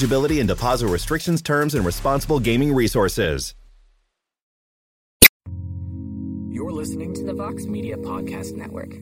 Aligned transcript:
eligibility 0.00 0.40
and 0.40 0.48
deposit 0.48 0.88
restrictions, 0.88 1.42
terms, 1.42 1.74
and 1.74 1.84
responsible 1.84 2.40
gaming 2.40 2.72
resources. 2.74 3.54
You're 6.48 6.72
listening 6.72 7.12
to 7.14 7.24
the 7.24 7.34
Vox 7.34 7.66
Media 7.66 7.96
Podcast 7.96 8.54
Network. 8.54 8.94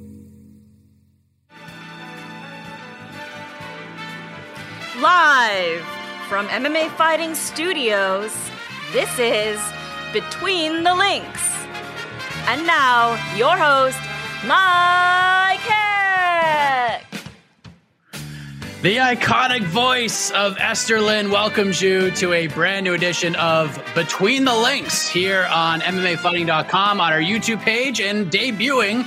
Live 5.01 5.85
from 6.29 6.49
MMA 6.49 6.91
Fighting 6.97 7.37
Studios, 7.37 8.35
this 8.93 9.19
is 9.21 9.61
Between 10.13 10.83
the 10.83 10.95
Links. 10.95 11.55
And 12.49 12.67
now, 12.67 13.13
your 13.37 13.57
host, 13.57 14.01
Mike 14.45 15.61
Heck. 15.61 17.08
The 18.81 18.99
iconic 18.99 19.65
voice 19.65 20.31
of 20.31 20.57
Esther 20.57 21.01
Lynn 21.01 21.33
welcomes 21.33 21.83
you 21.83 22.13
to 22.13 22.33
a 22.33 22.47
brand 22.47 22.85
new 22.85 22.95
edition 22.95 23.35
of 23.35 23.77
Between 23.97 24.45
the 24.45 24.55
Links 24.55 25.09
here 25.09 25.49
on 25.51 25.81
MMAfighting.com 25.81 27.01
on 27.01 27.13
our 27.13 27.19
YouTube 27.19 27.61
page 27.61 28.01
and 28.01 28.31
debuting 28.31 29.05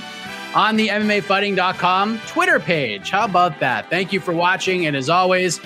on 0.54 0.76
the 0.76 0.88
MMAfighting.com 0.88 2.20
Twitter 2.26 2.60
page. 2.60 3.08
How 3.08 3.24
about 3.24 3.60
that? 3.60 3.88
Thank 3.88 4.12
you 4.12 4.20
for 4.20 4.34
watching. 4.34 4.84
And 4.84 4.94
as 4.94 5.08
always, 5.08 5.58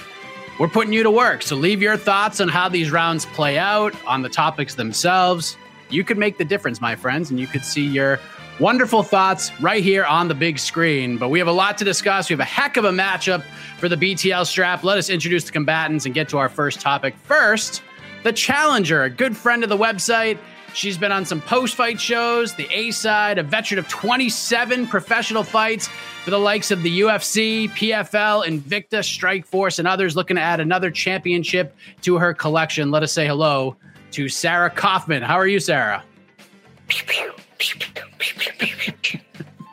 we're 0.60 0.68
putting 0.68 0.92
you 0.92 1.02
to 1.02 1.10
work. 1.10 1.42
So 1.42 1.56
leave 1.56 1.82
your 1.82 1.96
thoughts 1.96 2.40
on 2.40 2.46
how 2.46 2.68
these 2.68 2.92
rounds 2.92 3.26
play 3.26 3.58
out, 3.58 3.92
on 4.06 4.22
the 4.22 4.28
topics 4.28 4.76
themselves. 4.76 5.56
You 5.90 6.04
could 6.04 6.16
make 6.16 6.38
the 6.38 6.44
difference, 6.44 6.80
my 6.80 6.94
friends, 6.94 7.30
and 7.30 7.40
you 7.40 7.48
could 7.48 7.64
see 7.64 7.84
your 7.84 8.20
wonderful 8.58 9.02
thoughts 9.02 9.52
right 9.60 9.82
here 9.82 10.04
on 10.04 10.28
the 10.28 10.34
big 10.34 10.58
screen. 10.58 11.18
But 11.18 11.28
we 11.28 11.38
have 11.38 11.48
a 11.48 11.52
lot 11.52 11.78
to 11.78 11.84
discuss. 11.84 12.28
We 12.28 12.34
have 12.34 12.40
a 12.40 12.44
heck 12.44 12.76
of 12.76 12.84
a 12.84 12.90
matchup 12.90 13.42
for 13.78 13.88
the 13.88 13.96
BTL 13.96 14.46
strap. 14.46 14.84
Let 14.84 14.98
us 14.98 15.10
introduce 15.10 15.44
the 15.44 15.52
combatants 15.52 16.06
and 16.06 16.14
get 16.14 16.28
to 16.30 16.38
our 16.38 16.48
first 16.48 16.80
topic. 16.80 17.14
First, 17.24 17.82
the 18.22 18.32
challenger, 18.32 19.02
a 19.02 19.10
good 19.10 19.36
friend 19.36 19.62
of 19.62 19.68
the 19.68 19.76
website. 19.76 20.38
She's 20.74 20.98
been 20.98 21.12
on 21.12 21.24
some 21.24 21.40
post 21.40 21.74
fight 21.74 21.98
shows, 21.98 22.54
the 22.54 22.68
A 22.70 22.90
side, 22.90 23.38
a 23.38 23.42
veteran 23.42 23.78
of 23.78 23.88
27 23.88 24.86
professional 24.88 25.42
fights 25.42 25.88
for 26.22 26.30
the 26.30 26.38
likes 26.38 26.70
of 26.70 26.82
the 26.82 27.00
UFC, 27.00 27.70
PFL, 27.70 28.46
Invicta, 28.46 29.00
Strikeforce, 29.00 29.78
and 29.78 29.88
others 29.88 30.16
looking 30.16 30.36
to 30.36 30.42
add 30.42 30.60
another 30.60 30.90
championship 30.90 31.74
to 32.02 32.18
her 32.18 32.34
collection. 32.34 32.90
Let 32.90 33.02
us 33.02 33.12
say 33.12 33.26
hello 33.26 33.76
to 34.10 34.28
Sarah 34.28 34.70
Kaufman. 34.70 35.22
How 35.22 35.36
are 35.36 35.46
you, 35.46 35.60
Sarah? 35.60 36.02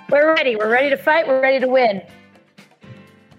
We're 0.09 0.33
ready. 0.33 0.55
We're 0.55 0.69
ready 0.69 0.89
to 0.89 0.97
fight. 0.97 1.27
We're 1.27 1.41
ready 1.41 1.59
to 1.59 1.67
win. 1.67 2.01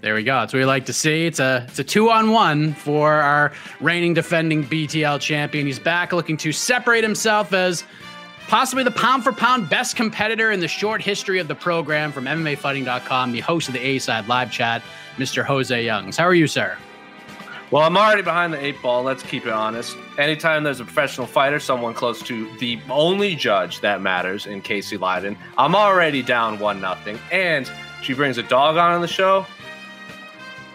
There 0.01 0.15
we 0.15 0.23
go. 0.23 0.41
That's 0.41 0.53
what 0.53 0.59
we 0.59 0.67
like 0.67 0.85
to 0.87 0.93
see. 0.93 1.25
It's 1.25 1.41
a 1.41 1.65
it's 1.69 1.79
a 1.79 1.85
two 1.85 2.11
on 2.11 2.31
one 2.31 2.75
for 2.75 3.13
our 3.13 3.53
reigning 3.81 4.13
defending 4.13 4.65
BTL 4.65 5.19
champion. 5.21 5.67
He's 5.67 5.79
back 5.79 6.13
looking 6.13 6.37
to 6.39 6.53
separate 6.53 7.03
himself 7.03 7.55
as 7.55 7.85
possibly 8.47 8.85
the 8.85 8.91
pound 8.91 9.25
for 9.25 9.33
pound 9.33 9.71
best 9.71 9.97
competitor 9.97 10.51
in 10.51 10.61
the 10.61 10.69
short 10.69 11.01
history 11.01 11.39
of 11.39 11.49
the 11.49 11.55
program 11.55 12.13
from 12.13 12.27
MMAfighting.com, 12.27 13.33
the 13.33 13.41
host 13.41 13.69
of 13.69 13.73
the 13.75 13.81
A 13.81 13.99
side 13.99 14.29
live 14.29 14.53
chat, 14.53 14.83
Mr. 15.17 15.43
Jose 15.43 15.83
Youngs. 15.83 16.19
How 16.19 16.25
are 16.25 16.35
you, 16.35 16.47
sir? 16.49 16.77
Well, 17.75 17.83
I'm 17.83 17.97
already 17.97 18.23
behind 18.23 18.53
the 18.53 18.65
eight 18.65 18.81
ball. 18.81 19.03
Let's 19.03 19.25
keep 19.25 19.47
it 19.47 19.53
honest. 19.53 19.97
Anytime 20.17 20.63
there's 20.63 20.79
a 20.79 20.85
professional 20.85 21.27
fighter, 21.27 21.59
someone 21.59 21.93
close 21.93 22.23
to 22.23 22.49
the 22.59 22.79
only 22.89 23.35
judge 23.35 23.81
that 23.81 24.01
matters 24.01 24.47
in 24.47 24.63
Casey 24.63 24.97
Leydon, 24.97 25.37
I'm 25.59 25.75
already 25.75 26.23
down 26.23 26.61
one 26.61 26.81
nothing. 26.81 27.19
And 27.33 27.69
she 28.01 28.15
brings 28.15 28.39
a 28.39 28.45
dog 28.45 28.77
on 28.77 28.95
in 28.95 29.01
the 29.01 29.09
show. 29.09 29.45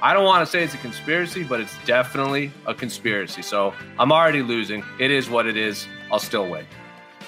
I 0.02 0.14
don't 0.14 0.26
want 0.26 0.46
to 0.46 0.52
say 0.52 0.62
it's 0.62 0.74
a 0.74 0.78
conspiracy, 0.80 1.46
but 1.46 1.62
it's 1.62 1.74
definitely 1.86 2.52
a 2.66 2.74
conspiracy. 2.74 3.44
So 3.44 3.74
I'm 3.98 4.12
already 4.12 4.42
losing. 4.42 4.84
It 5.00 5.10
is 5.10 5.30
what 5.30 5.48
it 5.48 5.56
is. 5.56 5.88
I'll 6.12 6.20
still 6.20 6.50
win. 6.50 6.66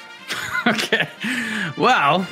okay. 0.67 1.07
Well, 1.77 2.27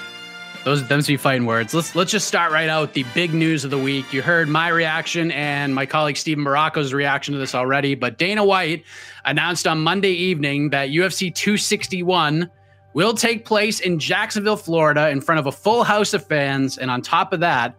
those 0.70 0.88
them 0.88 1.02
be 1.02 1.18
fighting 1.18 1.48
words. 1.48 1.74
Let's 1.74 1.96
let's 1.96 2.12
just 2.12 2.28
start 2.28 2.52
right 2.52 2.70
out 2.70 2.82
with 2.82 2.94
the 2.94 3.04
big 3.16 3.34
news 3.34 3.66
of 3.66 3.72
the 3.72 3.78
week. 3.78 4.14
You 4.14 4.22
heard 4.22 4.48
my 4.48 4.68
reaction 4.68 5.32
and 5.32 5.74
my 5.74 5.88
colleague 5.88 6.16
Steven 6.16 6.44
Marrocco's 6.44 6.94
reaction 6.94 7.34
to 7.34 7.40
this 7.40 7.56
already, 7.56 7.96
but 7.96 8.20
Dana 8.20 8.46
White 8.46 8.84
announced 9.26 9.66
on 9.66 9.80
Monday 9.80 10.12
evening 10.12 10.70
that 10.70 10.90
UFC 10.90 11.34
261 11.34 12.52
will 12.94 13.16
take 13.16 13.46
place 13.46 13.80
in 13.80 13.98
Jacksonville, 13.98 14.58
Florida, 14.58 15.10
in 15.10 15.22
front 15.22 15.40
of 15.40 15.48
a 15.48 15.52
full 15.52 15.84
house 15.84 16.14
of 16.14 16.24
fans, 16.28 16.78
and 16.78 16.92
on 16.92 17.02
top 17.02 17.34
of 17.34 17.40
that 17.40 17.76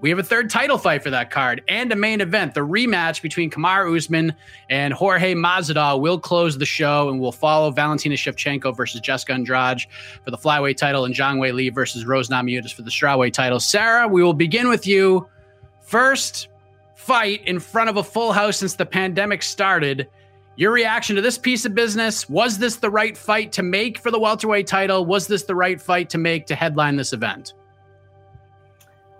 we 0.00 0.08
have 0.08 0.18
a 0.18 0.22
third 0.22 0.48
title 0.48 0.78
fight 0.78 1.02
for 1.02 1.10
that 1.10 1.30
card 1.30 1.62
and 1.68 1.92
a 1.92 1.96
main 1.96 2.20
event. 2.20 2.54
The 2.54 2.60
rematch 2.60 3.20
between 3.20 3.50
Kamaru 3.50 3.96
Usman 3.96 4.34
and 4.70 4.94
Jorge 4.94 5.34
Masvidal 5.34 6.00
will 6.00 6.18
close 6.18 6.56
the 6.56 6.64
show 6.64 7.10
and 7.10 7.20
will 7.20 7.32
follow 7.32 7.70
Valentina 7.70 8.14
Shevchenko 8.14 8.74
versus 8.74 9.00
Jessica 9.00 9.34
Andrade 9.34 9.82
for 10.24 10.30
the 10.30 10.38
flyweight 10.38 10.78
title 10.78 11.04
and 11.04 11.14
Zhang 11.14 11.36
Weili 11.36 11.72
versus 11.72 12.06
Rose 12.06 12.28
Namajunas 12.30 12.72
for 12.72 12.82
the 12.82 12.90
strawweight 12.90 13.34
title. 13.34 13.60
Sarah, 13.60 14.08
we 14.08 14.22
will 14.22 14.32
begin 14.32 14.68
with 14.68 14.86
you. 14.86 15.28
First 15.82 16.48
fight 16.94 17.46
in 17.46 17.60
front 17.60 17.90
of 17.90 17.96
a 17.96 18.04
full 18.04 18.32
house 18.32 18.58
since 18.58 18.74
the 18.74 18.86
pandemic 18.86 19.42
started. 19.42 20.08
Your 20.56 20.72
reaction 20.72 21.16
to 21.16 21.22
this 21.22 21.38
piece 21.38 21.64
of 21.64 21.74
business 21.74 22.28
was 22.28 22.58
this 22.58 22.76
the 22.76 22.90
right 22.90 23.16
fight 23.16 23.52
to 23.52 23.62
make 23.62 23.98
for 23.98 24.10
the 24.10 24.18
welterweight 24.18 24.66
title? 24.66 25.04
Was 25.04 25.26
this 25.26 25.44
the 25.44 25.54
right 25.54 25.80
fight 25.80 26.08
to 26.10 26.18
make 26.18 26.46
to 26.46 26.54
headline 26.54 26.96
this 26.96 27.12
event? 27.12 27.54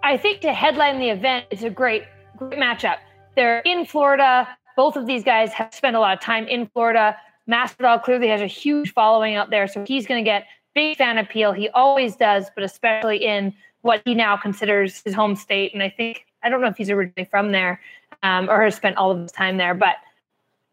I 0.02 0.16
think 0.16 0.40
to 0.40 0.52
headline 0.52 0.98
the 0.98 1.10
event, 1.10 1.46
it's 1.50 1.62
a 1.62 1.70
great, 1.70 2.04
great 2.36 2.58
matchup. 2.58 2.96
They're 3.36 3.60
in 3.60 3.84
Florida. 3.84 4.48
Both 4.76 4.96
of 4.96 5.06
these 5.06 5.22
guys 5.22 5.52
have 5.52 5.74
spent 5.74 5.94
a 5.94 6.00
lot 6.00 6.14
of 6.14 6.20
time 6.20 6.48
in 6.48 6.66
Florida. 6.66 7.16
Masvidal 7.48 8.02
clearly 8.02 8.28
has 8.28 8.40
a 8.40 8.46
huge 8.46 8.92
following 8.92 9.34
out 9.34 9.50
there, 9.50 9.66
so 9.66 9.84
he's 9.86 10.06
going 10.06 10.24
to 10.24 10.28
get 10.28 10.46
big 10.74 10.96
fan 10.96 11.18
appeal. 11.18 11.52
He 11.52 11.68
always 11.70 12.16
does, 12.16 12.46
but 12.54 12.64
especially 12.64 13.18
in 13.18 13.54
what 13.82 14.02
he 14.04 14.14
now 14.14 14.36
considers 14.36 15.02
his 15.04 15.14
home 15.14 15.36
state. 15.36 15.74
And 15.74 15.82
I 15.82 15.90
think 15.90 16.24
I 16.42 16.48
don't 16.48 16.60
know 16.60 16.68
if 16.68 16.76
he's 16.76 16.90
originally 16.90 17.28
from 17.30 17.52
there 17.52 17.80
um, 18.22 18.48
or 18.48 18.62
has 18.62 18.76
spent 18.76 18.96
all 18.96 19.10
of 19.10 19.20
his 19.20 19.32
time 19.32 19.58
there, 19.58 19.74
but 19.74 19.96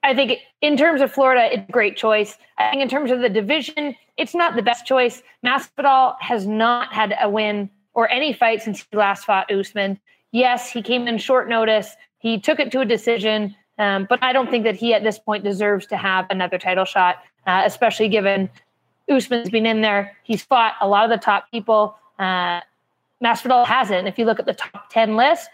I 0.03 0.15
think 0.15 0.39
in 0.61 0.77
terms 0.77 1.01
of 1.01 1.11
Florida, 1.11 1.49
it's 1.51 1.67
a 1.67 1.71
great 1.71 1.97
choice. 1.97 2.37
I 2.57 2.69
think 2.69 2.81
in 2.81 2.87
terms 2.87 3.11
of 3.11 3.19
the 3.19 3.29
division, 3.29 3.95
it's 4.15 4.33
not 4.33 4.55
the 4.55 4.61
best 4.61 4.85
choice. 4.85 5.21
Masvidal 5.45 6.15
has 6.21 6.47
not 6.47 6.93
had 6.93 7.17
a 7.19 7.29
win 7.29 7.69
or 7.97 8.07
any 8.11 8.31
fight 8.31 8.61
since 8.61 8.85
he 8.89 8.95
last 8.95 9.25
fought 9.25 9.51
Usman. 9.51 9.99
Yes, 10.31 10.71
he 10.71 10.83
came 10.83 11.07
in 11.07 11.17
short 11.17 11.49
notice. 11.49 11.95
He 12.19 12.39
took 12.39 12.59
it 12.59 12.71
to 12.71 12.81
a 12.81 12.85
decision, 12.85 13.55
um, 13.79 14.05
but 14.07 14.19
I 14.21 14.33
don't 14.33 14.51
think 14.51 14.65
that 14.65 14.75
he 14.75 14.93
at 14.93 15.03
this 15.03 15.17
point 15.17 15.43
deserves 15.43 15.87
to 15.87 15.97
have 15.97 16.27
another 16.29 16.59
title 16.59 16.85
shot, 16.85 17.23
uh, 17.47 17.63
especially 17.65 18.07
given 18.07 18.51
Usman's 19.09 19.49
been 19.49 19.65
in 19.65 19.81
there. 19.81 20.15
He's 20.23 20.43
fought 20.43 20.75
a 20.79 20.87
lot 20.87 21.05
of 21.05 21.09
the 21.09 21.17
top 21.17 21.49
people. 21.49 21.97
Uh, 22.19 22.61
Masvidal 23.23 23.65
hasn't. 23.65 24.07
If 24.07 24.19
you 24.19 24.25
look 24.25 24.39
at 24.39 24.45
the 24.45 24.53
top 24.53 24.91
10 24.91 25.15
list, 25.15 25.49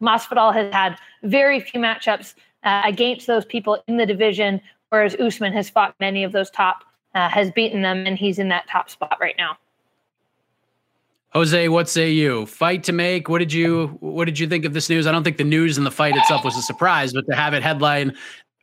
Masvidal 0.00 0.54
has 0.54 0.72
had 0.72 0.96
very 1.24 1.58
few 1.58 1.80
matchups 1.80 2.34
uh, 2.62 2.82
against 2.84 3.26
those 3.26 3.44
people 3.44 3.82
in 3.88 3.96
the 3.96 4.06
division, 4.06 4.60
whereas 4.90 5.16
Usman 5.16 5.52
has 5.54 5.68
fought 5.68 5.96
many 5.98 6.22
of 6.22 6.30
those 6.30 6.50
top, 6.50 6.84
uh, 7.16 7.28
has 7.28 7.50
beaten 7.50 7.82
them, 7.82 8.06
and 8.06 8.16
he's 8.16 8.38
in 8.38 8.48
that 8.50 8.68
top 8.68 8.90
spot 8.90 9.18
right 9.20 9.34
now. 9.36 9.58
Jose, 11.32 11.68
what 11.68 11.88
say 11.88 12.10
you? 12.10 12.44
Fight 12.46 12.82
to 12.84 12.92
make. 12.92 13.28
What 13.28 13.38
did 13.38 13.52
you 13.52 13.96
what 14.00 14.24
did 14.24 14.38
you 14.38 14.48
think 14.48 14.64
of 14.64 14.72
this 14.72 14.88
news? 14.88 15.06
I 15.06 15.12
don't 15.12 15.22
think 15.22 15.36
the 15.36 15.44
news 15.44 15.76
and 15.78 15.86
the 15.86 15.90
fight 15.90 16.16
itself 16.16 16.44
was 16.44 16.56
a 16.56 16.62
surprise, 16.62 17.12
but 17.12 17.24
to 17.30 17.36
have 17.36 17.54
it 17.54 17.62
headline 17.62 18.16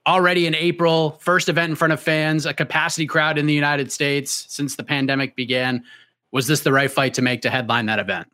already 0.05 0.45
in 0.45 0.55
April, 0.55 1.17
first 1.21 1.47
event 1.47 1.69
in 1.69 1.75
front 1.75 1.93
of 1.93 2.01
fans, 2.01 2.45
a 2.45 2.53
capacity 2.53 3.05
crowd 3.05 3.37
in 3.37 3.45
the 3.45 3.53
United 3.53 3.91
States 3.91 4.45
since 4.49 4.75
the 4.75 4.83
pandemic 4.83 5.35
began. 5.35 5.83
Was 6.31 6.47
this 6.47 6.61
the 6.61 6.73
right 6.73 6.91
fight 6.91 7.13
to 7.13 7.21
make 7.21 7.41
to 7.41 7.49
headline 7.49 7.85
that 7.85 7.99
event? 7.99 8.27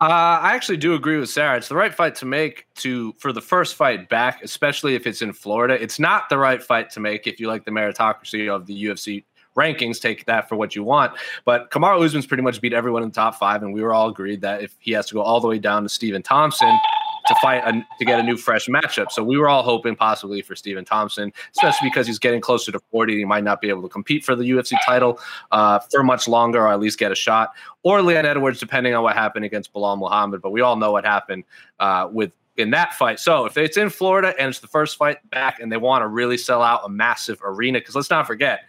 Uh, 0.00 0.40
I 0.40 0.54
actually 0.54 0.78
do 0.78 0.94
agree 0.94 1.18
with 1.18 1.28
Sarah. 1.28 1.56
It's 1.56 1.68
the 1.68 1.76
right 1.76 1.94
fight 1.94 2.14
to 2.16 2.26
make 2.26 2.66
to 2.76 3.12
for 3.18 3.32
the 3.32 3.40
first 3.40 3.74
fight 3.74 4.08
back, 4.08 4.42
especially 4.42 4.94
if 4.94 5.06
it's 5.06 5.22
in 5.22 5.34
Florida. 5.34 5.80
It's 5.80 5.98
not 5.98 6.28
the 6.30 6.38
right 6.38 6.62
fight 6.62 6.90
to 6.90 7.00
make 7.00 7.26
if 7.26 7.38
you 7.38 7.48
like 7.48 7.64
the 7.64 7.70
meritocracy 7.70 8.54
of 8.54 8.66
the 8.66 8.84
UFC 8.84 9.24
rankings. 9.54 10.00
Take 10.00 10.24
that 10.26 10.48
for 10.48 10.56
what 10.56 10.74
you 10.74 10.84
want. 10.84 11.12
But 11.44 11.70
Kamaru 11.70 12.04
Usman's 12.04 12.26
pretty 12.26 12.42
much 12.42 12.60
beat 12.60 12.72
everyone 12.72 13.02
in 13.02 13.08
the 13.08 13.14
top 13.14 13.36
five, 13.36 13.62
and 13.62 13.72
we 13.72 13.82
were 13.82 13.92
all 13.92 14.08
agreed 14.08 14.40
that 14.42 14.62
if 14.62 14.76
he 14.78 14.92
has 14.92 15.06
to 15.06 15.14
go 15.14 15.22
all 15.22 15.40
the 15.40 15.48
way 15.48 15.58
down 15.58 15.82
to 15.82 15.88
Stephen 15.88 16.22
Thompson 16.22 16.78
to 17.26 17.34
fight 17.36 17.62
a, 17.64 17.86
to 17.98 18.04
get 18.04 18.20
a 18.20 18.22
new 18.22 18.36
fresh 18.36 18.66
matchup. 18.66 19.10
So 19.10 19.22
we 19.22 19.38
were 19.38 19.48
all 19.48 19.62
hoping 19.62 19.96
possibly 19.96 20.42
for 20.42 20.54
Stephen 20.54 20.84
Thompson, 20.84 21.32
especially 21.56 21.88
because 21.88 22.06
he's 22.06 22.18
getting 22.18 22.40
closer 22.40 22.70
to 22.72 22.80
40. 22.90 23.16
He 23.16 23.24
might 23.24 23.44
not 23.44 23.60
be 23.60 23.68
able 23.68 23.82
to 23.82 23.88
compete 23.88 24.24
for 24.24 24.36
the 24.36 24.48
UFC 24.50 24.76
title 24.84 25.18
uh, 25.50 25.78
for 25.78 26.02
much 26.02 26.28
longer, 26.28 26.60
or 26.60 26.72
at 26.72 26.80
least 26.80 26.98
get 26.98 27.12
a 27.12 27.14
shot. 27.14 27.52
Or 27.82 28.02
Leon 28.02 28.26
Edwards, 28.26 28.60
depending 28.60 28.94
on 28.94 29.02
what 29.02 29.14
happened 29.14 29.44
against 29.44 29.72
Belal 29.72 29.98
Muhammad. 29.98 30.42
But 30.42 30.50
we 30.50 30.60
all 30.60 30.76
know 30.76 30.92
what 30.92 31.04
happened 31.04 31.44
uh, 31.80 32.08
with 32.10 32.32
in 32.56 32.70
that 32.70 32.94
fight. 32.94 33.18
So 33.18 33.46
if 33.46 33.56
it's 33.56 33.76
in 33.76 33.90
Florida 33.90 34.32
and 34.38 34.48
it's 34.48 34.60
the 34.60 34.68
first 34.68 34.96
fight 34.96 35.18
back, 35.30 35.60
and 35.60 35.72
they 35.72 35.76
want 35.76 36.02
to 36.02 36.08
really 36.08 36.36
sell 36.36 36.62
out 36.62 36.82
a 36.84 36.88
massive 36.88 37.40
arena, 37.42 37.80
because 37.80 37.96
let's 37.96 38.10
not 38.10 38.26
forget 38.26 38.60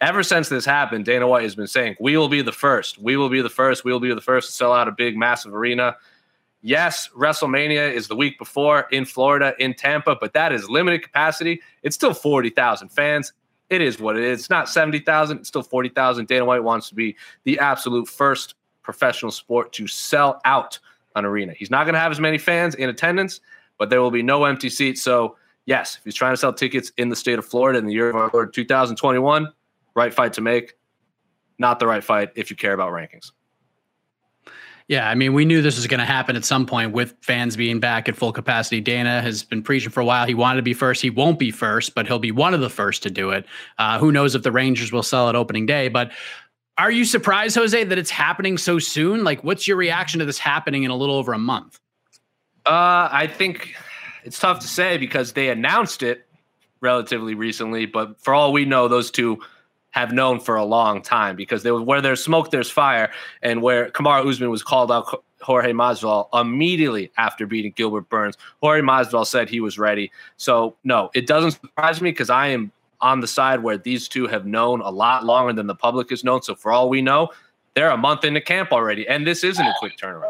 ever 0.00 0.22
since 0.22 0.48
this 0.48 0.64
happened, 0.64 1.04
Dana 1.04 1.26
White 1.26 1.42
has 1.42 1.54
been 1.54 1.66
saying, 1.66 1.96
We 2.00 2.16
will 2.16 2.28
be 2.28 2.42
the 2.42 2.52
first. 2.52 2.98
We 2.98 3.16
will 3.16 3.28
be 3.28 3.40
the 3.40 3.50
first. 3.50 3.84
We 3.84 3.92
will 3.92 4.00
be 4.00 4.12
the 4.14 4.20
first 4.20 4.48
to 4.48 4.52
sell 4.54 4.72
out 4.72 4.88
a 4.88 4.92
big, 4.92 5.16
massive 5.16 5.54
arena. 5.54 5.96
Yes, 6.62 7.08
WrestleMania 7.16 7.92
is 7.92 8.08
the 8.08 8.16
week 8.16 8.38
before 8.38 8.86
in 8.90 9.04
Florida, 9.04 9.54
in 9.58 9.74
Tampa, 9.74 10.16
but 10.20 10.32
that 10.32 10.52
is 10.52 10.68
limited 10.68 11.02
capacity. 11.02 11.60
It's 11.82 11.94
still 11.94 12.14
40,000 12.14 12.88
fans. 12.88 13.32
It 13.70 13.80
is 13.80 14.00
what 14.00 14.16
it 14.16 14.24
is. 14.24 14.40
It's 14.40 14.50
not 14.50 14.68
70,000, 14.68 15.38
it's 15.38 15.48
still 15.48 15.62
40,000. 15.62 16.26
Dana 16.26 16.44
White 16.44 16.62
wants 16.62 16.88
to 16.88 16.94
be 16.94 17.16
the 17.44 17.58
absolute 17.58 18.08
first 18.08 18.54
professional 18.82 19.30
sport 19.30 19.72
to 19.74 19.86
sell 19.86 20.40
out 20.44 20.78
an 21.14 21.24
arena. 21.24 21.52
He's 21.52 21.70
not 21.70 21.84
going 21.84 21.94
to 21.94 22.00
have 22.00 22.12
as 22.12 22.20
many 22.20 22.38
fans 22.38 22.74
in 22.74 22.88
attendance, 22.88 23.40
but 23.78 23.90
there 23.90 24.00
will 24.00 24.10
be 24.10 24.22
no 24.22 24.44
empty 24.44 24.68
seats. 24.68 25.02
So, 25.02 25.36
yes, 25.66 25.96
if 25.96 26.04
he's 26.04 26.14
trying 26.14 26.32
to 26.32 26.36
sell 26.36 26.52
tickets 26.52 26.92
in 26.96 27.08
the 27.08 27.16
state 27.16 27.38
of 27.38 27.44
Florida 27.44 27.78
in 27.78 27.86
the 27.86 27.92
year 27.92 28.10
of 28.10 28.16
our 28.16 28.30
Lord 28.32 28.52
2021, 28.52 29.52
right 29.96 30.14
fight 30.14 30.34
to 30.34 30.40
make, 30.40 30.74
not 31.58 31.80
the 31.80 31.86
right 31.86 32.04
fight 32.04 32.30
if 32.36 32.50
you 32.50 32.56
care 32.56 32.74
about 32.74 32.92
rankings. 32.92 33.32
Yeah, 34.88 35.10
I 35.10 35.16
mean, 35.16 35.32
we 35.32 35.44
knew 35.44 35.62
this 35.62 35.74
was 35.74 35.88
going 35.88 35.98
to 35.98 36.06
happen 36.06 36.36
at 36.36 36.44
some 36.44 36.64
point 36.64 36.92
with 36.92 37.16
fans 37.20 37.56
being 37.56 37.80
back 37.80 38.08
at 38.08 38.14
full 38.14 38.32
capacity. 38.32 38.80
Dana 38.80 39.20
has 39.20 39.42
been 39.42 39.60
preaching 39.60 39.90
for 39.90 39.98
a 39.98 40.04
while. 40.04 40.28
He 40.28 40.34
wanted 40.34 40.58
to 40.58 40.62
be 40.62 40.74
first. 40.74 41.02
He 41.02 41.10
won't 41.10 41.40
be 41.40 41.50
first, 41.50 41.96
but 41.96 42.06
he'll 42.06 42.20
be 42.20 42.30
one 42.30 42.54
of 42.54 42.60
the 42.60 42.70
first 42.70 43.02
to 43.02 43.10
do 43.10 43.30
it. 43.30 43.46
Uh, 43.78 43.98
who 43.98 44.12
knows 44.12 44.36
if 44.36 44.44
the 44.44 44.52
Rangers 44.52 44.92
will 44.92 45.02
sell 45.02 45.28
at 45.28 45.34
opening 45.34 45.66
day? 45.66 45.88
But 45.88 46.12
are 46.78 46.90
you 46.92 47.04
surprised, 47.04 47.56
Jose, 47.56 47.82
that 47.82 47.98
it's 47.98 48.10
happening 48.10 48.58
so 48.58 48.78
soon? 48.78 49.24
Like, 49.24 49.42
what's 49.42 49.66
your 49.66 49.76
reaction 49.76 50.20
to 50.20 50.24
this 50.24 50.38
happening 50.38 50.84
in 50.84 50.92
a 50.92 50.96
little 50.96 51.16
over 51.16 51.32
a 51.32 51.38
month? 51.38 51.80
Uh, 52.64 53.08
I 53.10 53.26
think 53.26 53.74
it's 54.22 54.38
tough 54.38 54.60
to 54.60 54.68
say 54.68 54.98
because 54.98 55.32
they 55.32 55.48
announced 55.48 56.04
it 56.04 56.26
relatively 56.80 57.34
recently, 57.34 57.86
but 57.86 58.20
for 58.20 58.34
all 58.34 58.52
we 58.52 58.64
know, 58.64 58.86
those 58.86 59.10
two 59.10 59.40
have 59.96 60.12
known 60.12 60.38
for 60.38 60.56
a 60.56 60.64
long 60.64 61.00
time 61.00 61.34
because 61.36 61.62
they, 61.62 61.70
were, 61.70 61.80
where 61.80 62.02
there's 62.02 62.22
smoke, 62.22 62.50
there's 62.50 62.68
fire. 62.68 63.10
And 63.40 63.62
where 63.62 63.88
Kamaru 63.88 64.28
Usman 64.28 64.50
was 64.50 64.62
called 64.62 64.92
out 64.92 65.24
Jorge 65.40 65.72
Masvidal 65.72 66.28
immediately 66.38 67.10
after 67.16 67.46
beating 67.46 67.72
Gilbert 67.74 68.06
Burns, 68.10 68.36
Jorge 68.60 68.82
Masvidal 68.82 69.26
said 69.26 69.48
he 69.48 69.58
was 69.58 69.78
ready. 69.78 70.12
So 70.36 70.76
no, 70.84 71.10
it 71.14 71.26
doesn't 71.26 71.52
surprise 71.52 72.02
me 72.02 72.10
because 72.10 72.28
I 72.28 72.48
am 72.48 72.72
on 73.00 73.20
the 73.20 73.26
side 73.26 73.62
where 73.62 73.78
these 73.78 74.06
two 74.06 74.26
have 74.26 74.44
known 74.44 74.82
a 74.82 74.90
lot 74.90 75.24
longer 75.24 75.54
than 75.54 75.66
the 75.66 75.74
public 75.74 76.10
has 76.10 76.22
known. 76.22 76.42
So 76.42 76.54
for 76.54 76.72
all 76.72 76.90
we 76.90 77.00
know, 77.00 77.30
they're 77.72 77.88
a 77.88 77.96
month 77.96 78.22
into 78.24 78.42
camp 78.42 78.72
already, 78.72 79.08
and 79.08 79.26
this 79.26 79.44
isn't 79.44 79.64
a 79.64 79.74
quick 79.78 79.96
turnaround. 79.96 80.28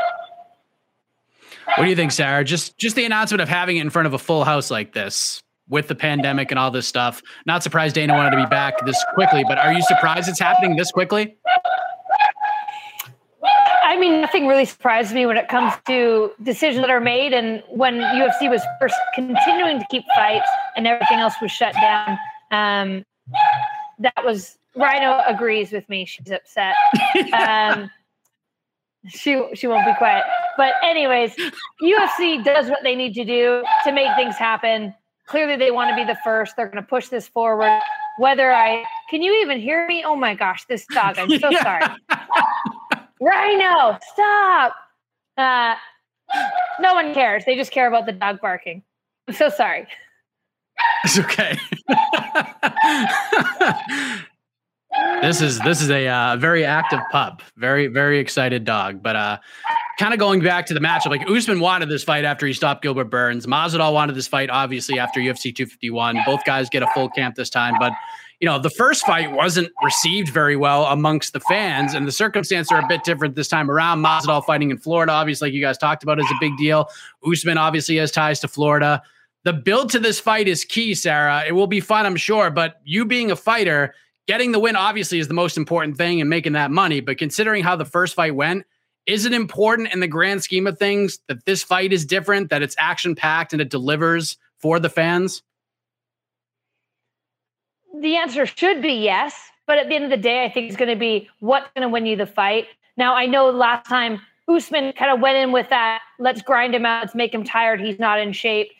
What 1.74 1.84
do 1.84 1.90
you 1.90 1.96
think, 1.96 2.12
Sarah? 2.12 2.44
Just 2.44 2.78
just 2.78 2.94
the 2.94 3.04
announcement 3.04 3.40
of 3.40 3.48
having 3.48 3.78
it 3.78 3.80
in 3.80 3.90
front 3.90 4.06
of 4.06 4.14
a 4.14 4.18
full 4.18 4.44
house 4.44 4.70
like 4.70 4.92
this 4.92 5.42
with 5.68 5.88
the 5.88 5.94
pandemic 5.94 6.50
and 6.50 6.58
all 6.58 6.70
this 6.70 6.86
stuff. 6.86 7.22
Not 7.44 7.62
surprised 7.62 7.94
Dana 7.94 8.14
wanted 8.14 8.30
to 8.30 8.36
be 8.36 8.46
back 8.46 8.84
this 8.86 9.02
quickly, 9.14 9.44
but 9.46 9.58
are 9.58 9.72
you 9.72 9.82
surprised 9.82 10.28
it's 10.28 10.38
happening 10.38 10.76
this 10.76 10.90
quickly? 10.92 11.36
I 13.84 13.96
mean, 13.98 14.20
nothing 14.20 14.46
really 14.46 14.64
surprised 14.64 15.14
me 15.14 15.26
when 15.26 15.36
it 15.36 15.48
comes 15.48 15.72
to 15.86 16.32
decisions 16.42 16.82
that 16.82 16.90
are 16.90 17.00
made. 17.00 17.32
And 17.32 17.62
when 17.70 18.00
UFC 18.00 18.50
was 18.50 18.62
first 18.80 18.94
continuing 19.14 19.78
to 19.78 19.86
keep 19.90 20.04
fights 20.14 20.48
and 20.76 20.86
everything 20.86 21.18
else 21.18 21.34
was 21.40 21.50
shut 21.50 21.72
down, 21.74 22.18
um, 22.50 23.04
that 23.98 24.24
was 24.24 24.58
Rhino 24.76 25.22
agrees 25.26 25.72
with 25.72 25.88
me. 25.88 26.04
She's 26.04 26.30
upset. 26.30 26.74
Um, 27.32 27.90
she 29.08 29.42
she 29.54 29.66
won't 29.66 29.86
be 29.86 29.94
quiet. 29.94 30.24
But 30.56 30.74
anyways, 30.82 31.34
UFC 31.82 32.44
does 32.44 32.68
what 32.68 32.80
they 32.82 32.94
need 32.94 33.14
to 33.14 33.24
do 33.24 33.62
to 33.84 33.92
make 33.92 34.14
things 34.16 34.36
happen 34.36 34.94
clearly 35.26 35.56
they 35.56 35.70
want 35.70 35.90
to 35.90 35.96
be 35.96 36.04
the 36.04 36.18
first. 36.24 36.56
They're 36.56 36.66
going 36.66 36.82
to 36.82 36.88
push 36.88 37.08
this 37.08 37.28
forward. 37.28 37.80
Whether 38.18 38.52
I 38.52 38.84
can 39.10 39.22
you 39.22 39.40
even 39.42 39.60
hear 39.60 39.86
me? 39.86 40.02
Oh 40.04 40.16
my 40.16 40.34
gosh, 40.34 40.64
this 40.66 40.86
dog! 40.86 41.18
I'm 41.18 41.28
so 41.38 41.50
sorry. 41.62 41.84
Rhino, 43.20 43.98
stop! 44.12 44.74
Uh, 45.36 45.74
no 46.80 46.94
one 46.94 47.12
cares. 47.12 47.44
They 47.44 47.56
just 47.56 47.72
care 47.72 47.86
about 47.86 48.06
the 48.06 48.12
dog 48.12 48.40
barking. 48.40 48.82
I'm 49.28 49.34
so 49.34 49.48
sorry. 49.48 49.86
It's 51.04 51.18
okay. 51.18 51.58
this 55.22 55.40
is 55.40 55.58
this 55.60 55.80
is 55.82 55.90
a 55.90 56.08
uh, 56.08 56.36
very 56.36 56.64
active 56.64 57.00
pup, 57.10 57.42
very 57.56 57.86
very 57.86 58.18
excited 58.18 58.64
dog. 58.64 59.02
But 59.02 59.16
uh, 59.16 59.38
kind 59.98 60.12
of 60.12 60.20
going 60.20 60.40
back 60.40 60.66
to 60.66 60.74
the 60.74 60.80
matchup, 60.80 61.10
like 61.10 61.28
Usman 61.28 61.60
wanted 61.60 61.88
this 61.88 62.04
fight 62.04 62.24
after 62.24 62.46
he 62.46 62.52
stopped 62.52 62.82
Gilbert 62.82 63.10
Burns. 63.10 63.46
Masvidal 63.46 63.92
wanted 63.92 64.14
this 64.14 64.28
fight, 64.28 64.50
obviously, 64.50 64.98
after 64.98 65.20
UFC 65.20 65.54
251. 65.54 66.18
Both 66.26 66.44
guys 66.44 66.68
get 66.68 66.82
a 66.82 66.88
full 66.88 67.08
camp 67.10 67.34
this 67.34 67.50
time, 67.50 67.74
but 67.78 67.92
you 68.40 68.46
know 68.46 68.58
the 68.58 68.70
first 68.70 69.06
fight 69.06 69.32
wasn't 69.32 69.70
received 69.82 70.28
very 70.28 70.56
well 70.56 70.84
amongst 70.86 71.32
the 71.32 71.40
fans, 71.40 71.94
and 71.94 72.06
the 72.06 72.12
circumstances 72.12 72.70
are 72.70 72.80
a 72.80 72.86
bit 72.86 73.02
different 73.04 73.34
this 73.34 73.48
time 73.48 73.70
around. 73.70 74.02
Masvidal 74.02 74.44
fighting 74.44 74.70
in 74.70 74.78
Florida, 74.78 75.12
obviously, 75.12 75.48
like 75.48 75.54
you 75.54 75.62
guys 75.62 75.78
talked 75.78 76.02
about, 76.02 76.18
is 76.18 76.26
a 76.30 76.36
big 76.40 76.56
deal. 76.56 76.88
Usman 77.26 77.58
obviously 77.58 77.96
has 77.96 78.10
ties 78.10 78.40
to 78.40 78.48
Florida. 78.48 79.02
The 79.44 79.52
build 79.52 79.90
to 79.90 80.00
this 80.00 80.18
fight 80.18 80.48
is 80.48 80.64
key, 80.64 80.92
Sarah. 80.92 81.44
It 81.46 81.52
will 81.52 81.68
be 81.68 81.78
fun, 81.78 82.04
I'm 82.04 82.16
sure, 82.16 82.50
but 82.50 82.80
you 82.84 83.04
being 83.04 83.30
a 83.30 83.36
fighter, 83.36 83.94
getting 84.26 84.52
the 84.52 84.58
win 84.58 84.76
obviously 84.76 85.18
is 85.18 85.28
the 85.28 85.34
most 85.34 85.56
important 85.56 85.96
thing 85.96 86.20
and 86.20 86.30
making 86.30 86.52
that 86.52 86.70
money. 86.70 87.00
But 87.00 87.18
considering 87.18 87.62
how 87.62 87.76
the 87.76 87.84
first 87.84 88.14
fight 88.14 88.34
went 88.34 88.64
is 89.06 89.24
it 89.24 89.32
important 89.32 89.92
in 89.92 90.00
the 90.00 90.08
grand 90.08 90.42
scheme 90.42 90.66
of 90.66 90.78
things 90.78 91.20
that 91.28 91.44
this 91.44 91.62
fight 91.62 91.92
is 91.92 92.04
different, 92.04 92.50
that 92.50 92.62
it's 92.62 92.74
action 92.76 93.14
packed 93.14 93.52
and 93.52 93.62
it 93.62 93.70
delivers 93.70 94.36
for 94.58 94.80
the 94.80 94.90
fans? 94.90 95.42
The 98.00 98.16
answer 98.16 98.46
should 98.46 98.82
be 98.82 98.94
yes. 98.94 99.32
But 99.66 99.78
at 99.78 99.88
the 99.88 99.94
end 99.94 100.04
of 100.04 100.10
the 100.10 100.16
day, 100.16 100.44
I 100.44 100.50
think 100.50 100.68
it's 100.68 100.76
going 100.76 100.90
to 100.90 100.98
be 100.98 101.28
what's 101.40 101.68
going 101.74 101.82
to 101.82 101.88
win 101.88 102.06
you 102.06 102.16
the 102.16 102.26
fight. 102.26 102.66
Now, 102.96 103.14
I 103.14 103.26
know 103.26 103.50
last 103.50 103.88
time 103.88 104.20
Usman 104.48 104.92
kind 104.92 105.12
of 105.12 105.20
went 105.20 105.36
in 105.38 105.52
with 105.52 105.68
that, 105.70 106.00
let's 106.18 106.42
grind 106.42 106.74
him 106.74 106.86
out, 106.86 107.02
let's 107.02 107.14
make 107.14 107.34
him 107.34 107.44
tired, 107.44 107.80
he's 107.80 107.98
not 107.98 108.20
in 108.20 108.32
shape. 108.32 108.70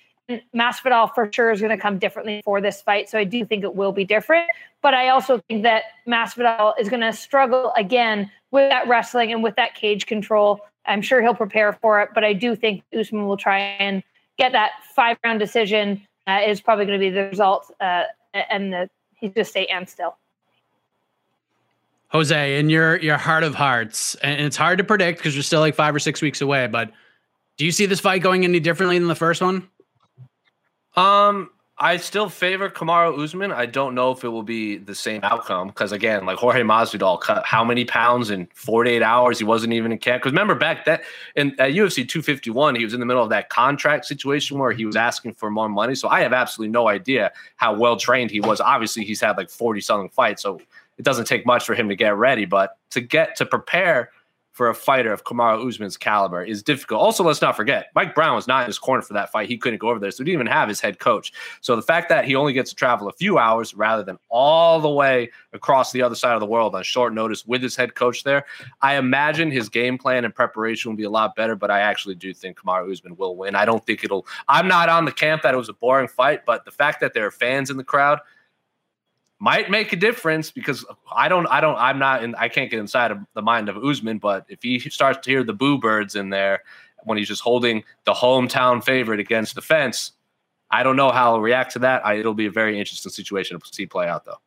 Masvidal 0.55 1.15
for 1.15 1.31
sure 1.33 1.51
is 1.51 1.61
going 1.61 1.77
to 1.77 1.81
come 1.81 1.99
differently 1.99 2.43
for 2.45 2.61
this 2.61 2.83
fight. 2.83 3.09
So 3.09 3.19
I 3.19 3.25
do 3.25 3.45
think 3.45 3.63
it 3.63 3.75
will 3.75 3.93
be 3.93 4.05
different. 4.05 4.49
But 4.83 4.95
I 4.95 5.09
also 5.09 5.41
think 5.49 5.63
that 5.63 5.85
Masvidal 6.07 6.75
is 6.79 6.89
going 6.89 7.03
to 7.03 7.13
struggle 7.13 7.73
again 7.77 8.31
with 8.51 8.71
that 8.71 8.89
wrestling 8.89 9.33
and 9.33 9.43
with 9.43 9.57
that 9.57 9.75
cage 9.75 10.07
control. 10.07 10.61
I'm 10.87 11.03
sure 11.03 11.23
he'll 11.23 11.35
prepare 11.35 11.73
for 11.73 12.01
it, 12.01 12.11
but 12.15 12.25
I 12.25 12.33
do 12.33 12.55
think 12.57 12.83
Usman 12.97 13.27
will 13.27 13.37
try 13.37 13.59
and 13.59 14.03
get 14.39 14.53
that 14.53 14.73
five 14.95 15.19
round 15.25 15.41
decision. 15.41 16.07
Uh, 16.29 16.41
is 16.45 16.61
probably 16.61 16.85
going 16.85 16.99
to 16.99 17.05
be 17.05 17.11
the 17.11 17.23
result, 17.29 17.73
uh, 17.81 18.03
and 18.35 18.73
the 18.73 18.91
he's 19.15 19.33
just 19.33 19.51
stay 19.51 19.65
and 19.67 19.89
still. 19.89 20.17
Jose, 22.09 22.59
in 22.59 22.69
your 22.69 22.97
your 22.97 23.17
heart 23.17 23.45
of 23.45 23.55
hearts, 23.55 24.17
and 24.17 24.41
it's 24.41 24.57
hard 24.57 24.79
to 24.79 24.85
predict 24.85 25.19
because 25.21 25.37
we're 25.37 25.43
still 25.43 25.61
like 25.61 25.77
five 25.77 25.95
or 25.95 26.01
six 26.01 26.21
weeks 26.21 26.41
away. 26.41 26.67
But 26.67 26.91
do 27.59 27.65
you 27.65 27.71
see 27.71 27.87
this 27.87 28.01
fight 28.01 28.23
going 28.23 28.45
any 28.45 28.59
differently 28.59 28.99
than 28.99 29.07
the 29.07 29.15
first 29.15 29.41
one? 29.41 29.69
Um, 30.97 31.51
I 31.79 31.99
still 31.99 32.31
favor 32.31 32.71
Kamaru 32.71 33.23
Usman. 33.23 33.53
I 33.53 33.67
don't 33.67 33.95
know 33.95 34.11
if 34.11 34.25
it 34.25 34.29
will 34.29 34.43
be 34.43 34.79
the 34.79 34.95
same 34.95 35.21
outcome 35.23 35.69
because 35.69 35.93
again, 35.93 36.25
like 36.25 36.39
Jorge 36.39 36.63
Masvidal 36.63 37.21
cut 37.21 37.45
how 37.45 37.63
many 37.63 37.85
pounds 37.85 38.31
in 38.31 38.49
48 38.55 39.03
hours? 39.03 39.39
He 39.39 39.45
wasn't 39.45 39.75
even 39.75 39.93
in 39.93 39.99
camp. 39.99 40.23
Because 40.23 40.33
remember 40.33 40.55
back 40.55 40.87
that 40.87 41.03
in 41.35 41.49
at 41.61 41.73
UFC 41.73 42.09
251, 42.09 42.77
he 42.77 42.85
was 42.85 42.95
in 42.95 43.01
the 43.01 43.05
middle 43.05 43.23
of 43.23 43.29
that 43.29 43.51
contract 43.51 44.07
situation 44.07 44.59
where 44.59 44.73
he 44.73 44.87
was 44.87 44.97
asking 44.97 45.35
for 45.35 45.51
more 45.51 45.69
money. 45.69 45.95
So 45.95 46.09
I 46.09 46.21
have 46.21 46.33
absolutely 46.33 46.73
no 46.73 46.89
idea 46.89 47.31
how 47.57 47.75
well 47.75 47.99
trained 47.99 48.31
he 48.31 48.41
was. 48.41 48.59
Obviously, 48.59 49.05
he's 49.05 49.21
had 49.21 49.37
like 49.37 49.51
40 49.51 49.83
something 49.83 50.09
fights, 50.09 50.43
so 50.43 50.59
it 50.97 51.05
doesn't 51.05 51.27
take 51.27 51.45
much 51.45 51.67
for 51.67 51.75
him 51.75 51.91
to 51.91 51.97
get 51.97 52.17
ready. 52.17 52.47
But 52.47 52.79
to 52.91 53.03
get 53.03 53.37
to 53.37 53.45
prepare 53.45 54.13
for 54.57 54.71
a 54.71 54.75
fighter 54.75 55.13
of 55.13 55.23
Kamaru 55.23 55.69
Usman's 55.69 55.99
caliber 55.99 56.43
is 56.43 56.63
difficult. 56.63 56.99
Also, 56.99 57.23
let's 57.23 57.43
not 57.43 57.55
forget, 57.55 57.89
Mike 57.95 58.15
Brown 58.15 58.35
was 58.35 58.49
not 58.49 58.63
in 58.63 58.69
his 58.69 58.79
corner 58.79 59.03
for 59.03 59.13
that 59.13 59.31
fight. 59.31 59.51
He 59.51 59.59
couldn't 59.59 59.81
go 59.81 59.91
over 59.91 59.99
there, 59.99 60.11
so 60.11 60.25
he 60.25 60.31
didn't 60.31 60.41
even 60.41 60.47
have 60.47 60.67
his 60.67 60.81
head 60.81 60.99
coach. 60.99 61.31
So 61.61 61.77
the 61.77 61.83
fact 61.83 62.09
that 62.09 62.25
he 62.25 62.35
only 62.35 62.55
gets 62.55 62.71
to 62.71 62.77
travel 62.77 63.07
a 63.07 63.13
few 63.13 63.37
hours 63.37 63.75
rather 63.75 64.03
than 64.03 64.17
all 64.31 64.81
the 64.81 64.89
way 64.89 65.31
across 65.53 65.93
the 65.93 66.01
other 66.01 66.15
side 66.15 66.33
of 66.33 66.41
the 66.41 66.47
world 66.47 66.75
on 66.75 66.83
short 66.85 67.13
notice 67.13 67.45
with 67.45 67.63
his 67.63 67.77
head 67.77 67.97
coach 67.97 68.25
there, 68.25 68.47
I 68.81 68.97
imagine 68.97 69.51
his 69.51 69.69
game 69.69 69.99
plan 69.99 70.25
and 70.25 70.35
preparation 70.35 70.91
will 70.91 70.97
be 70.97 71.05
a 71.05 71.11
lot 71.11 71.37
better. 71.37 71.55
But 71.55 71.71
I 71.71 71.81
actually 71.81 72.15
do 72.15 72.33
think 72.33 72.59
Kamara 72.59 72.91
Usman 72.91 73.15
will 73.17 73.37
win. 73.37 73.55
I 73.57 73.67
don't 73.67 73.85
think 73.85 74.05
it'll. 74.05 74.27
I'm 74.49 74.69
not 74.69 74.89
on 74.89 75.05
the 75.05 75.13
camp 75.13 75.43
that 75.43 75.53
it 75.53 75.59
was 75.59 75.69
a 75.69 75.75
boring 75.75 76.09
fight, 76.09 76.47
but 76.47 76.65
the 76.65 76.71
fact 76.71 77.01
that 77.01 77.13
there 77.13 77.27
are 77.27 77.31
fans 77.31 77.69
in 77.69 77.77
the 77.77 77.85
crowd 77.85 78.21
might 79.39 79.71
make 79.71 79.93
a 79.93 79.97
difference 79.97 80.51
because 80.51 80.85
I 81.15 81.29
don't, 81.29 81.47
I 81.47 81.61
don't, 81.61 81.77
I'm 81.77 81.99
not 81.99 82.25
in, 82.25 82.35
I 82.37 82.49
can't 82.49 82.71
get 82.71 82.81
inside 82.81 83.11
of 83.11 83.19
the 83.35 83.43
mind 83.43 83.69
of 83.69 83.77
Usman, 83.77 84.19
but 84.19 84.47
if 84.49 84.63
he 84.63 84.79
starts 84.79 85.19
to 85.25 85.31
hear 85.31 85.45
the 85.45 85.53
boo 85.53 85.79
birds 85.79 86.15
in 86.15 86.31
there 86.31 86.63
when 87.05 87.19
he's 87.19 87.29
just 87.29 87.43
holding 87.43 87.85
the 88.05 88.13
hometown 88.13 88.83
favorite 88.83 89.21
against 89.21 89.55
the 89.55 89.63
fence, 89.63 90.13
I 90.71 90.83
don't 90.83 90.97
know 90.97 91.11
how 91.11 91.35
he'll 91.35 91.43
react 91.43 91.73
to 91.73 91.79
that. 91.81 92.05
I, 92.05 92.15
it'll 92.15 92.35
be 92.35 92.47
a 92.47 92.51
very 92.51 92.79
interesting 92.79 93.13
situation 93.13 93.61
to 93.61 93.67
see 93.73 93.87
play 93.87 94.09
out, 94.09 94.25
though. 94.25 94.41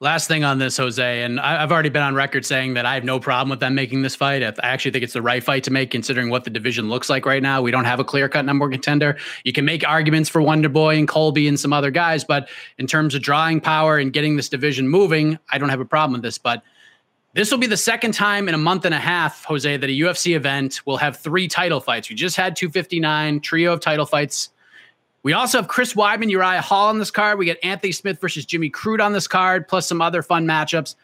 Last 0.00 0.28
thing 0.28 0.44
on 0.44 0.60
this, 0.60 0.76
Jose, 0.76 1.22
and 1.24 1.40
I've 1.40 1.72
already 1.72 1.88
been 1.88 2.04
on 2.04 2.14
record 2.14 2.46
saying 2.46 2.74
that 2.74 2.86
I 2.86 2.94
have 2.94 3.02
no 3.02 3.18
problem 3.18 3.48
with 3.48 3.58
them 3.58 3.74
making 3.74 4.02
this 4.02 4.14
fight. 4.14 4.44
I 4.44 4.54
actually 4.62 4.92
think 4.92 5.02
it's 5.02 5.12
the 5.12 5.22
right 5.22 5.42
fight 5.42 5.64
to 5.64 5.72
make, 5.72 5.90
considering 5.90 6.30
what 6.30 6.44
the 6.44 6.50
division 6.50 6.88
looks 6.88 7.10
like 7.10 7.26
right 7.26 7.42
now. 7.42 7.62
We 7.62 7.72
don't 7.72 7.84
have 7.84 7.98
a 7.98 8.04
clear 8.04 8.28
cut 8.28 8.44
number 8.44 8.64
one 8.64 8.70
contender. 8.70 9.16
You 9.42 9.52
can 9.52 9.64
make 9.64 9.84
arguments 9.84 10.30
for 10.30 10.40
Wonder 10.40 10.68
Boy 10.68 10.98
and 10.98 11.08
Colby 11.08 11.48
and 11.48 11.58
some 11.58 11.72
other 11.72 11.90
guys, 11.90 12.22
but 12.22 12.48
in 12.78 12.86
terms 12.86 13.16
of 13.16 13.22
drawing 13.22 13.60
power 13.60 13.98
and 13.98 14.12
getting 14.12 14.36
this 14.36 14.48
division 14.48 14.88
moving, 14.88 15.36
I 15.50 15.58
don't 15.58 15.68
have 15.68 15.80
a 15.80 15.84
problem 15.84 16.12
with 16.12 16.22
this. 16.22 16.38
But 16.38 16.62
this 17.34 17.50
will 17.50 17.58
be 17.58 17.66
the 17.66 17.76
second 17.76 18.14
time 18.14 18.48
in 18.48 18.54
a 18.54 18.58
month 18.58 18.84
and 18.84 18.94
a 18.94 19.00
half, 19.00 19.44
Jose, 19.46 19.76
that 19.78 19.90
a 19.90 19.92
UFC 19.92 20.36
event 20.36 20.80
will 20.86 20.98
have 20.98 21.16
three 21.16 21.48
title 21.48 21.80
fights. 21.80 22.08
We 22.08 22.14
just 22.14 22.36
had 22.36 22.54
259, 22.54 23.40
trio 23.40 23.72
of 23.72 23.80
title 23.80 24.06
fights 24.06 24.50
we 25.28 25.34
also 25.34 25.58
have 25.58 25.68
Chris 25.68 25.92
Weidman, 25.92 26.30
Uriah 26.30 26.62
Hall 26.62 26.88
on 26.88 26.98
this 26.98 27.10
card. 27.10 27.38
We 27.38 27.44
get 27.44 27.58
Anthony 27.62 27.92
Smith 27.92 28.18
versus 28.18 28.46
Jimmy 28.46 28.70
Crute 28.70 29.04
on 29.04 29.12
this 29.12 29.28
card, 29.28 29.68
plus 29.68 29.86
some 29.86 30.00
other 30.00 30.22
fun 30.22 30.46
matchups. 30.46 30.94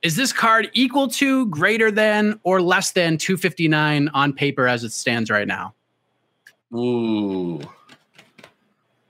Is 0.00 0.16
this 0.16 0.32
card 0.32 0.70
equal 0.72 1.08
to, 1.08 1.44
greater 1.48 1.90
than, 1.90 2.40
or 2.42 2.62
less 2.62 2.92
than 2.92 3.18
259 3.18 4.08
on 4.14 4.32
paper 4.32 4.66
as 4.66 4.82
it 4.82 4.92
stands 4.92 5.28
right 5.28 5.46
now? 5.46 5.74
Ooh, 6.74 7.60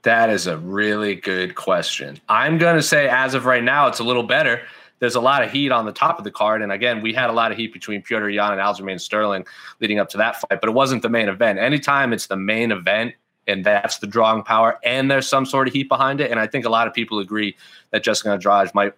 that 0.02 0.30
is 0.30 0.48
a 0.48 0.58
really 0.58 1.14
good 1.14 1.54
question. 1.54 2.18
I'm 2.28 2.58
going 2.58 2.74
to 2.74 2.82
say, 2.82 3.08
as 3.08 3.34
of 3.34 3.46
right 3.46 3.62
now, 3.62 3.86
it's 3.86 4.00
a 4.00 4.04
little 4.04 4.24
better. 4.24 4.62
There's 4.98 5.14
a 5.14 5.20
lot 5.20 5.44
of 5.44 5.52
heat 5.52 5.70
on 5.70 5.86
the 5.86 5.92
top 5.92 6.18
of 6.18 6.24
the 6.24 6.32
card. 6.32 6.60
And 6.60 6.72
again, 6.72 7.02
we 7.02 7.12
had 7.14 7.30
a 7.30 7.32
lot 7.32 7.52
of 7.52 7.56
heat 7.56 7.72
between 7.72 8.02
Petr 8.02 8.34
Yan 8.34 8.50
and 8.50 8.60
Aljamain 8.60 9.00
Sterling 9.00 9.46
leading 9.80 10.00
up 10.00 10.08
to 10.08 10.16
that 10.16 10.40
fight, 10.40 10.60
but 10.60 10.68
it 10.68 10.72
wasn't 10.72 11.02
the 11.02 11.08
main 11.08 11.28
event. 11.28 11.60
Anytime 11.60 12.12
it's 12.12 12.26
the 12.26 12.36
main 12.36 12.72
event, 12.72 13.14
and 13.46 13.64
that's 13.64 13.98
the 13.98 14.06
drawing 14.06 14.42
power. 14.42 14.78
And 14.84 15.10
there's 15.10 15.28
some 15.28 15.46
sort 15.46 15.68
of 15.68 15.74
heat 15.74 15.88
behind 15.88 16.20
it. 16.20 16.30
And 16.30 16.40
I 16.40 16.46
think 16.46 16.64
a 16.64 16.70
lot 16.70 16.86
of 16.86 16.94
people 16.94 17.18
agree 17.18 17.56
that 17.90 18.02
Jessica 18.02 18.30
Andrade 18.30 18.74
might 18.74 18.94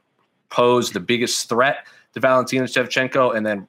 pose 0.49 0.91
the 0.91 1.01
biggest 1.01 1.49
threat 1.49 1.87
to 2.15 2.21
Valentina 2.21 2.65
Shevchenko. 2.65 3.37
And 3.37 3.45
then 3.45 3.69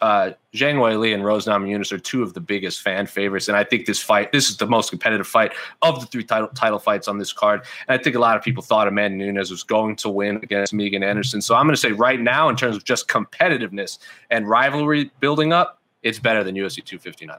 uh, 0.00 0.30
Zhang 0.54 0.76
Weili 0.76 1.12
and 1.12 1.24
Rose 1.24 1.46
Namajunas 1.46 1.92
are 1.92 1.98
two 1.98 2.22
of 2.22 2.34
the 2.34 2.40
biggest 2.40 2.80
fan 2.80 3.06
favorites. 3.06 3.48
And 3.48 3.56
I 3.56 3.64
think 3.64 3.86
this 3.86 4.00
fight, 4.00 4.32
this 4.32 4.48
is 4.48 4.56
the 4.56 4.66
most 4.66 4.90
competitive 4.90 5.26
fight 5.26 5.52
of 5.82 6.00
the 6.00 6.06
three 6.06 6.24
title, 6.24 6.48
title 6.48 6.78
fights 6.78 7.08
on 7.08 7.18
this 7.18 7.32
card. 7.32 7.62
And 7.88 7.98
I 7.98 8.02
think 8.02 8.14
a 8.16 8.20
lot 8.20 8.36
of 8.36 8.42
people 8.42 8.62
thought 8.62 8.88
Amanda 8.88 9.18
Nunes 9.18 9.50
was 9.50 9.62
going 9.62 9.96
to 9.96 10.08
win 10.08 10.36
against 10.36 10.72
Megan 10.72 11.02
Anderson. 11.02 11.42
So 11.42 11.54
I'm 11.54 11.66
going 11.66 11.74
to 11.74 11.80
say 11.80 11.92
right 11.92 12.20
now, 12.20 12.48
in 12.48 12.56
terms 12.56 12.76
of 12.76 12.84
just 12.84 13.08
competitiveness 13.08 13.98
and 14.30 14.48
rivalry 14.48 15.10
building 15.20 15.52
up, 15.52 15.80
it's 16.02 16.18
better 16.18 16.44
than 16.44 16.54
UFC 16.54 16.84
259. 16.84 17.38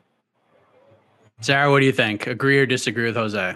Sarah, 1.42 1.72
what 1.72 1.80
do 1.80 1.86
you 1.86 1.92
think? 1.92 2.28
Agree 2.28 2.60
or 2.60 2.66
disagree 2.66 3.06
with 3.06 3.16
Jose? 3.16 3.56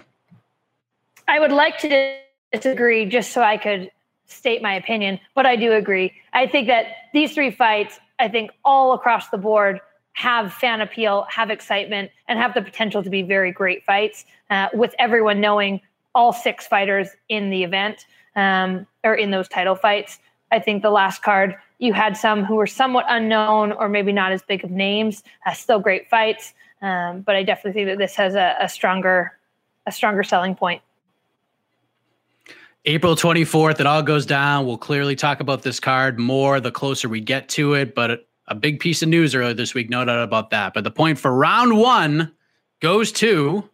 I 1.27 1.39
would 1.39 1.51
like 1.51 1.77
to 1.79 2.17
disagree 2.51 3.05
just 3.05 3.31
so 3.31 3.41
I 3.41 3.57
could 3.57 3.91
state 4.25 4.61
my 4.61 4.73
opinion, 4.73 5.19
but 5.35 5.45
I 5.45 5.55
do 5.55 5.73
agree. 5.73 6.13
I 6.33 6.47
think 6.47 6.67
that 6.67 6.85
these 7.13 7.33
three 7.33 7.51
fights, 7.51 7.99
I 8.19 8.29
think 8.29 8.51
all 8.63 8.93
across 8.93 9.29
the 9.29 9.37
board, 9.37 9.79
have 10.13 10.53
fan 10.53 10.79
appeal, 10.79 11.25
have 11.29 11.49
excitement, 11.49 12.11
and 12.27 12.39
have 12.39 12.53
the 12.53 12.61
potential 12.61 13.03
to 13.03 13.09
be 13.09 13.21
very 13.21 13.51
great 13.51 13.83
fights. 13.83 14.25
Uh, 14.49 14.69
with 14.73 14.93
everyone 14.99 15.41
knowing 15.41 15.81
all 16.15 16.31
six 16.31 16.67
fighters 16.67 17.09
in 17.29 17.49
the 17.49 17.63
event 17.63 18.05
um, 18.35 18.85
or 19.03 19.15
in 19.15 19.31
those 19.31 19.47
title 19.47 19.75
fights, 19.75 20.19
I 20.51 20.59
think 20.59 20.83
the 20.83 20.91
last 20.91 21.23
card 21.23 21.55
you 21.79 21.93
had 21.93 22.15
some 22.15 22.45
who 22.45 22.55
were 22.55 22.67
somewhat 22.67 23.05
unknown 23.09 23.71
or 23.73 23.89
maybe 23.89 24.13
not 24.13 24.31
as 24.31 24.41
big 24.43 24.63
of 24.63 24.71
names, 24.71 25.23
uh, 25.45 25.53
still 25.53 25.79
great 25.79 26.09
fights. 26.09 26.53
Um, 26.83 27.21
but 27.21 27.35
I 27.35 27.43
definitely 27.43 27.71
think 27.79 27.91
that 27.91 27.97
this 27.97 28.15
has 28.17 28.35
a, 28.35 28.57
a 28.59 28.67
stronger 28.67 29.31
a 29.87 29.91
stronger 29.91 30.23
selling 30.23 30.53
point. 30.53 30.81
April 32.85 33.15
24th, 33.15 33.79
it 33.79 33.85
all 33.85 34.03
goes 34.03 34.25
down. 34.25 34.65
We'll 34.65 34.77
clearly 34.77 35.15
talk 35.15 35.39
about 35.39 35.63
this 35.63 35.79
card 35.79 36.19
more 36.19 36.59
the 36.59 36.71
closer 36.71 37.07
we 37.07 37.21
get 37.21 37.47
to 37.49 37.73
it, 37.73 37.95
but 37.95 38.27
a 38.47 38.55
big 38.55 38.81
piece 38.81 39.01
of 39.01 39.07
news 39.07 39.33
earlier 39.33 39.53
this 39.53 39.73
week, 39.73 39.89
no 39.89 40.03
doubt 40.03 40.21
about 40.21 40.49
that. 40.49 40.73
But 40.73 40.83
the 40.83 40.91
point 40.91 41.17
for 41.17 41.33
round 41.33 41.77
one 41.77 42.33
goes 42.81 43.13
to 43.13 43.69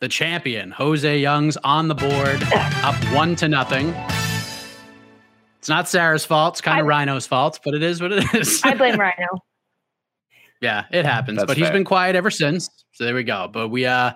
the 0.00 0.08
champion. 0.08 0.72
Jose 0.72 1.18
Youngs 1.18 1.56
on 1.58 1.86
the 1.86 1.94
board, 1.94 2.42
up 2.82 2.96
one 3.14 3.36
to 3.36 3.48
nothing. 3.48 3.94
It's 5.66 5.68
not 5.68 5.88
Sarah's 5.88 6.24
fault. 6.24 6.54
It's 6.54 6.60
kind 6.60 6.78
of 6.78 6.86
Rhino's 6.86 7.26
fault, 7.26 7.58
but 7.64 7.74
it 7.74 7.82
is 7.82 8.00
what 8.00 8.12
it 8.12 8.24
is. 8.36 8.60
I 8.62 8.74
blame 8.76 9.00
Rhino. 9.00 9.26
Yeah, 10.60 10.84
it 10.92 11.04
happens. 11.04 11.38
That's 11.38 11.48
but 11.48 11.56
he's 11.56 11.70
been 11.70 11.82
quiet 11.82 12.14
ever 12.14 12.30
since. 12.30 12.70
So 12.92 13.04
there 13.04 13.16
we 13.16 13.24
go. 13.24 13.50
But 13.52 13.70
we 13.70 13.84
uh 13.84 14.12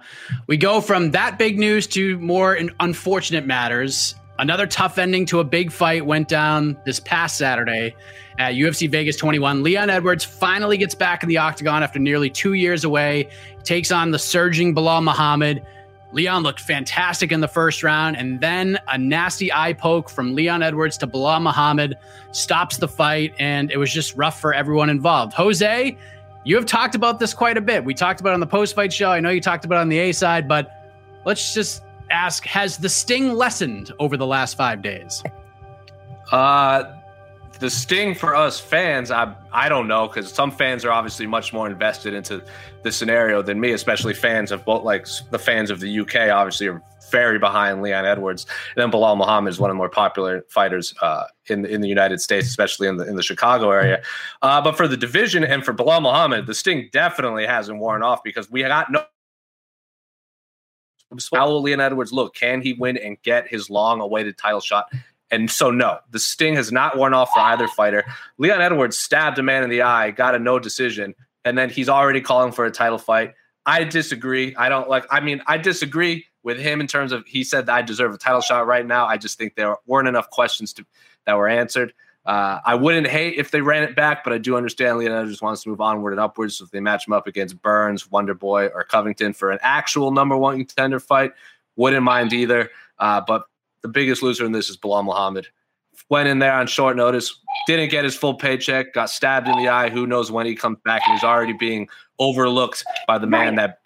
we 0.47 0.57
go 0.57 0.80
from 0.80 1.11
that 1.11 1.40
big 1.40 1.59
news 1.59 1.88
to 1.88 2.16
more 2.21 2.57
unfortunate 2.78 3.47
matters. 3.47 4.14
Another 4.38 4.69
tough 4.69 4.97
ending 4.97 5.26
to 5.26 5.40
a 5.40 5.45
big 5.45 5.73
fight 5.73 6.07
went 6.07 6.28
down 6.28 6.78
this 6.87 7.00
past 7.00 7.37
Saturday 7.37 7.97
at 8.38 8.54
UFC 8.54 8.88
Vegas 8.88 9.16
21. 9.16 9.64
Leon 9.64 9.90
Edwards 9.90 10.25
finally 10.25 10.76
gets 10.76 10.95
back 10.95 11.25
in 11.25 11.28
the 11.28 11.38
octagon 11.38 11.83
after 11.83 11.99
nearly 11.99 12.30
two 12.30 12.52
years 12.52 12.85
away. 12.85 13.28
Takes 13.64 13.90
on 13.90 14.12
the 14.12 14.21
surging 14.21 14.73
Belal 14.73 15.02
Muhammad. 15.02 15.66
Leon 16.12 16.43
looked 16.43 16.61
fantastic 16.61 17.31
in 17.31 17.40
the 17.40 17.49
first 17.49 17.83
round, 17.83 18.17
and 18.17 18.40
then 18.40 18.79
a 18.88 18.99
nasty 18.99 19.52
eye 19.52 19.73
poke 19.73 20.11
from 20.11 20.35
Leon 20.35 20.62
Edwards 20.62 20.97
to 20.99 21.07
Belal 21.07 21.40
Muhammad 21.40 21.97
stops 22.33 22.79
the 22.79 22.88
fight, 22.88 23.35
and 23.38 23.71
it 23.71 23.76
was 23.76 23.93
just 23.93 24.17
rough 24.17 24.40
for 24.40 24.52
everyone 24.52 24.90
involved. 24.90 25.33
Jose, 25.35 25.97
you 26.45 26.57
have 26.57 26.67
talked 26.67 26.95
about 26.95 27.21
this 27.21 27.33
quite 27.33 27.57
a 27.57 27.61
bit. 27.61 27.85
We 27.85 27.95
talked 27.95 28.21
about 28.21 28.31
it 28.31 28.35
on 28.35 28.40
the 28.40 28.47
post 28.47 28.75
fight 28.75 28.93
show. 28.93 29.11
I 29.11 29.21
know 29.21 29.31
you 29.31 29.40
talked 29.40 29.64
about 29.64 29.76
it 29.76 29.83
on 29.83 29.88
the 29.88 29.99
A 29.99 30.12
side, 30.12 30.49
but 30.49 30.71
let's 31.25 31.55
just 31.55 31.83
ask 32.11 32.45
Has 32.45 32.76
the 32.76 32.88
sting 32.88 33.35
lessened 33.35 33.93
over 33.99 34.17
the 34.17 34.26
last 34.26 34.57
five 34.57 34.83
days? 34.83 35.23
Uh, 36.33 37.00
the 37.61 37.69
sting 37.71 38.14
for 38.14 38.35
us 38.35 38.59
fans, 38.59 39.11
I 39.11 39.35
I 39.52 39.69
don't 39.69 39.87
know 39.87 40.09
because 40.09 40.33
some 40.33 40.50
fans 40.50 40.85
are 40.85 40.90
obviously 40.90 41.26
much 41.26 41.52
more 41.52 41.69
invested 41.69 42.14
into 42.14 42.43
the 42.83 42.90
scenario 42.90 43.43
than 43.43 43.61
me, 43.61 43.73
especially 43.73 44.14
fans 44.14 44.50
of 44.50 44.64
both 44.64 44.83
like 44.83 45.07
the 45.31 45.38
fans 45.38 45.71
of 45.71 45.79
the 45.79 46.00
UK. 46.00 46.31
Obviously, 46.31 46.69
are 46.69 46.83
very 47.11 47.38
behind 47.38 47.83
Leon 47.83 48.07
Edwards, 48.07 48.47
and 48.75 48.83
then 48.83 48.90
Belal 48.90 49.17
Muhammad 49.17 49.52
is 49.52 49.61
one 49.61 49.69
of 49.69 49.75
the 49.75 49.79
more 49.79 49.90
popular 49.90 50.43
fighters 50.49 50.95
uh, 51.02 51.25
in 51.47 51.67
in 51.67 51.83
the 51.83 51.88
United 51.88 52.21
States, 52.23 52.49
especially 52.49 52.88
in 52.88 52.97
the 52.97 53.07
in 53.07 53.17
the 53.17 53.23
Chicago 53.23 53.71
area. 53.71 54.02
Uh, 54.40 54.62
but 54.62 54.76
for 54.76 54.88
the 54.88 54.97
division 54.97 55.45
and 55.45 55.62
for 55.62 55.75
Belal 55.75 56.00
Muhammad, 56.00 56.47
the 56.47 56.55
sting 56.55 56.88
definitely 56.93 57.47
hasn't 57.47 57.79
worn 57.79 58.02
off 58.02 58.23
because 58.25 58.50
we 58.50 58.62
got 58.62 58.90
no. 58.90 59.05
How 61.35 61.49
will 61.49 61.61
Leon 61.61 61.81
Edwards 61.81 62.12
look? 62.12 62.35
Can 62.37 62.62
he 62.62 62.73
win 62.73 62.97
and 62.97 63.21
get 63.23 63.49
his 63.49 63.69
long 63.69 64.00
awaited 64.00 64.38
title 64.38 64.61
shot? 64.61 64.87
And 65.31 65.51
so, 65.51 65.71
no, 65.71 65.99
the 66.11 66.19
sting 66.19 66.57
has 66.57 66.73
not 66.73 66.97
worn 66.97 67.15
off 67.15 67.31
for 67.33 67.41
either 67.41 67.69
fighter. 67.69 68.05
Leon 68.39 68.61
Edwards 68.61 68.99
stabbed 68.99 69.39
a 69.39 69.43
man 69.43 69.63
in 69.63 69.71
the 69.71 69.83
eye, 69.83 70.11
got 70.11 70.35
a 70.35 70.39
no 70.39 70.59
decision, 70.59 71.15
and 71.45 71.57
then 71.57 71.71
he's 71.71 71.89
already 71.89 72.21
calling 72.21 72.53
for 72.53 72.65
a 72.65 72.71
title 72.71 72.99
fight. 72.99 73.35
I 73.67 73.85
disagree. 73.85 74.55
I 74.57 74.69
don't 74.69 74.89
like, 74.89 75.07
I 75.11 75.21
mean, 75.21 75.43
I 75.47 75.59
disagree 75.59 76.27
with 76.43 76.59
him 76.59 76.81
in 76.81 76.87
terms 76.87 77.13
of 77.13 77.25
he 77.27 77.45
said 77.45 77.67
that 77.67 77.75
I 77.75 77.83
deserve 77.83 78.15
a 78.15 78.19
title 78.19 78.41
shot 78.41 78.67
right 78.67 78.85
now. 78.85 79.07
I 79.07 79.17
just 79.17 79.39
think 79.39 79.55
there 79.55 79.77
weren't 79.87 80.09
enough 80.09 80.31
questions 80.31 80.73
to, 80.75 80.87
that 81.27 81.37
were 81.37 81.49
answered. 81.49 81.93
Uh, 82.27 82.61
I 82.65 82.75
wouldn't 82.75 83.07
hate 83.07 83.39
if 83.39 83.51
they 83.51 83.61
ran 83.61 83.83
it 83.83 83.97
back, 83.97 84.25
but 84.25 84.33
I 84.33 84.39
do 84.39 84.57
understand 84.57 84.99
Leon 84.99 85.13
Edwards 85.13 85.41
wants 85.41 85.63
to 85.63 85.71
move 85.71 85.81
onward 85.81 86.13
and 86.13 86.21
upwards. 86.21 86.57
So 86.57 86.65
if 86.65 86.71
they 86.71 86.81
match 86.81 87.07
him 87.07 87.13
up 87.13 87.27
against 87.27 87.61
Burns, 87.63 88.11
Wonder 88.11 88.35
Boy, 88.35 88.67
or 88.67 88.85
Covington 88.85 89.33
for 89.33 89.51
an 89.51 89.59
actual 89.63 90.11
number 90.11 90.37
one 90.37 90.59
contender 90.59 91.01
fight, 91.01 91.33
wouldn't 91.77 92.03
mind 92.03 92.33
either. 92.33 92.71
Uh, 92.99 93.23
but 93.27 93.45
the 93.83 93.89
biggest 93.89 94.23
loser 94.23 94.45
in 94.45 94.53
this 94.53 94.69
is 94.69 94.77
Belal 94.77 95.05
Muhammad. 95.05 95.47
Went 96.09 96.29
in 96.29 96.39
there 96.39 96.53
on 96.53 96.67
short 96.67 96.97
notice, 96.97 97.39
didn't 97.67 97.91
get 97.91 98.05
his 98.05 98.17
full 98.17 98.35
paycheck, 98.35 98.95
got 98.95 99.11
stabbed 99.11 99.49
in 99.49 99.57
the 99.59 99.69
eye. 99.69 99.91
Who 99.91 100.07
knows 100.07 100.31
when 100.31 100.47
he 100.47 100.55
comes 100.55 100.79
back? 100.85 101.03
And 101.07 101.15
he's 101.15 101.25
already 101.25 101.53
being 101.53 101.89
overlooked 102.19 102.85
by 103.07 103.19
the 103.19 103.27
man 103.27 103.57
that 103.57 103.81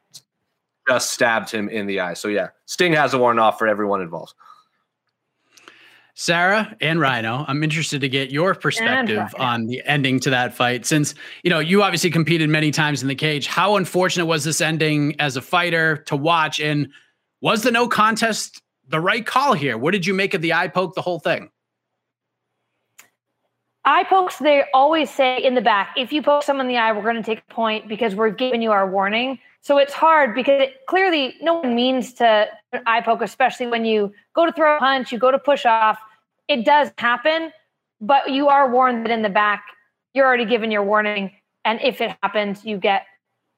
just 0.88 1.12
stabbed 1.12 1.50
him 1.50 1.68
in 1.68 1.86
the 1.86 2.00
eye. 2.00 2.14
So 2.14 2.28
yeah, 2.28 2.48
Sting 2.66 2.92
has 2.92 3.14
a 3.14 3.18
warrant 3.18 3.40
off 3.40 3.58
for 3.58 3.66
everyone 3.66 4.00
involved. 4.00 4.34
Sarah 6.16 6.76
and 6.80 7.00
Rhino, 7.00 7.44
I'm 7.48 7.64
interested 7.64 8.00
to 8.02 8.08
get 8.08 8.30
your 8.30 8.54
perspective 8.54 9.34
on 9.36 9.66
the 9.66 9.82
ending 9.84 10.20
to 10.20 10.30
that 10.30 10.54
fight. 10.54 10.86
Since 10.86 11.14
you 11.42 11.50
know 11.50 11.58
you 11.58 11.82
obviously 11.82 12.10
competed 12.10 12.48
many 12.48 12.70
times 12.70 13.02
in 13.02 13.08
the 13.08 13.16
cage, 13.16 13.48
how 13.48 13.76
unfortunate 13.76 14.26
was 14.26 14.44
this 14.44 14.60
ending 14.60 15.16
as 15.18 15.36
a 15.36 15.42
fighter 15.42 15.96
to 16.06 16.16
watch? 16.16 16.60
And 16.60 16.88
was 17.40 17.62
the 17.62 17.72
no 17.72 17.88
contest 17.88 18.62
the 18.88 19.00
right 19.00 19.24
call 19.24 19.54
here? 19.54 19.76
What 19.78 19.92
did 19.92 20.06
you 20.06 20.14
make 20.14 20.34
of 20.34 20.42
the 20.42 20.52
eye 20.52 20.68
poke, 20.68 20.94
the 20.94 21.02
whole 21.02 21.18
thing? 21.18 21.50
Eye 23.86 24.04
pokes, 24.04 24.38
they 24.38 24.64
always 24.72 25.10
say 25.10 25.42
in 25.42 25.54
the 25.54 25.60
back, 25.60 25.90
if 25.96 26.10
you 26.10 26.22
poke 26.22 26.42
someone 26.42 26.66
in 26.66 26.72
the 26.72 26.78
eye, 26.78 26.92
we're 26.92 27.02
going 27.02 27.16
to 27.16 27.22
take 27.22 27.42
a 27.48 27.54
point 27.54 27.86
because 27.86 28.14
we're 28.14 28.30
giving 28.30 28.62
you 28.62 28.72
our 28.72 28.88
warning. 28.88 29.38
So 29.60 29.76
it's 29.76 29.92
hard 29.92 30.34
because 30.34 30.62
it, 30.62 30.86
clearly 30.86 31.34
no 31.42 31.60
one 31.60 31.74
means 31.74 32.14
to 32.14 32.48
eye 32.86 33.02
poke, 33.02 33.20
especially 33.20 33.66
when 33.66 33.84
you 33.84 34.12
go 34.34 34.46
to 34.46 34.52
throw 34.52 34.76
a 34.76 34.78
punch, 34.78 35.12
you 35.12 35.18
go 35.18 35.30
to 35.30 35.38
push 35.38 35.66
off. 35.66 35.98
It 36.48 36.64
does 36.64 36.92
happen, 36.96 37.52
but 38.00 38.30
you 38.30 38.48
are 38.48 38.70
warned 38.70 39.04
that 39.04 39.10
in 39.10 39.20
the 39.20 39.28
back, 39.28 39.64
you're 40.14 40.26
already 40.26 40.46
given 40.46 40.70
your 40.70 40.82
warning. 40.82 41.32
And 41.66 41.78
if 41.82 42.00
it 42.00 42.16
happens, 42.22 42.64
you 42.64 42.78
get 42.78 43.06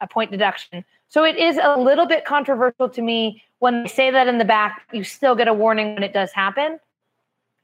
a 0.01 0.09
point 0.09 0.33
deduction. 0.33 0.85
So 1.09 1.25
it 1.25 1.37
is 1.37 1.59
a 1.63 1.79
little 1.79 2.07
bit 2.07 2.25
controversial 2.25 2.89
to 2.89 3.03
me 3.03 3.43
when 3.59 3.85
they 3.85 3.89
say 3.89 4.11
that 4.11 4.29
in 4.29 4.39
the 4.39 4.45
back, 4.45 4.83
you 4.93 5.03
still 5.03 5.35
get 5.35 5.49
a 5.49 5.55
warning 5.55 5.95
when 5.95 6.03
it 6.03 6.13
does 6.13 6.33
happen 6.33 6.79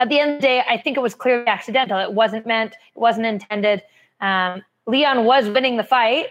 at 0.02 0.08
the 0.08 0.18
end 0.18 0.32
of 0.32 0.37
the 0.38 0.42
day, 0.42 0.64
I 0.68 0.78
think 0.78 0.96
it 0.96 1.00
was 1.00 1.14
clearly 1.14 1.46
accidental. 1.46 1.96
It 2.00 2.12
wasn't 2.12 2.44
meant, 2.44 2.72
it 2.72 2.99
wasn't 2.99 3.26
intended. 3.26 3.82
Um, 4.20 4.62
Leon 4.87 5.25
was 5.25 5.49
winning 5.49 5.76
the 5.76 5.84
fight. 5.84 6.26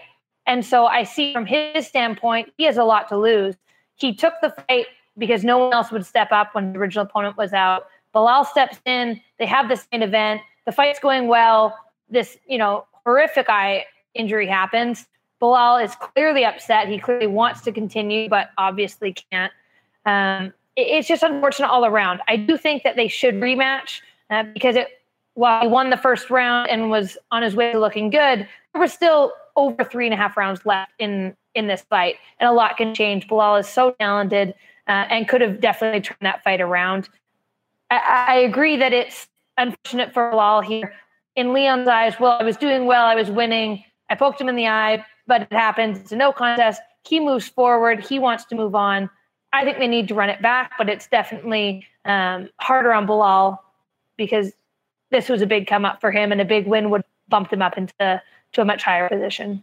And 0.46 0.64
so 0.64 0.84
I 0.84 1.04
see 1.04 1.32
from 1.32 1.46
his 1.46 1.86
standpoint, 1.86 2.52
he 2.58 2.64
has 2.64 2.76
a 2.76 2.84
lot 2.84 3.08
to 3.08 3.16
lose. 3.16 3.54
He 3.94 4.14
took 4.14 4.34
the 4.42 4.50
fight 4.68 4.86
because 5.16 5.42
no 5.42 5.56
one 5.56 5.72
else 5.72 5.90
would 5.90 6.04
step 6.04 6.32
up 6.32 6.54
when 6.54 6.74
the 6.74 6.78
original 6.78 7.06
opponent 7.06 7.38
was 7.38 7.54
out. 7.54 7.86
Belal 8.14 8.46
steps 8.46 8.78
in. 8.84 9.18
They 9.38 9.46
have 9.46 9.70
this 9.70 9.86
main 9.90 10.02
event. 10.02 10.42
The 10.66 10.72
fight's 10.72 10.98
going 10.98 11.28
well. 11.28 11.74
This, 12.10 12.36
you 12.46 12.58
know, 12.58 12.84
horrific 13.06 13.48
eye 13.48 13.86
injury 14.12 14.46
happens. 14.46 15.06
Belal 15.42 15.82
is 15.82 15.96
clearly 15.96 16.44
upset. 16.44 16.88
He 16.88 16.98
clearly 16.98 17.26
wants 17.26 17.62
to 17.62 17.72
continue, 17.72 18.28
but 18.28 18.50
obviously 18.56 19.12
can't. 19.12 19.52
Um, 20.06 20.52
it's 20.76 21.08
just 21.08 21.22
unfortunate 21.22 21.68
all 21.68 21.84
around. 21.84 22.20
I 22.28 22.36
do 22.36 22.56
think 22.56 22.84
that 22.84 22.94
they 22.94 23.08
should 23.08 23.34
rematch 23.34 24.00
uh, 24.30 24.44
because 24.54 24.76
it, 24.76 24.88
while 25.34 25.62
he 25.62 25.68
won 25.68 25.90
the 25.90 25.96
first 25.96 26.30
round 26.30 26.70
and 26.70 26.90
was 26.90 27.18
on 27.32 27.42
his 27.42 27.56
way 27.56 27.72
to 27.72 27.80
looking 27.80 28.08
good, 28.08 28.48
there 28.72 28.80
were 28.80 28.88
still 28.88 29.32
over 29.56 29.84
three 29.84 30.06
and 30.06 30.14
a 30.14 30.16
half 30.16 30.36
rounds 30.36 30.64
left 30.64 30.92
in 30.98 31.36
in 31.54 31.66
this 31.66 31.82
fight, 31.82 32.16
and 32.40 32.48
a 32.48 32.52
lot 32.52 32.78
can 32.78 32.94
change. 32.94 33.28
Belal 33.28 33.60
is 33.60 33.68
so 33.68 33.94
talented 34.00 34.54
uh, 34.86 35.04
and 35.10 35.28
could 35.28 35.42
have 35.42 35.60
definitely 35.60 36.00
turned 36.00 36.16
that 36.22 36.42
fight 36.42 36.62
around. 36.62 37.10
I, 37.90 38.24
I 38.28 38.36
agree 38.36 38.76
that 38.76 38.94
it's 38.94 39.28
unfortunate 39.58 40.14
for 40.14 40.32
Belal 40.32 40.64
here. 40.64 40.94
In 41.36 41.52
Leon's 41.52 41.88
eyes, 41.88 42.14
well, 42.18 42.38
I 42.40 42.44
was 42.44 42.56
doing 42.56 42.86
well, 42.86 43.04
I 43.04 43.14
was 43.14 43.30
winning. 43.30 43.84
I 44.08 44.14
poked 44.14 44.40
him 44.40 44.48
in 44.48 44.56
the 44.56 44.66
eye, 44.66 45.04
but 45.26 45.42
it 45.42 45.52
happens. 45.52 45.98
It's 45.98 46.12
a 46.12 46.16
no 46.16 46.32
contest. 46.32 46.80
He 47.04 47.20
moves 47.20 47.48
forward. 47.48 48.04
He 48.04 48.18
wants 48.18 48.44
to 48.46 48.54
move 48.54 48.74
on. 48.74 49.10
I 49.52 49.64
think 49.64 49.78
they 49.78 49.88
need 49.88 50.08
to 50.08 50.14
run 50.14 50.30
it 50.30 50.40
back, 50.40 50.72
but 50.78 50.88
it's 50.88 51.06
definitely 51.06 51.86
um, 52.04 52.48
harder 52.60 52.92
on 52.92 53.06
Belal 53.06 53.58
because 54.16 54.52
this 55.10 55.28
was 55.28 55.42
a 55.42 55.46
big 55.46 55.66
come 55.66 55.84
up 55.84 56.00
for 56.00 56.10
him, 56.10 56.32
and 56.32 56.40
a 56.40 56.44
big 56.44 56.66
win 56.66 56.90
would 56.90 57.02
bump 57.28 57.52
him 57.52 57.62
up 57.62 57.76
into 57.76 58.22
to 58.52 58.60
a 58.60 58.64
much 58.64 58.82
higher 58.82 59.08
position. 59.08 59.62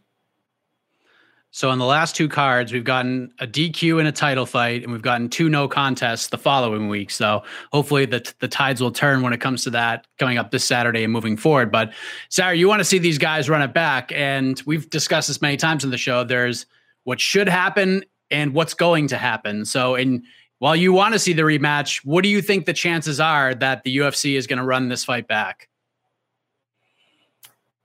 So 1.51 1.71
in 1.71 1.79
the 1.79 1.85
last 1.85 2.15
two 2.15 2.29
cards, 2.29 2.71
we've 2.71 2.83
gotten 2.83 3.33
a 3.39 3.47
DQ 3.47 3.97
and 3.97 4.07
a 4.07 4.11
title 4.11 4.45
fight, 4.45 4.83
and 4.83 4.91
we've 4.91 5.01
gotten 5.01 5.29
two 5.29 5.49
no 5.49 5.67
contests 5.67 6.27
the 6.27 6.37
following 6.37 6.89
week. 6.89 7.09
So 7.09 7.43
hopefully 7.71 8.05
the 8.05 8.31
the 8.39 8.47
tides 8.47 8.81
will 8.81 8.91
turn 8.91 9.23
when 9.23 9.33
it 9.33 9.41
comes 9.41 9.63
to 9.63 9.71
that 9.71 10.05
coming 10.19 10.37
up 10.37 10.51
this 10.51 10.63
Saturday 10.63 11.03
and 11.03 11.11
moving 11.11 11.37
forward. 11.37 11.71
But 11.71 11.91
Sarah, 12.29 12.53
you 12.53 12.67
want 12.67 12.81
to 12.81 12.85
see 12.85 12.99
these 12.99 13.17
guys 13.17 13.49
run 13.49 13.63
it 13.63 13.73
back, 13.73 14.11
and 14.11 14.61
we've 14.67 14.89
discussed 14.89 15.27
this 15.27 15.41
many 15.41 15.57
times 15.57 15.83
in 15.83 15.89
the 15.89 15.97
show. 15.97 16.23
There's 16.23 16.67
what 17.03 17.19
should 17.19 17.49
happen 17.49 18.03
and 18.29 18.53
what's 18.53 18.75
going 18.75 19.07
to 19.07 19.17
happen. 19.17 19.65
So, 19.65 19.95
in 19.95 20.23
while 20.59 20.75
you 20.75 20.93
want 20.93 21.13
to 21.13 21.19
see 21.19 21.33
the 21.33 21.41
rematch, 21.41 22.05
what 22.05 22.21
do 22.21 22.29
you 22.29 22.41
think 22.41 22.65
the 22.65 22.73
chances 22.73 23.19
are 23.19 23.55
that 23.55 23.83
the 23.83 23.97
UFC 23.97 24.37
is 24.37 24.45
going 24.45 24.59
to 24.59 24.65
run 24.65 24.89
this 24.89 25.03
fight 25.03 25.27
back? 25.27 25.67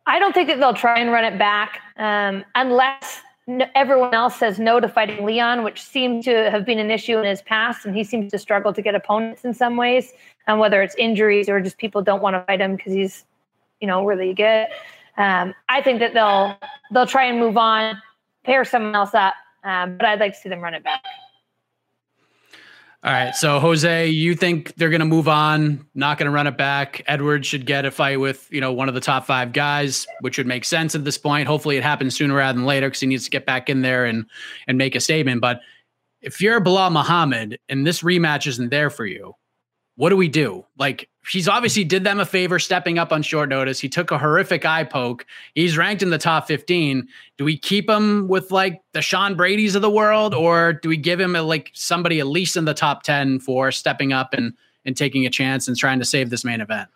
I 0.07 0.19
don't 0.19 0.35
think 0.35 0.49
that 0.49 0.59
they'll 0.59 0.75
try 0.75 0.99
and 0.99 1.11
run 1.11 1.25
it 1.25 1.39
back 1.39 1.81
um, 1.97 2.45
unless 2.55 3.23
everyone 3.75 4.15
else 4.15 4.37
says 4.37 4.59
no 4.59 4.81
to 4.81 4.89
fighting 4.89 5.25
Leon, 5.25 5.65
which 5.65 5.83
seemed 5.83 6.25
to 6.25 6.51
have 6.51 6.65
been 6.65 6.79
an 6.79 6.91
issue 6.91 7.19
in 7.19 7.25
his 7.25 7.43
past, 7.43 7.85
and 7.85 7.95
he 7.95 8.05
seems 8.05 8.31
to 8.33 8.39
struggle 8.39 8.73
to 8.73 8.83
get 8.83 8.95
opponents 8.95 9.45
in 9.45 9.53
some 9.53 9.77
ways, 9.77 10.13
and 10.47 10.55
um, 10.55 10.59
whether 10.59 10.83
it's 10.83 10.95
injuries 10.97 11.49
or 11.49 11.61
just 11.61 11.79
people 11.79 12.03
don't 12.03 12.23
want 12.23 12.35
to 12.35 12.43
fight 12.45 12.61
him 12.61 12.77
because 12.77 12.93
he's, 12.93 13.25
you 13.81 13.87
know, 13.87 14.05
really 14.05 14.33
good. 14.33 14.67
Um, 15.17 15.55
I 15.69 15.83
think 15.83 16.01
that 16.01 16.15
they'll 16.15 16.59
they'll 16.91 17.07
try 17.07 17.25
and 17.25 17.39
move 17.39 17.57
on, 17.57 18.01
pair 18.45 18.65
someone 18.65 18.95
else 18.95 19.15
up, 19.15 19.35
um, 19.63 19.97
but 19.97 20.07
I'd 20.07 20.21
like 20.21 20.33
to 20.33 20.39
see 20.39 20.49
them 20.49 20.61
run 20.61 20.75
it 20.75 20.83
back. 20.83 21.03
All 23.05 23.13
right. 23.13 23.35
So 23.37 23.61
Jose, 23.61 24.09
you 24.09 24.35
think 24.35 24.75
they're 24.77 24.89
going 24.89 25.01
to 25.01 25.07
move 25.07 25.29
on, 25.29 25.87
not 25.95 26.17
going 26.17 26.25
to 26.25 26.31
run 26.31 26.47
it 26.47 26.57
back. 26.57 27.03
Edwards 27.07 27.47
should 27.47 27.67
get 27.67 27.85
a 27.85 27.91
fight 27.91 28.19
with, 28.19 28.49
you 28.51 28.63
know, 28.63 28.73
one 28.73 28.89
of 28.89 28.95
the 28.95 29.01
top 29.01 29.27
five 29.27 29.53
guys, 29.53 30.07
which 30.21 30.39
would 30.39 30.47
make 30.47 30.65
sense 30.65 30.95
at 30.95 31.05
this 31.05 31.19
point. 31.19 31.47
Hopefully 31.47 31.77
it 31.77 31.83
happens 31.83 32.17
sooner 32.17 32.35
rather 32.35 32.57
than 32.57 32.65
later 32.65 32.89
because 32.89 33.01
he 33.01 33.07
needs 33.07 33.25
to 33.25 33.31
get 33.31 33.45
back 33.45 33.69
in 33.69 33.83
there 33.83 34.07
and 34.07 34.25
and 34.69 34.79
make 34.79 34.95
a 34.95 35.01
statement. 35.01 35.43
But 35.43 35.61
if 36.23 36.41
you're 36.41 36.63
Belal 36.63 36.91
Muhammad 36.91 37.59
and 37.69 37.87
this 37.87 38.03
rematch 38.03 38.47
isn't 38.47 38.71
there 38.71 38.89
for 38.89 39.05
you, 39.05 39.35
what 39.97 40.11
do 40.11 40.17
we 40.17 40.29
do? 40.29 40.65
Like 40.79 41.09
he's 41.31 41.49
obviously 41.49 41.85
did 41.85 42.05
them 42.05 42.21
a 42.21 42.27
favor 42.27 42.59
stepping 42.59 42.99
up 42.99 43.13
on 43.13 43.23
short 43.23 43.49
notice. 43.49 43.81
He 43.81 43.89
took 43.89 44.11
a 44.11 44.19
horrific 44.19 44.65
eye 44.65 44.85
poke. 44.85 45.25
He's 45.55 45.77
ranked 45.77 46.03
in 46.03 46.11
the 46.11 46.19
top 46.19 46.47
15. 46.47 47.07
Do 47.39 47.45
we 47.45 47.57
keep 47.57 47.89
him 47.89 48.29
with 48.29 48.51
like 48.51 48.81
the 48.93 49.03
Sean 49.03 49.37
Brady's 49.37 49.75
of 49.75 49.83
the 49.83 49.91
world, 49.91 50.35
or 50.35 50.73
do 50.73 50.89
we 50.89 50.97
give 50.97 51.21
him 51.21 51.37
a, 51.37 51.43
like 51.43 51.71
somebody 51.75 52.21
at 52.21 52.27
least 52.27 52.57
in 52.57 52.65
the 52.65 52.75
top 52.75 53.03
10 53.03 53.41
for 53.41 53.71
stepping 53.71 54.13
up 54.13 54.35
and 54.35 54.53
and 54.85 54.97
taking 54.97 55.25
a 55.25 55.31
chance 55.31 55.67
and 55.67 55.77
trying 55.77 55.99
to 55.99 56.05
save 56.05 56.31
this 56.31 56.45
main 56.45 56.61
event? 56.61 56.89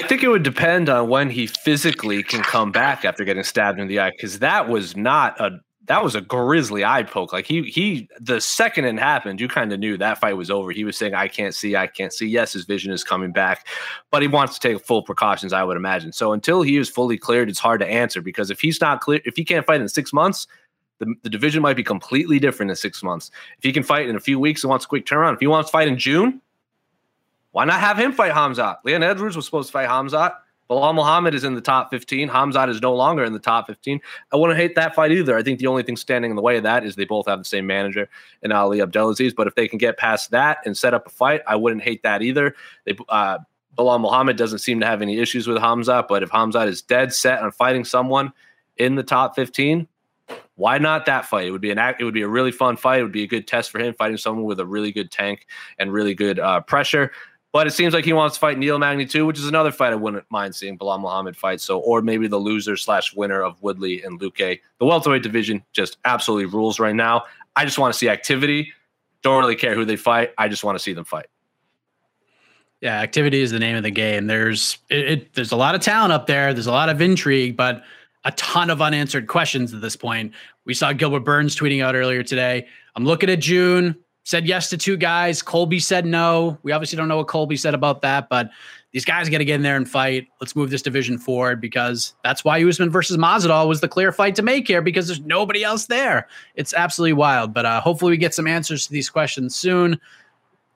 I 0.00 0.06
think 0.06 0.22
it 0.22 0.28
would 0.28 0.42
depend 0.42 0.88
on 0.88 1.08
when 1.08 1.30
he 1.30 1.46
physically 1.46 2.22
can 2.22 2.42
come 2.42 2.70
back 2.72 3.04
after 3.04 3.24
getting 3.24 3.42
stabbed 3.42 3.78
in 3.78 3.88
the 3.88 4.00
eye, 4.00 4.10
because 4.10 4.38
that 4.40 4.68
was 4.68 4.96
not 4.96 5.38
a 5.40 5.60
that 5.86 6.02
was 6.02 6.14
a 6.14 6.20
grisly 6.20 6.84
eye 6.84 7.02
poke. 7.02 7.32
Like 7.32 7.46
he 7.46 7.62
he 7.62 8.08
the 8.20 8.40
second 8.40 8.86
it 8.86 8.98
happened, 8.98 9.40
you 9.40 9.48
kind 9.48 9.72
of 9.72 9.78
knew 9.78 9.96
that 9.98 10.18
fight 10.18 10.36
was 10.36 10.50
over. 10.50 10.70
He 10.72 10.84
was 10.84 10.96
saying, 10.96 11.14
I 11.14 11.28
can't 11.28 11.54
see, 11.54 11.76
I 11.76 11.86
can't 11.86 12.12
see. 12.12 12.26
Yes, 12.26 12.54
his 12.54 12.64
vision 12.64 12.92
is 12.92 13.04
coming 13.04 13.32
back, 13.32 13.66
but 14.10 14.22
he 14.22 14.28
wants 14.28 14.58
to 14.58 14.68
take 14.68 14.84
full 14.84 15.02
precautions, 15.02 15.52
I 15.52 15.62
would 15.62 15.76
imagine. 15.76 16.12
So 16.12 16.32
until 16.32 16.62
he 16.62 16.76
is 16.76 16.88
fully 16.88 17.18
cleared, 17.18 17.48
it's 17.48 17.58
hard 17.58 17.80
to 17.80 17.86
answer 17.86 18.22
because 18.22 18.50
if 18.50 18.60
he's 18.60 18.80
not 18.80 19.00
clear, 19.00 19.20
if 19.24 19.36
he 19.36 19.44
can't 19.44 19.66
fight 19.66 19.80
in 19.80 19.88
six 19.88 20.12
months, 20.12 20.46
the, 20.98 21.14
the 21.22 21.30
division 21.30 21.60
might 21.60 21.76
be 21.76 21.84
completely 21.84 22.38
different 22.38 22.70
in 22.70 22.76
six 22.76 23.02
months. 23.02 23.30
If 23.58 23.64
he 23.64 23.72
can 23.72 23.82
fight 23.82 24.08
in 24.08 24.16
a 24.16 24.20
few 24.20 24.38
weeks 24.38 24.62
and 24.62 24.70
wants 24.70 24.86
a 24.86 24.88
quick 24.88 25.04
turnaround, 25.04 25.34
if 25.34 25.40
he 25.40 25.46
wants 25.46 25.70
to 25.70 25.72
fight 25.72 25.88
in 25.88 25.98
June, 25.98 26.40
why 27.50 27.64
not 27.64 27.80
have 27.80 27.98
him 27.98 28.12
fight 28.12 28.32
Hamzat? 28.32 28.78
Leon 28.84 29.02
Edwards 29.02 29.36
was 29.36 29.44
supposed 29.44 29.68
to 29.68 29.72
fight 29.72 29.88
Hamzat. 29.88 30.34
Belal 30.70 30.94
Muhammad 30.94 31.34
is 31.34 31.44
in 31.44 31.54
the 31.54 31.60
top 31.60 31.90
15. 31.90 32.28
Hamzat 32.28 32.70
is 32.70 32.80
no 32.80 32.94
longer 32.94 33.24
in 33.24 33.32
the 33.32 33.38
top 33.38 33.66
15. 33.66 34.00
I 34.32 34.36
wouldn't 34.36 34.58
hate 34.58 34.74
that 34.76 34.94
fight 34.94 35.12
either. 35.12 35.36
I 35.36 35.42
think 35.42 35.58
the 35.58 35.66
only 35.66 35.82
thing 35.82 35.96
standing 35.96 36.30
in 36.30 36.36
the 36.36 36.42
way 36.42 36.56
of 36.56 36.62
that 36.62 36.84
is 36.84 36.96
they 36.96 37.04
both 37.04 37.26
have 37.26 37.38
the 37.38 37.44
same 37.44 37.66
manager 37.66 38.08
in 38.42 38.50
Ali 38.50 38.80
Abdelaziz. 38.80 39.34
But 39.34 39.46
if 39.46 39.54
they 39.54 39.68
can 39.68 39.78
get 39.78 39.98
past 39.98 40.30
that 40.30 40.58
and 40.64 40.76
set 40.76 40.94
up 40.94 41.06
a 41.06 41.10
fight, 41.10 41.42
I 41.46 41.56
wouldn't 41.56 41.82
hate 41.82 42.02
that 42.02 42.22
either. 42.22 42.54
They, 42.86 42.96
uh, 43.08 43.38
Belal 43.76 44.00
Muhammad 44.00 44.36
doesn't 44.36 44.60
seem 44.60 44.80
to 44.80 44.86
have 44.86 45.02
any 45.02 45.18
issues 45.18 45.46
with 45.46 45.58
Hamzat, 45.58 46.08
but 46.08 46.22
if 46.22 46.30
Hamzat 46.30 46.68
is 46.68 46.80
dead 46.80 47.12
set 47.12 47.40
on 47.40 47.50
fighting 47.50 47.84
someone 47.84 48.32
in 48.76 48.94
the 48.94 49.02
top 49.02 49.34
15, 49.34 49.88
why 50.56 50.78
not 50.78 51.06
that 51.06 51.26
fight? 51.26 51.46
It 51.46 51.50
would 51.50 51.60
be 51.60 51.72
an 51.72 51.78
act. 51.78 52.00
It 52.00 52.04
would 52.04 52.14
be 52.14 52.22
a 52.22 52.28
really 52.28 52.52
fun 52.52 52.76
fight. 52.76 53.00
It 53.00 53.02
would 53.02 53.12
be 53.12 53.24
a 53.24 53.28
good 53.28 53.46
test 53.46 53.70
for 53.70 53.80
him 53.80 53.92
fighting 53.94 54.16
someone 54.16 54.44
with 54.44 54.60
a 54.60 54.66
really 54.66 54.92
good 54.92 55.10
tank 55.10 55.46
and 55.78 55.92
really 55.92 56.14
good 56.14 56.38
uh, 56.38 56.60
pressure. 56.60 57.10
But 57.54 57.68
it 57.68 57.70
seems 57.70 57.94
like 57.94 58.04
he 58.04 58.12
wants 58.12 58.34
to 58.34 58.40
fight 58.40 58.58
Neil 58.58 58.80
Magny 58.80 59.06
too, 59.06 59.26
which 59.26 59.38
is 59.38 59.46
another 59.46 59.70
fight 59.70 59.92
I 59.92 59.94
wouldn't 59.94 60.28
mind 60.28 60.56
seeing 60.56 60.76
Belal 60.76 61.00
Muhammad 61.00 61.36
fight. 61.36 61.60
So, 61.60 61.78
or 61.78 62.02
maybe 62.02 62.26
the 62.26 62.36
loser 62.36 62.76
slash 62.76 63.14
winner 63.14 63.42
of 63.42 63.62
Woodley 63.62 64.02
and 64.02 64.20
Luque. 64.20 64.60
The 64.80 64.84
welterweight 64.84 65.22
division 65.22 65.62
just 65.72 65.98
absolutely 66.04 66.46
rules 66.46 66.80
right 66.80 66.96
now. 66.96 67.22
I 67.54 67.64
just 67.64 67.78
want 67.78 67.94
to 67.94 67.98
see 67.98 68.08
activity. 68.08 68.72
Don't 69.22 69.38
really 69.38 69.54
care 69.54 69.76
who 69.76 69.84
they 69.84 69.94
fight. 69.94 70.32
I 70.36 70.48
just 70.48 70.64
want 70.64 70.76
to 70.76 70.82
see 70.82 70.94
them 70.94 71.04
fight. 71.04 71.26
Yeah, 72.80 73.00
activity 73.00 73.40
is 73.40 73.52
the 73.52 73.60
name 73.60 73.76
of 73.76 73.84
the 73.84 73.90
game. 73.92 74.26
There's 74.26 74.78
it, 74.90 75.08
it, 75.08 75.34
there's 75.34 75.52
a 75.52 75.56
lot 75.56 75.76
of 75.76 75.80
talent 75.80 76.12
up 76.12 76.26
there. 76.26 76.54
There's 76.54 76.66
a 76.66 76.72
lot 76.72 76.88
of 76.88 77.00
intrigue, 77.00 77.56
but 77.56 77.84
a 78.24 78.32
ton 78.32 78.68
of 78.68 78.82
unanswered 78.82 79.28
questions 79.28 79.72
at 79.72 79.80
this 79.80 79.94
point. 79.94 80.32
We 80.64 80.74
saw 80.74 80.92
Gilbert 80.92 81.20
Burns 81.20 81.54
tweeting 81.54 81.84
out 81.84 81.94
earlier 81.94 82.24
today. 82.24 82.66
I'm 82.96 83.04
looking 83.04 83.30
at 83.30 83.38
June 83.38 83.94
said 84.24 84.46
yes 84.46 84.70
to 84.70 84.76
two 84.76 84.96
guys. 84.96 85.42
Colby 85.42 85.78
said 85.78 86.04
no. 86.06 86.58
We 86.62 86.72
obviously 86.72 86.96
don't 86.96 87.08
know 87.08 87.18
what 87.18 87.28
Colby 87.28 87.56
said 87.56 87.74
about 87.74 88.02
that, 88.02 88.28
but 88.28 88.50
these 88.92 89.04
guys 89.04 89.28
got 89.28 89.38
to 89.38 89.44
get 89.44 89.56
in 89.56 89.62
there 89.62 89.76
and 89.76 89.88
fight. 89.88 90.28
Let's 90.40 90.56
move 90.56 90.70
this 90.70 90.82
division 90.82 91.18
forward 91.18 91.60
because 91.60 92.14
that's 92.22 92.44
why 92.44 92.62
Usman 92.62 92.90
versus 92.90 93.16
Masvidal 93.16 93.68
was 93.68 93.80
the 93.80 93.88
clear 93.88 94.12
fight 94.12 94.34
to 94.36 94.42
make 94.42 94.66
here 94.66 94.80
because 94.82 95.06
there's 95.06 95.20
nobody 95.20 95.62
else 95.64 95.86
there. 95.86 96.28
It's 96.54 96.72
absolutely 96.72 97.14
wild, 97.14 97.52
but 97.52 97.66
uh, 97.66 97.80
hopefully 97.80 98.10
we 98.10 98.16
get 98.16 98.34
some 98.34 98.46
answers 98.46 98.86
to 98.86 98.92
these 98.92 99.10
questions 99.10 99.54
soon. 99.54 100.00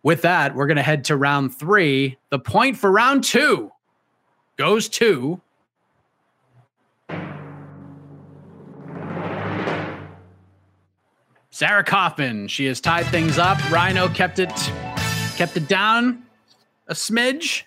with 0.02 0.22
that, 0.22 0.54
we're 0.54 0.66
going 0.66 0.76
to 0.76 0.82
head 0.82 1.04
to 1.04 1.16
round 1.16 1.54
three. 1.54 2.16
The 2.30 2.38
point 2.38 2.76
for 2.76 2.90
round 2.90 3.24
two 3.24 3.72
goes 4.56 4.88
to 4.90 5.40
Sarah 11.58 11.82
Kaufman. 11.82 12.46
She 12.46 12.66
has 12.66 12.80
tied 12.80 13.06
things 13.06 13.36
up. 13.36 13.58
Rhino 13.68 14.08
kept 14.10 14.38
it 14.38 14.52
kept 15.36 15.56
it 15.56 15.66
down 15.66 16.22
a 16.86 16.94
smidge. 16.94 17.64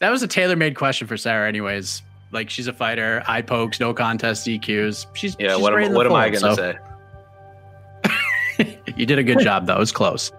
That 0.00 0.10
was 0.10 0.24
a 0.24 0.26
tailor-made 0.26 0.74
question 0.74 1.06
for 1.06 1.16
Sarah, 1.16 1.46
anyways. 1.46 2.02
Like 2.32 2.50
she's 2.50 2.66
a 2.66 2.72
fighter, 2.72 3.22
eye 3.28 3.42
pokes, 3.42 3.78
no 3.78 3.94
contest 3.94 4.48
EQs. 4.48 5.06
She's 5.14 5.36
yeah. 5.38 5.54
she's 5.54 5.62
what 5.62 5.74
am, 5.74 5.78
in 5.84 5.92
the 5.92 5.96
what 5.96 6.06
am 6.06 6.12
I 6.14 6.28
going 6.28 6.42
to 6.42 6.56
so- 6.56 6.74
say? 8.66 8.78
you 8.96 9.06
did 9.06 9.20
a 9.20 9.22
good 9.22 9.38
job 9.38 9.68
though. 9.68 9.76
It 9.76 9.78
was 9.78 9.92
close. 9.92 10.32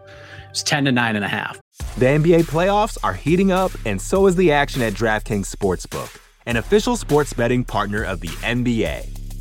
It's 0.49 0.61
ten 0.61 0.83
to 0.83 0.91
nine 0.91 1.15
and 1.15 1.23
a 1.23 1.29
half. 1.29 1.61
The 1.97 2.07
NBA 2.07 2.41
playoffs 2.41 2.97
are 3.05 3.13
heating 3.13 3.53
up, 3.53 3.71
and 3.85 4.01
so 4.01 4.27
is 4.27 4.35
the 4.35 4.51
action 4.51 4.81
at 4.81 4.91
DraftKings 4.91 5.47
Sportsbook, 5.49 6.19
an 6.45 6.57
official 6.57 6.97
sports 6.97 7.31
betting 7.31 7.63
partner 7.63 8.03
of 8.03 8.19
the 8.19 8.27
NBA. 8.27 9.18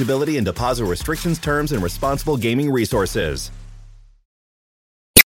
and 0.00 0.44
deposit 0.44 0.84
restrictions, 0.84 1.38
terms, 1.38 1.72
and 1.72 1.82
responsible 1.82 2.36
gaming 2.36 2.70
resources. 2.70 3.50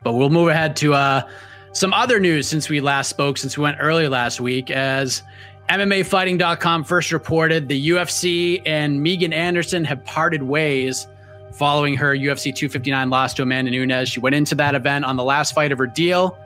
But 0.02 0.14
we'll 0.14 0.30
move 0.30 0.48
ahead 0.48 0.76
to 0.76 0.94
uh, 0.94 1.22
some 1.72 1.92
other 1.92 2.20
news 2.20 2.46
since 2.46 2.68
we 2.68 2.80
last 2.80 3.08
spoke, 3.08 3.38
since 3.38 3.56
we 3.56 3.62
went 3.62 3.78
earlier 3.80 4.08
last 4.08 4.40
week, 4.40 4.70
as 4.70 5.22
MMAfighting.com 5.70 6.84
first 6.84 7.10
reported 7.10 7.68
the 7.68 7.88
UFC 7.88 8.60
and 8.66 9.02
Megan 9.02 9.32
Anderson 9.32 9.84
have 9.84 10.04
parted 10.04 10.42
ways 10.42 11.06
following 11.54 11.94
her 11.94 12.14
UFC 12.14 12.54
259 12.54 13.10
loss 13.10 13.32
to 13.34 13.42
Amanda 13.42 13.70
Nunes. 13.70 14.08
She 14.08 14.20
went 14.20 14.34
into 14.34 14.54
that 14.56 14.74
event 14.74 15.04
on 15.04 15.16
the 15.16 15.24
last 15.24 15.54
fight 15.54 15.72
of 15.72 15.78
her 15.78 15.86
deal, 15.86 16.36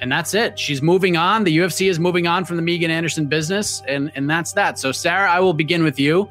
and 0.00 0.12
that's 0.12 0.34
it. 0.34 0.58
She's 0.58 0.82
moving 0.82 1.16
on. 1.16 1.44
The 1.44 1.56
UFC 1.56 1.88
is 1.88 1.98
moving 1.98 2.26
on 2.26 2.44
from 2.44 2.56
the 2.56 2.62
Megan 2.62 2.90
Anderson 2.90 3.26
business, 3.26 3.82
and, 3.88 4.12
and 4.14 4.28
that's 4.28 4.52
that. 4.52 4.78
So, 4.78 4.92
Sarah, 4.92 5.30
I 5.30 5.40
will 5.40 5.54
begin 5.54 5.82
with 5.82 5.98
you. 5.98 6.28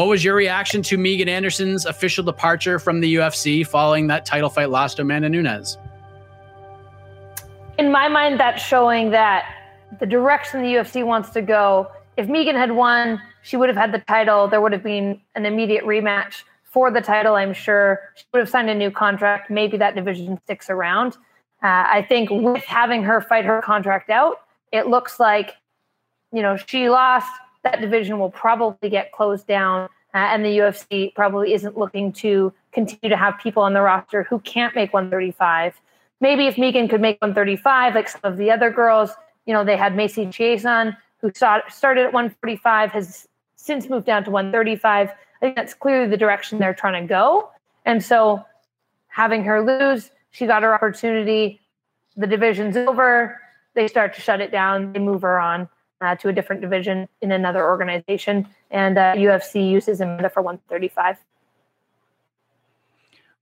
What 0.00 0.08
was 0.08 0.24
your 0.24 0.34
reaction 0.34 0.80
to 0.84 0.96
Megan 0.96 1.28
Anderson's 1.28 1.84
official 1.84 2.24
departure 2.24 2.78
from 2.78 3.00
the 3.00 3.16
UFC 3.16 3.66
following 3.66 4.06
that 4.06 4.24
title 4.24 4.48
fight 4.48 4.70
loss 4.70 4.94
to 4.94 5.02
Amanda 5.02 5.28
Nunes? 5.28 5.76
in 7.76 7.92
my 7.92 8.08
mind, 8.08 8.40
that's 8.40 8.62
showing 8.62 9.10
that 9.10 9.44
the 9.98 10.06
direction 10.06 10.62
the 10.62 10.68
UFC 10.68 11.04
wants 11.04 11.28
to 11.32 11.42
go. 11.42 11.86
If 12.16 12.30
Megan 12.30 12.56
had 12.56 12.72
won, 12.72 13.20
she 13.42 13.58
would 13.58 13.68
have 13.68 13.76
had 13.76 13.92
the 13.92 13.98
title. 13.98 14.48
There 14.48 14.62
would 14.62 14.72
have 14.72 14.82
been 14.82 15.20
an 15.34 15.44
immediate 15.44 15.84
rematch 15.84 16.44
for 16.64 16.90
the 16.90 17.02
title, 17.02 17.34
I'm 17.34 17.52
sure. 17.52 18.00
She 18.16 18.24
would 18.32 18.38
have 18.38 18.48
signed 18.48 18.70
a 18.70 18.74
new 18.74 18.90
contract. 18.90 19.50
Maybe 19.50 19.76
that 19.76 19.94
division 19.94 20.40
sticks 20.44 20.70
around. 20.70 21.18
Uh, 21.62 21.84
I 21.92 22.06
think 22.08 22.30
with 22.30 22.64
having 22.64 23.02
her 23.02 23.20
fight 23.20 23.44
her 23.44 23.60
contract 23.60 24.08
out, 24.08 24.40
it 24.72 24.86
looks 24.86 25.20
like, 25.20 25.56
you 26.32 26.40
know, 26.40 26.56
she 26.56 26.88
lost. 26.88 27.28
That 27.62 27.80
division 27.80 28.18
will 28.18 28.30
probably 28.30 28.88
get 28.88 29.12
closed 29.12 29.46
down. 29.46 29.88
Uh, 30.12 30.18
and 30.18 30.44
the 30.44 30.58
UFC 30.58 31.14
probably 31.14 31.54
isn't 31.54 31.78
looking 31.78 32.12
to 32.14 32.52
continue 32.72 33.08
to 33.10 33.16
have 33.16 33.38
people 33.38 33.62
on 33.62 33.74
the 33.74 33.80
roster 33.80 34.24
who 34.24 34.40
can't 34.40 34.74
make 34.74 34.92
135 34.92 35.80
maybe 36.20 36.46
if 36.46 36.58
Megan 36.58 36.88
could 36.88 37.00
make 37.00 37.20
135, 37.20 37.94
like 37.94 38.08
some 38.08 38.20
of 38.24 38.36
the 38.36 38.50
other 38.50 38.70
girls, 38.70 39.10
you 39.46 39.54
know, 39.54 39.64
they 39.64 39.76
had 39.76 39.96
Macy 39.96 40.26
Chiasson, 40.26 40.96
who 41.20 41.32
started 41.32 42.04
at 42.04 42.12
145, 42.12 42.90
has 42.92 43.28
since 43.56 43.88
moved 43.88 44.06
down 44.06 44.24
to 44.24 44.30
135. 44.30 45.08
I 45.08 45.14
think 45.40 45.56
that's 45.56 45.74
clearly 45.74 46.08
the 46.08 46.16
direction 46.16 46.58
they're 46.58 46.74
trying 46.74 47.02
to 47.02 47.08
go. 47.08 47.50
And 47.84 48.02
so 48.04 48.44
having 49.08 49.44
her 49.44 49.62
lose, 49.64 50.10
she 50.30 50.46
got 50.46 50.62
her 50.62 50.74
opportunity. 50.74 51.60
The 52.16 52.26
division's 52.26 52.76
over. 52.76 53.40
They 53.74 53.88
start 53.88 54.14
to 54.14 54.20
shut 54.20 54.40
it 54.40 54.50
down. 54.50 54.92
They 54.92 54.98
move 54.98 55.22
her 55.22 55.38
on 55.38 55.68
uh, 56.00 56.16
to 56.16 56.28
a 56.28 56.32
different 56.32 56.62
division 56.62 57.08
in 57.20 57.32
another 57.32 57.64
organization. 57.64 58.46
And 58.70 58.98
uh, 58.98 59.14
UFC 59.14 59.70
uses 59.70 60.00
Amanda 60.00 60.30
for 60.30 60.42
135. 60.42 61.16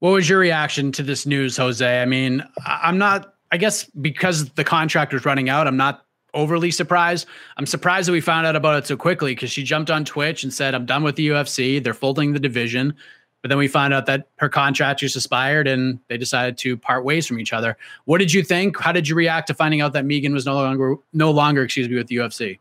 What 0.01 0.11
was 0.11 0.29
your 0.29 0.39
reaction 0.39 0.93
to 0.93 1.03
this 1.03 1.27
news, 1.27 1.57
Jose? 1.57 2.03
I 2.03 2.05
mean, 2.05 2.45
I'm 2.65 2.99
not, 2.99 3.35
I 3.51 3.57
guess 3.57 3.85
because 3.85 4.51
the 4.51 4.65
contract 4.65 5.13
was 5.13 5.25
running 5.25 5.49
out, 5.49 5.67
I'm 5.67 5.77
not 5.77 6.05
overly 6.35 6.71
surprised. 6.71 7.27
I'm 7.57 7.67
surprised 7.67 8.09
that 8.09 8.13
we 8.13 8.21
found 8.21 8.47
out 8.47 8.55
about 8.55 8.79
it 8.79 8.87
so 8.87 8.97
quickly 8.97 9.35
because 9.35 9.51
she 9.51 9.65
jumped 9.65 9.91
on 9.91 10.05
Twitch 10.05 10.45
and 10.45 10.53
said, 10.53 10.75
I'm 10.75 10.87
done 10.87 11.03
with 11.03 11.17
the 11.17 11.29
UFC. 11.29 11.83
They're 11.83 11.95
folding 11.95 12.33
the 12.33 12.39
division. 12.39 12.95
But 13.43 13.51
then 13.51 13.59
we 13.59 13.69
found 13.69 13.95
out 13.95 14.07
that 14.07 14.29
her 14.37 14.49
contract 14.49 15.01
just 15.01 15.15
expired 15.15 15.69
and 15.69 16.01
they 16.09 16.19
decided 16.19 16.59
to 16.59 16.77
part 16.77 17.05
ways 17.05 17.27
from 17.27 17.39
each 17.39 17.53
other. 17.53 17.77
What 18.05 18.19
did 18.19 18.33
you 18.33 18.43
think? 18.43 18.79
How 18.79 18.91
did 18.91 19.07
you 19.07 19.15
react 19.15 19.47
to 19.47 19.55
finding 19.55 19.81
out 19.81 19.93
that 19.93 20.05
Megan 20.05 20.35
was 20.35 20.45
no 20.45 20.55
longer, 20.55 20.97
no 21.13 21.31
longer, 21.31 21.63
excuse 21.63 21.89
me, 21.89 21.97
with 21.97 22.09
the 22.09 22.17
UFC? 22.17 22.59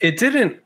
It 0.00 0.18
didn't 0.18 0.60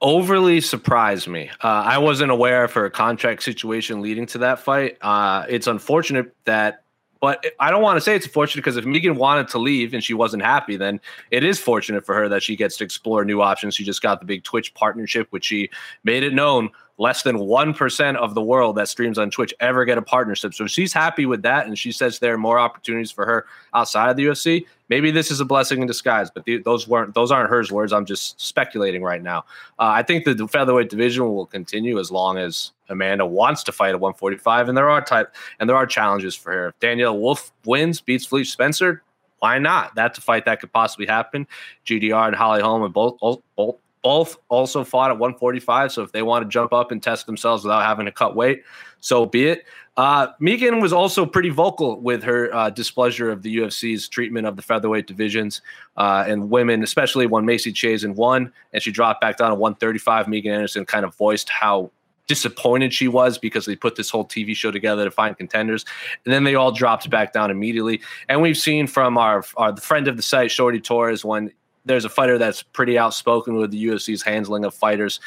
overly 0.00 0.60
surprise 0.60 1.26
me. 1.26 1.50
Uh, 1.62 1.68
I 1.68 1.98
wasn't 1.98 2.30
aware 2.30 2.64
of 2.64 2.72
her 2.72 2.88
contract 2.90 3.42
situation 3.42 4.00
leading 4.00 4.26
to 4.26 4.38
that 4.38 4.58
fight. 4.60 4.98
Uh, 5.00 5.44
it's 5.48 5.66
unfortunate 5.66 6.34
that, 6.44 6.82
but 7.20 7.44
I 7.58 7.70
don't 7.70 7.82
want 7.82 7.96
to 7.96 8.00
say 8.00 8.14
it's 8.14 8.26
unfortunate 8.26 8.62
because 8.62 8.76
if 8.76 8.84
Megan 8.84 9.16
wanted 9.16 9.48
to 9.48 9.58
leave 9.58 9.94
and 9.94 10.04
she 10.04 10.14
wasn't 10.14 10.42
happy, 10.42 10.76
then 10.76 11.00
it 11.30 11.44
is 11.44 11.58
fortunate 11.58 12.04
for 12.04 12.14
her 12.14 12.28
that 12.28 12.42
she 12.42 12.56
gets 12.56 12.76
to 12.78 12.84
explore 12.84 13.24
new 13.24 13.40
options. 13.40 13.74
She 13.74 13.84
just 13.84 14.02
got 14.02 14.20
the 14.20 14.26
big 14.26 14.44
Twitch 14.44 14.74
partnership, 14.74 15.28
which 15.30 15.46
she 15.46 15.70
made 16.04 16.22
it 16.22 16.34
known 16.34 16.70
less 16.98 17.22
than 17.22 17.36
1% 17.36 18.16
of 18.16 18.34
the 18.34 18.42
world 18.42 18.76
that 18.76 18.88
streams 18.88 19.18
on 19.18 19.30
Twitch 19.30 19.52
ever 19.60 19.84
get 19.84 19.98
a 19.98 20.02
partnership. 20.02 20.54
So 20.54 20.66
she's 20.66 20.92
happy 20.92 21.26
with 21.26 21.42
that. 21.42 21.66
And 21.66 21.78
she 21.78 21.92
says 21.92 22.18
there 22.18 22.34
are 22.34 22.38
more 22.38 22.58
opportunities 22.58 23.10
for 23.10 23.26
her 23.26 23.46
outside 23.74 24.10
of 24.10 24.16
the 24.16 24.26
UFC. 24.26 24.66
Maybe 24.88 25.10
this 25.10 25.30
is 25.30 25.40
a 25.40 25.44
blessing 25.44 25.80
in 25.80 25.86
disguise, 25.86 26.30
but 26.30 26.44
those 26.64 26.88
weren't, 26.88 27.14
those 27.14 27.30
aren't 27.30 27.50
hers 27.50 27.70
words. 27.72 27.92
I'm 27.92 28.06
just 28.06 28.40
speculating 28.40 29.02
right 29.02 29.22
now. 29.22 29.40
Uh, 29.78 29.92
I 29.92 30.02
think 30.02 30.24
the 30.24 30.48
featherweight 30.48 30.88
division 30.88 31.24
will 31.24 31.46
continue 31.46 31.98
as 31.98 32.10
long 32.10 32.38
as 32.38 32.72
Amanda 32.88 33.26
wants 33.26 33.62
to 33.64 33.72
fight 33.72 33.90
at 33.90 34.00
145. 34.00 34.68
And 34.68 34.78
there 34.78 34.88
are 34.88 35.02
type, 35.02 35.34
and 35.58 35.68
there 35.68 35.76
are 35.76 35.86
challenges 35.86 36.34
for 36.34 36.52
her. 36.52 36.68
If 36.68 36.78
Danyelle 36.78 37.18
Wolf 37.18 37.52
wins, 37.64 38.00
beats 38.00 38.24
Felicia 38.24 38.52
Spencer, 38.52 39.02
why 39.40 39.58
not? 39.58 39.94
That's 39.94 40.18
a 40.18 40.22
fight 40.22 40.44
that 40.46 40.60
could 40.60 40.72
possibly 40.72 41.06
happen. 41.06 41.46
GDR 41.84 42.28
and 42.28 42.36
Holly 42.36 42.62
Holm 42.62 42.82
and 42.84 42.94
both, 42.94 43.18
both 43.20 43.76
both 44.06 44.36
also 44.50 44.84
fought 44.84 45.10
at 45.10 45.18
145. 45.18 45.90
So 45.90 46.02
if 46.04 46.12
they 46.12 46.22
want 46.22 46.44
to 46.44 46.48
jump 46.48 46.72
up 46.72 46.92
and 46.92 47.02
test 47.02 47.26
themselves 47.26 47.64
without 47.64 47.82
having 47.82 48.06
to 48.06 48.12
cut 48.12 48.36
weight, 48.36 48.62
so 49.00 49.26
be 49.26 49.48
it. 49.48 49.64
Uh, 49.96 50.28
Megan 50.38 50.78
was 50.78 50.92
also 50.92 51.26
pretty 51.26 51.48
vocal 51.48 52.00
with 52.00 52.22
her 52.22 52.54
uh, 52.54 52.70
displeasure 52.70 53.30
of 53.30 53.42
the 53.42 53.56
UFC's 53.56 54.06
treatment 54.06 54.46
of 54.46 54.54
the 54.54 54.62
featherweight 54.62 55.08
divisions 55.08 55.60
uh, 55.96 56.24
and 56.24 56.50
women, 56.50 56.84
especially 56.84 57.26
when 57.26 57.44
Macy 57.44 57.72
Chiasson 57.72 58.14
won 58.14 58.52
and 58.72 58.80
she 58.80 58.92
dropped 58.92 59.20
back 59.20 59.38
down 59.38 59.50
to 59.50 59.56
135. 59.56 60.28
Megan 60.28 60.54
Anderson 60.54 60.84
kind 60.84 61.04
of 61.04 61.12
voiced 61.16 61.48
how 61.48 61.90
disappointed 62.28 62.94
she 62.94 63.08
was 63.08 63.38
because 63.38 63.66
they 63.66 63.74
put 63.74 63.96
this 63.96 64.08
whole 64.08 64.24
TV 64.24 64.54
show 64.54 64.70
together 64.70 65.02
to 65.02 65.10
find 65.10 65.36
contenders, 65.36 65.84
and 66.24 66.32
then 66.32 66.44
they 66.44 66.54
all 66.54 66.70
dropped 66.70 67.10
back 67.10 67.32
down 67.32 67.50
immediately. 67.50 68.00
And 68.28 68.40
we've 68.40 68.56
seen 68.56 68.86
from 68.86 69.18
our, 69.18 69.44
our 69.56 69.76
friend 69.76 70.06
of 70.06 70.16
the 70.16 70.22
site, 70.22 70.52
Shorty 70.52 70.80
Torres, 70.80 71.24
when 71.24 71.50
there's 71.86 72.04
a 72.04 72.08
fighter 72.10 72.36
that's 72.36 72.62
pretty 72.62 72.98
outspoken 72.98 73.54
with 73.54 73.70
the 73.70 73.86
UFC's 73.86 74.22
handling 74.22 74.64
of 74.64 74.74
fighters. 74.74 75.20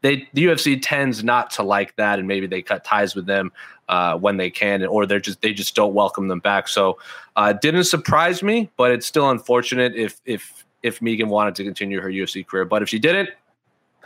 they 0.00 0.28
the 0.32 0.46
UFC 0.46 0.78
tends 0.82 1.22
not 1.22 1.50
to 1.52 1.62
like 1.62 1.94
that, 1.96 2.18
and 2.18 2.26
maybe 2.26 2.46
they 2.46 2.62
cut 2.62 2.84
ties 2.84 3.14
with 3.14 3.26
them 3.26 3.52
uh, 3.88 4.16
when 4.18 4.36
they 4.36 4.50
can, 4.50 4.84
or 4.84 5.06
they're 5.06 5.20
just 5.20 5.40
they 5.42 5.52
just 5.52 5.74
don't 5.76 5.94
welcome 5.94 6.28
them 6.28 6.40
back. 6.40 6.66
So 6.66 6.98
uh, 7.36 7.52
didn't 7.52 7.84
surprise 7.84 8.42
me, 8.42 8.70
but 8.76 8.90
it's 8.90 9.06
still 9.06 9.30
unfortunate 9.30 9.94
if 9.94 10.20
if 10.24 10.64
if 10.82 11.00
Megan 11.00 11.28
wanted 11.28 11.54
to 11.56 11.64
continue 11.64 12.00
her 12.00 12.08
UFC 12.08 12.44
career. 12.44 12.64
But 12.64 12.82
if 12.82 12.88
she 12.88 12.98
didn't, 12.98 13.30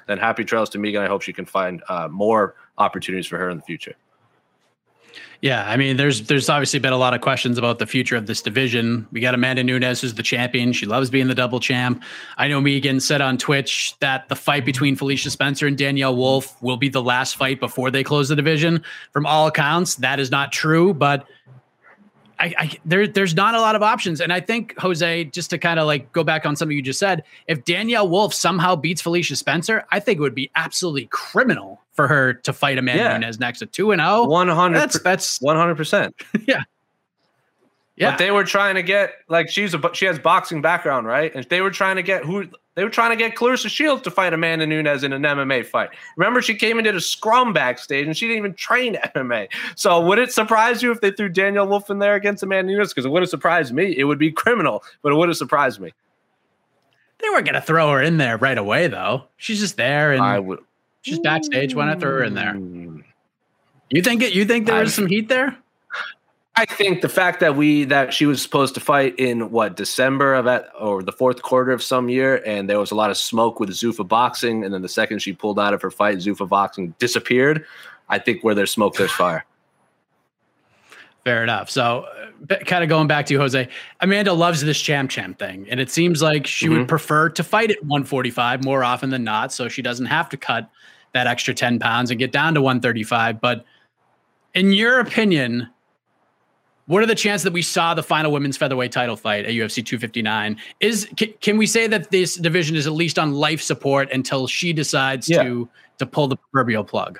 then 0.06 0.18
happy 0.18 0.44
trails 0.44 0.68
to 0.70 0.78
Megan. 0.78 1.02
I 1.02 1.06
hope 1.06 1.22
she 1.22 1.32
can 1.32 1.46
find 1.46 1.82
uh, 1.88 2.08
more 2.08 2.56
opportunities 2.78 3.26
for 3.26 3.38
her 3.38 3.48
in 3.48 3.56
the 3.56 3.62
future. 3.62 3.94
Yeah, 5.42 5.68
I 5.68 5.76
mean, 5.76 5.96
there's 5.96 6.26
there's 6.26 6.48
obviously 6.48 6.78
been 6.78 6.92
a 6.92 6.98
lot 6.98 7.14
of 7.14 7.20
questions 7.20 7.58
about 7.58 7.78
the 7.78 7.86
future 7.86 8.16
of 8.16 8.26
this 8.26 8.40
division. 8.40 9.06
We 9.12 9.20
got 9.20 9.34
Amanda 9.34 9.62
Nunes, 9.62 10.00
who's 10.00 10.14
the 10.14 10.22
champion. 10.22 10.72
She 10.72 10.86
loves 10.86 11.10
being 11.10 11.28
the 11.28 11.34
double 11.34 11.60
champ. 11.60 12.02
I 12.38 12.48
know 12.48 12.60
Megan 12.60 13.00
said 13.00 13.20
on 13.20 13.36
Twitch 13.38 13.94
that 14.00 14.28
the 14.28 14.36
fight 14.36 14.64
between 14.64 14.96
Felicia 14.96 15.30
Spencer 15.30 15.66
and 15.66 15.76
Danyelle 15.76 16.16
Wolf 16.16 16.60
will 16.62 16.76
be 16.76 16.88
the 16.88 17.02
last 17.02 17.36
fight 17.36 17.60
before 17.60 17.90
they 17.90 18.02
close 18.02 18.28
the 18.28 18.36
division. 18.36 18.82
From 19.12 19.26
all 19.26 19.46
accounts, 19.46 19.96
that 19.96 20.18
is 20.18 20.30
not 20.30 20.52
true, 20.52 20.94
but 20.94 21.26
I, 22.38 22.54
I, 22.58 22.78
there, 22.84 23.06
there's 23.06 23.34
not 23.34 23.54
a 23.54 23.60
lot 23.60 23.76
of 23.76 23.82
options. 23.82 24.20
And 24.20 24.32
I 24.32 24.40
think, 24.40 24.78
Jose, 24.78 25.24
just 25.24 25.50
to 25.50 25.58
kind 25.58 25.80
of 25.80 25.86
like 25.86 26.12
go 26.12 26.22
back 26.22 26.44
on 26.44 26.56
something 26.56 26.76
you 26.76 26.82
just 26.82 26.98
said, 26.98 27.24
if 27.46 27.64
Danyelle 27.64 28.10
Wolf 28.10 28.34
somehow 28.34 28.76
beats 28.76 29.00
Felicia 29.00 29.36
Spencer, 29.36 29.84
I 29.90 30.00
think 30.00 30.18
it 30.18 30.20
would 30.20 30.34
be 30.34 30.50
absolutely 30.54 31.06
criminal 31.10 31.80
for 31.96 32.06
her 32.06 32.34
to 32.34 32.52
fight 32.52 32.78
Amanda 32.78 33.02
yeah. 33.02 33.18
Nunes 33.18 33.40
next 33.40 33.58
to 33.60 33.66
2 33.66 33.92
and 33.92 34.00
0. 34.00 34.26
100 34.26 34.78
That's 34.78 35.00
that's 35.00 35.38
100%. 35.40 36.12
yeah. 36.46 36.62
Yeah. 37.96 38.10
But 38.10 38.18
they 38.18 38.30
were 38.30 38.44
trying 38.44 38.74
to 38.74 38.82
get 38.82 39.14
like 39.28 39.48
she's 39.48 39.74
a 39.74 39.80
she 39.94 40.04
has 40.04 40.18
boxing 40.18 40.60
background, 40.60 41.06
right? 41.06 41.34
And 41.34 41.46
they 41.46 41.62
were 41.62 41.70
trying 41.70 41.96
to 41.96 42.02
get 42.02 42.24
who 42.24 42.46
they 42.74 42.84
were 42.84 42.90
trying 42.90 43.08
to 43.08 43.16
get 43.16 43.34
Claressa 43.34 43.70
Shields 43.70 44.02
to 44.02 44.10
fight 44.10 44.34
Amanda 44.34 44.66
Nunes 44.66 45.02
in 45.02 45.14
an 45.14 45.22
MMA 45.22 45.64
fight. 45.64 45.88
Remember, 46.18 46.42
she 46.42 46.54
came 46.54 46.76
and 46.76 46.84
did 46.84 46.94
a 46.94 47.00
scrum 47.00 47.54
backstage, 47.54 48.06
and 48.06 48.14
she 48.14 48.26
didn't 48.26 48.38
even 48.38 48.54
train 48.54 48.96
MMA. 49.16 49.48
So, 49.76 49.98
would 50.02 50.18
it 50.18 50.30
surprise 50.30 50.82
you 50.82 50.92
if 50.92 51.00
they 51.00 51.10
threw 51.10 51.30
Danyelle 51.30 51.68
Wolf 51.68 51.88
in 51.88 52.00
there 52.00 52.16
against 52.16 52.42
Amanda 52.42 52.70
Nunes? 52.70 52.92
Because 52.92 53.06
it 53.06 53.08
would 53.08 53.22
have 53.22 53.30
surprised 53.30 53.72
me. 53.72 53.96
It 53.96 54.04
would 54.04 54.18
be 54.18 54.30
criminal, 54.30 54.84
but 55.00 55.10
it 55.10 55.14
would 55.14 55.30
have 55.30 55.38
surprised 55.38 55.80
me. 55.80 55.94
They 57.18 57.30
weren't 57.30 57.46
gonna 57.46 57.62
throw 57.62 57.90
her 57.92 58.02
in 58.02 58.18
there 58.18 58.36
right 58.36 58.58
away, 58.58 58.88
though. 58.88 59.24
She's 59.38 59.58
just 59.58 59.78
there, 59.78 60.12
and 60.12 60.22
I 60.22 60.38
would. 60.38 60.58
She's 61.06 61.20
backstage. 61.20 61.72
Why 61.72 61.86
not 61.86 62.00
throw 62.00 62.10
her 62.10 62.24
in 62.24 62.34
there? 62.34 62.54
Hmm. 62.54 62.98
You 63.90 64.02
think 64.02 64.22
it? 64.22 64.34
You 64.34 64.44
think 64.44 64.66
there 64.66 64.80
was 64.80 64.92
some 64.92 65.06
heat 65.06 65.28
there? 65.28 65.56
I 66.56 66.64
think 66.64 67.00
the 67.00 67.08
fact 67.08 67.38
that 67.40 67.54
we 67.54 67.84
that 67.84 68.12
she 68.12 68.26
was 68.26 68.42
supposed 68.42 68.74
to 68.74 68.80
fight 68.80 69.16
in 69.16 69.52
what 69.52 69.76
December 69.76 70.34
of 70.34 70.46
that 70.46 70.70
or 70.80 71.04
the 71.04 71.12
fourth 71.12 71.42
quarter 71.42 71.70
of 71.70 71.80
some 71.80 72.08
year, 72.08 72.42
and 72.44 72.68
there 72.68 72.80
was 72.80 72.90
a 72.90 72.96
lot 72.96 73.10
of 73.10 73.16
smoke 73.16 73.60
with 73.60 73.70
Zuffa 73.70 74.06
boxing, 74.08 74.64
and 74.64 74.74
then 74.74 74.82
the 74.82 74.88
second 74.88 75.20
she 75.20 75.32
pulled 75.32 75.60
out 75.60 75.74
of 75.74 75.80
her 75.82 75.92
fight, 75.92 76.16
Zuffa 76.16 76.48
boxing 76.48 76.92
disappeared. 76.98 77.64
I 78.08 78.18
think 78.18 78.42
where 78.42 78.56
there's 78.56 78.72
smoke, 78.72 78.96
there's 78.96 79.12
fire. 79.12 79.44
Fair 81.24 81.44
enough. 81.44 81.70
So, 81.70 82.06
uh, 82.50 82.56
kind 82.64 82.82
of 82.82 82.88
going 82.88 83.06
back 83.06 83.26
to 83.26 83.34
you, 83.34 83.38
Jose, 83.38 83.68
Amanda 84.00 84.32
loves 84.32 84.60
this 84.60 84.80
champ 84.80 85.10
champ 85.10 85.38
thing, 85.38 85.68
and 85.70 85.78
it 85.78 85.90
seems 85.90 86.20
like 86.20 86.48
she 86.48 86.66
mm-hmm. 86.66 86.78
would 86.78 86.88
prefer 86.88 87.28
to 87.28 87.44
fight 87.44 87.70
at 87.70 87.80
145 87.82 88.64
more 88.64 88.82
often 88.82 89.10
than 89.10 89.22
not, 89.22 89.52
so 89.52 89.68
she 89.68 89.82
doesn't 89.82 90.06
have 90.06 90.28
to 90.30 90.36
cut 90.36 90.68
that 91.16 91.26
extra 91.26 91.54
10 91.54 91.78
pounds 91.78 92.10
and 92.10 92.18
get 92.18 92.30
down 92.30 92.54
to 92.54 92.62
135. 92.62 93.40
But 93.40 93.64
in 94.54 94.72
your 94.72 95.00
opinion, 95.00 95.68
what 96.86 97.02
are 97.02 97.06
the 97.06 97.14
chances 97.14 97.42
that 97.44 97.52
we 97.52 97.62
saw 97.62 97.94
the 97.94 98.02
final 98.02 98.30
women's 98.30 98.56
featherweight 98.56 98.92
title 98.92 99.16
fight 99.16 99.44
at 99.44 99.52
UFC 99.52 99.84
259? 99.84 100.56
Is 100.80 101.08
can, 101.16 101.32
can 101.40 101.56
we 101.56 101.66
say 101.66 101.86
that 101.88 102.10
this 102.10 102.36
division 102.36 102.76
is 102.76 102.86
at 102.86 102.92
least 102.92 103.18
on 103.18 103.32
life 103.32 103.60
support 103.60 104.10
until 104.12 104.46
she 104.46 104.72
decides 104.72 105.28
yeah. 105.28 105.42
to 105.42 105.68
to 105.98 106.06
pull 106.06 106.28
the 106.28 106.36
proverbial 106.36 106.84
plug? 106.84 107.18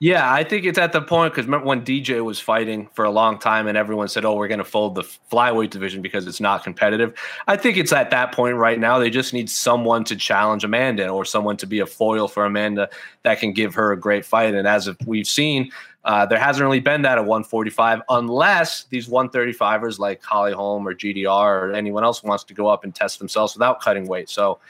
Yeah, 0.00 0.32
I 0.32 0.44
think 0.44 0.64
it's 0.64 0.78
at 0.78 0.92
the 0.92 1.02
point 1.02 1.32
because 1.32 1.46
remember 1.46 1.66
when 1.66 1.84
DJ 1.84 2.22
was 2.22 2.38
fighting 2.38 2.88
for 2.94 3.04
a 3.04 3.10
long 3.10 3.36
time 3.36 3.66
and 3.66 3.76
everyone 3.76 4.06
said, 4.06 4.24
"Oh, 4.24 4.36
we're 4.36 4.46
going 4.46 4.58
to 4.58 4.64
fold 4.64 4.94
the 4.94 5.02
flyweight 5.02 5.70
division 5.70 6.02
because 6.02 6.28
it's 6.28 6.40
not 6.40 6.62
competitive." 6.62 7.14
I 7.48 7.56
think 7.56 7.76
it's 7.76 7.92
at 7.92 8.10
that 8.10 8.30
point 8.30 8.54
right 8.54 8.78
now. 8.78 9.00
They 9.00 9.10
just 9.10 9.32
need 9.32 9.50
someone 9.50 10.04
to 10.04 10.14
challenge 10.14 10.62
Amanda 10.62 11.08
or 11.08 11.24
someone 11.24 11.56
to 11.56 11.66
be 11.66 11.80
a 11.80 11.86
foil 11.86 12.28
for 12.28 12.44
Amanda 12.44 12.88
that 13.24 13.40
can 13.40 13.52
give 13.52 13.74
her 13.74 13.90
a 13.90 13.98
great 13.98 14.24
fight. 14.24 14.54
And 14.54 14.68
as 14.68 14.88
we've 15.04 15.26
seen, 15.26 15.72
uh, 16.04 16.24
there 16.26 16.38
hasn't 16.38 16.62
really 16.62 16.78
been 16.78 17.02
that 17.02 17.18
at 17.18 17.24
145 17.24 18.00
unless 18.08 18.84
these 18.84 19.08
135ers 19.08 19.98
like 19.98 20.22
Holly 20.22 20.52
Holm 20.52 20.86
or 20.86 20.94
GDR 20.94 21.62
or 21.62 21.72
anyone 21.72 22.04
else 22.04 22.22
wants 22.22 22.44
to 22.44 22.54
go 22.54 22.68
up 22.68 22.84
and 22.84 22.94
test 22.94 23.18
themselves 23.18 23.54
without 23.54 23.80
cutting 23.80 24.06
weight. 24.06 24.30
So 24.30 24.60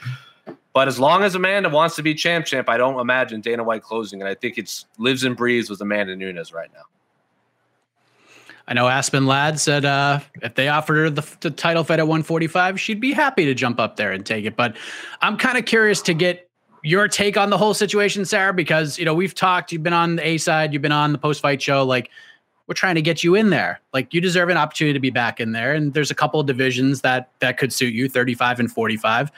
but 0.79 0.87
as 0.87 0.97
long 0.97 1.23
as 1.23 1.35
Amanda 1.35 1.67
wants 1.67 1.97
to 1.97 2.01
be 2.01 2.15
champ 2.15 2.45
champ, 2.45 2.69
I 2.69 2.77
don't 2.77 3.01
imagine 3.01 3.41
Dana 3.41 3.65
White 3.65 3.83
closing. 3.83 4.21
And 4.21 4.29
I 4.29 4.33
think 4.33 4.57
it's 4.57 4.85
lives 4.97 5.25
and 5.25 5.35
breathes 5.35 5.69
with 5.69 5.81
Amanda 5.81 6.15
Nunes 6.15 6.53
right 6.53 6.69
now. 6.73 6.83
I 8.65 8.75
know 8.75 8.87
Aspen 8.87 9.25
Ladd 9.25 9.59
said 9.59 9.83
uh, 9.83 10.21
if 10.41 10.55
they 10.55 10.69
offered 10.69 10.95
her 10.95 11.09
the, 11.09 11.37
the, 11.41 11.51
title 11.51 11.83
fight 11.83 11.99
at 11.99 12.07
145, 12.07 12.79
she'd 12.79 13.01
be 13.01 13.11
happy 13.11 13.43
to 13.43 13.53
jump 13.53 13.77
up 13.77 13.97
there 13.97 14.13
and 14.13 14.25
take 14.25 14.45
it. 14.45 14.55
But 14.55 14.77
I'm 15.19 15.35
kind 15.35 15.57
of 15.57 15.65
curious 15.65 16.01
to 16.03 16.13
get 16.13 16.49
your 16.81 17.09
take 17.09 17.35
on 17.35 17.49
the 17.49 17.57
whole 17.57 17.73
situation, 17.73 18.23
Sarah, 18.23 18.53
because 18.53 18.97
you 18.97 19.03
know 19.03 19.13
we've 19.13 19.35
talked. 19.35 19.73
You've 19.73 19.83
been 19.83 19.91
on 19.91 20.15
the 20.15 20.25
A 20.25 20.37
side, 20.37 20.71
you've 20.71 20.81
been 20.81 20.93
on 20.93 21.11
the 21.11 21.17
post 21.17 21.41
fight 21.41 21.61
show. 21.61 21.83
Like 21.83 22.09
we're 22.67 22.73
trying 22.73 22.95
to 22.95 23.01
get 23.01 23.21
you 23.21 23.35
in 23.35 23.49
there. 23.49 23.81
Like 23.93 24.13
you 24.13 24.21
deserve 24.21 24.47
an 24.47 24.55
opportunity 24.55 24.93
to 24.93 25.01
be 25.01 25.09
back 25.09 25.41
in 25.41 25.51
there. 25.51 25.73
And 25.73 25.93
there's 25.93 26.11
a 26.11 26.15
couple 26.15 26.39
of 26.39 26.47
divisions 26.47 27.01
that 27.01 27.31
that 27.39 27.57
could 27.57 27.73
suit 27.73 27.93
you, 27.93 28.07
35 28.07 28.61
and 28.61 28.71
45. 28.71 29.29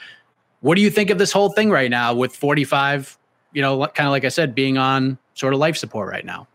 What 0.62 0.76
do 0.76 0.82
you 0.82 0.90
think 0.90 1.10
of 1.10 1.18
this 1.18 1.32
whole 1.32 1.50
thing 1.50 1.70
right 1.70 1.90
now 1.90 2.14
with 2.14 2.36
45, 2.36 3.18
you 3.52 3.62
know, 3.62 3.86
kind 3.88 4.08
of 4.08 4.12
like 4.12 4.26
I 4.26 4.30
said, 4.30 4.56
being 4.56 4.78
on 4.78 5.18
sort 5.34 5.54
of 5.54 5.60
life 5.60 5.76
support 5.76 6.10
right 6.10 6.26
now? 6.26 6.48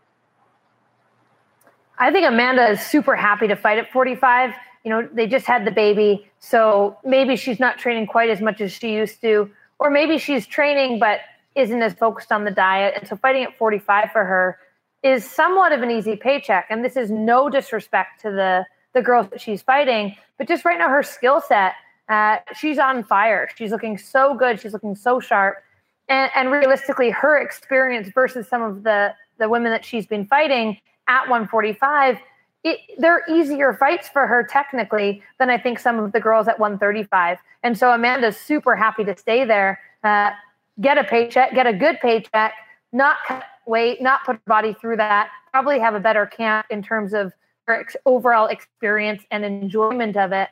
I 1.99 2.11
think 2.11 2.25
Amanda 2.27 2.69
is 2.69 2.81
super 2.81 3.15
happy 3.15 3.47
to 3.47 3.55
fight 3.55 3.77
at 3.77 3.91
45. 3.91 4.53
You 4.83 4.91
know, 4.91 5.09
they 5.11 5.27
just 5.27 5.45
had 5.45 5.65
the 5.65 5.71
baby. 5.71 6.29
So 6.39 6.97
maybe 7.03 7.35
she's 7.35 7.59
not 7.59 7.77
training 7.77 8.07
quite 8.07 8.29
as 8.29 8.39
much 8.39 8.61
as 8.61 8.71
she 8.71 8.93
used 8.93 9.19
to, 9.21 9.49
or 9.79 9.89
maybe 9.89 10.17
she's 10.17 10.47
training 10.47 10.99
but 10.99 11.19
isn't 11.55 11.81
as 11.81 11.93
focused 11.93 12.31
on 12.31 12.45
the 12.45 12.51
diet. 12.51 12.93
And 12.95 13.07
so 13.07 13.17
fighting 13.17 13.43
at 13.43 13.57
45 13.57 14.11
for 14.11 14.23
her 14.23 14.59
is 15.03 15.29
somewhat 15.29 15.71
of 15.71 15.81
an 15.81 15.91
easy 15.91 16.15
paycheck. 16.15 16.67
And 16.69 16.85
this 16.85 16.95
is 16.95 17.11
no 17.11 17.49
disrespect 17.49 18.21
to 18.21 18.31
the 18.31 18.65
the 18.93 19.01
girls 19.01 19.29
that 19.29 19.39
she's 19.39 19.61
fighting, 19.61 20.15
but 20.37 20.47
just 20.47 20.65
right 20.65 20.77
now 20.77 20.89
her 20.89 21.03
skill 21.03 21.39
set 21.39 21.73
uh, 22.09 22.37
she's 22.55 22.79
on 22.79 23.03
fire. 23.03 23.49
She's 23.55 23.71
looking 23.71 23.97
so 23.97 24.33
good. 24.33 24.59
She's 24.59 24.73
looking 24.73 24.95
so 24.95 25.19
sharp. 25.19 25.63
And, 26.09 26.31
and 26.35 26.51
realistically, 26.51 27.09
her 27.09 27.37
experience 27.37 28.09
versus 28.13 28.47
some 28.47 28.61
of 28.61 28.83
the, 28.83 29.13
the 29.39 29.49
women 29.49 29.71
that 29.71 29.83
she's 29.83 30.07
been 30.07 30.25
fighting 30.25 30.79
at 31.07 31.21
145, 31.21 32.17
it, 32.63 32.79
they're 32.97 33.23
easier 33.29 33.73
fights 33.73 34.07
for 34.07 34.25
her 34.25 34.43
technically 34.43 35.21
than 35.39 35.49
I 35.49 35.57
think 35.57 35.79
some 35.79 35.99
of 35.99 36.11
the 36.11 36.19
girls 36.19 36.47
at 36.47 36.59
135. 36.59 37.37
And 37.63 37.77
so 37.77 37.91
Amanda's 37.91 38.37
super 38.37 38.75
happy 38.75 39.03
to 39.03 39.15
stay 39.17 39.45
there, 39.45 39.79
uh, 40.03 40.31
get 40.79 40.97
a 40.97 41.03
paycheck, 41.03 41.53
get 41.53 41.67
a 41.67 41.73
good 41.73 41.99
paycheck, 42.01 42.53
not 42.93 43.17
cut 43.27 43.43
weight, 43.65 44.01
not 44.01 44.23
put 44.25 44.35
her 44.35 44.41
body 44.47 44.73
through 44.79 44.97
that, 44.97 45.29
probably 45.51 45.79
have 45.79 45.93
a 45.93 45.99
better 45.99 46.25
camp 46.25 46.65
in 46.69 46.81
terms 46.81 47.13
of 47.13 47.33
her 47.67 47.81
ex- 47.81 47.97
overall 48.05 48.47
experience 48.47 49.23
and 49.31 49.43
enjoyment 49.43 50.15
of 50.15 50.31
it. 50.31 50.49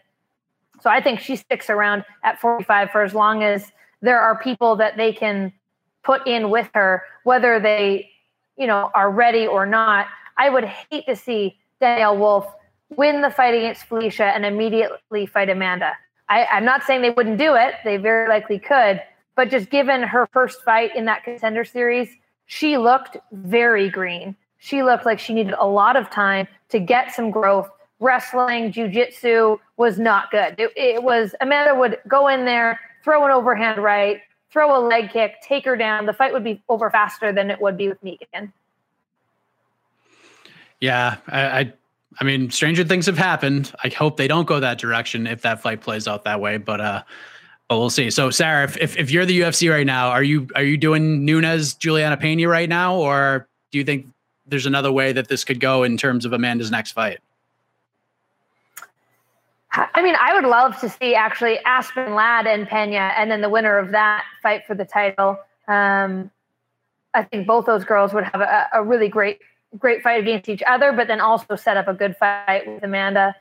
So 0.85 0.91
I 0.91 1.01
think 1.01 1.19
she 1.19 1.35
sticks 1.35 1.71
around 1.71 2.05
at 2.23 2.39
45 2.39 2.91
for 2.91 3.01
as 3.01 3.15
long 3.15 3.41
as 3.41 3.71
there 4.03 4.21
are 4.21 4.37
people 4.37 4.75
that 4.75 4.97
they 4.97 5.13
can 5.13 5.51
put 6.03 6.27
in 6.27 6.51
with 6.51 6.69
her, 6.75 7.01
whether 7.23 7.59
they, 7.59 8.11
you 8.55 8.67
know, 8.67 8.91
are 8.93 9.09
ready 9.09 9.47
or 9.47 9.65
not. 9.65 10.05
I 10.37 10.51
would 10.51 10.63
hate 10.63 11.07
to 11.07 11.15
see 11.15 11.57
Danyelle 11.81 12.19
Wolf 12.19 12.45
win 12.95 13.21
the 13.21 13.31
fight 13.31 13.55
against 13.55 13.85
Felicia 13.85 14.25
and 14.25 14.45
immediately 14.45 15.25
fight 15.25 15.49
Amanda. 15.49 15.93
I, 16.29 16.45
I'm 16.45 16.65
not 16.65 16.83
saying 16.83 17.01
they 17.01 17.09
wouldn't 17.09 17.39
do 17.39 17.55
it; 17.55 17.73
they 17.83 17.97
very 17.97 18.29
likely 18.29 18.59
could. 18.59 19.01
But 19.35 19.49
just 19.49 19.71
given 19.71 20.03
her 20.03 20.29
first 20.33 20.63
fight 20.63 20.95
in 20.95 21.05
that 21.05 21.23
contender 21.23 21.65
series, 21.65 22.09
she 22.45 22.77
looked 22.77 23.17
very 23.31 23.89
green. 23.89 24.35
She 24.59 24.83
looked 24.83 25.07
like 25.07 25.17
she 25.17 25.33
needed 25.33 25.55
a 25.57 25.65
lot 25.65 25.95
of 25.95 26.11
time 26.11 26.47
to 26.69 26.79
get 26.79 27.11
some 27.11 27.31
growth 27.31 27.71
wrestling, 28.05 28.71
jujitsu 28.71 29.59
was 29.77 29.97
not 29.97 30.31
good. 30.31 30.55
It, 30.59 30.71
it, 30.75 31.03
was 31.03 31.33
Amanda 31.41 31.73
would 31.75 31.97
go 32.07 32.27
in 32.27 32.45
there, 32.45 32.79
throw 33.03 33.25
an 33.25 33.31
overhand 33.31 33.81
right, 33.81 34.21
throw 34.51 34.77
a 34.77 34.79
leg 34.79 35.09
kick, 35.11 35.41
take 35.41 35.65
her 35.65 35.75
down. 35.75 36.05
The 36.05 36.13
fight 36.13 36.31
would 36.31 36.43
be 36.43 36.61
over 36.69 36.89
faster 36.89 37.33
than 37.33 37.49
it 37.49 37.59
would 37.59 37.77
be 37.77 37.89
with 37.89 38.01
Megan. 38.03 38.53
Yeah, 40.79 41.17
I, 41.27 41.59
I, 41.59 41.73
I 42.19 42.23
mean, 42.23 42.51
stranger 42.51 42.83
things 42.83 43.07
have 43.07 43.17
happened. 43.17 43.73
I 43.83 43.89
hope 43.89 44.17
they 44.17 44.27
don't 44.27 44.47
go 44.47 44.59
that 44.59 44.77
direction 44.77 45.25
if 45.25 45.41
that 45.41 45.61
fight 45.61 45.81
plays 45.81 46.07
out 46.07 46.23
that 46.25 46.39
way. 46.39 46.57
But 46.57 46.81
uh, 46.81 47.03
but 47.67 47.79
we'll 47.79 47.89
see. 47.89 48.11
So 48.11 48.29
Sarah, 48.29 48.65
if, 48.65 48.77
if 48.77 48.97
if 48.97 49.11
you're 49.11 49.25
the 49.25 49.41
UFC 49.41 49.71
right 49.71 49.85
now, 49.85 50.09
are 50.09 50.23
you 50.23 50.47
are 50.55 50.63
you 50.63 50.77
doing 50.77 51.25
Nunes 51.25 51.73
Julianna 51.73 52.17
Pena 52.17 52.47
right 52.47 52.69
now, 52.69 52.95
or 52.95 53.47
do 53.71 53.77
you 53.77 53.83
think 53.83 54.07
there's 54.45 54.65
another 54.65 54.91
way 54.91 55.11
that 55.11 55.27
this 55.27 55.43
could 55.43 55.59
go 55.59 55.83
in 55.83 55.97
terms 55.97 56.25
of 56.25 56.33
Amanda's 56.33 56.69
next 56.69 56.91
fight? 56.91 57.19
I 59.75 60.01
mean, 60.01 60.15
I 60.19 60.33
would 60.33 60.45
love 60.45 60.79
to 60.81 60.89
see 60.89 61.15
actually 61.15 61.59
Aspen 61.59 62.15
Ladd 62.15 62.47
and 62.47 62.67
Pena, 62.67 63.13
and 63.17 63.29
then 63.29 63.41
the 63.41 63.49
winner 63.49 63.77
of 63.77 63.91
that 63.91 64.23
fight 64.41 64.65
for 64.65 64.75
the 64.75 64.85
title. 64.85 65.37
Um, 65.67 66.31
I 67.13 67.23
think 67.23 67.47
both 67.47 67.65
those 67.65 67.83
girls 67.83 68.13
would 68.13 68.23
have 68.25 68.41
a, 68.41 68.67
a 68.73 68.83
really 68.83 69.09
great 69.09 69.39
great 69.77 70.01
fight 70.01 70.21
against 70.21 70.47
each 70.47 70.63
other, 70.67 70.93
but 70.93 71.07
then 71.07 71.19
also 71.19 71.55
set 71.55 71.75
up 71.75 71.87
a 71.87 71.93
good 71.93 72.15
fight 72.17 72.65
with 72.65 72.83
Amanda. 72.83 73.35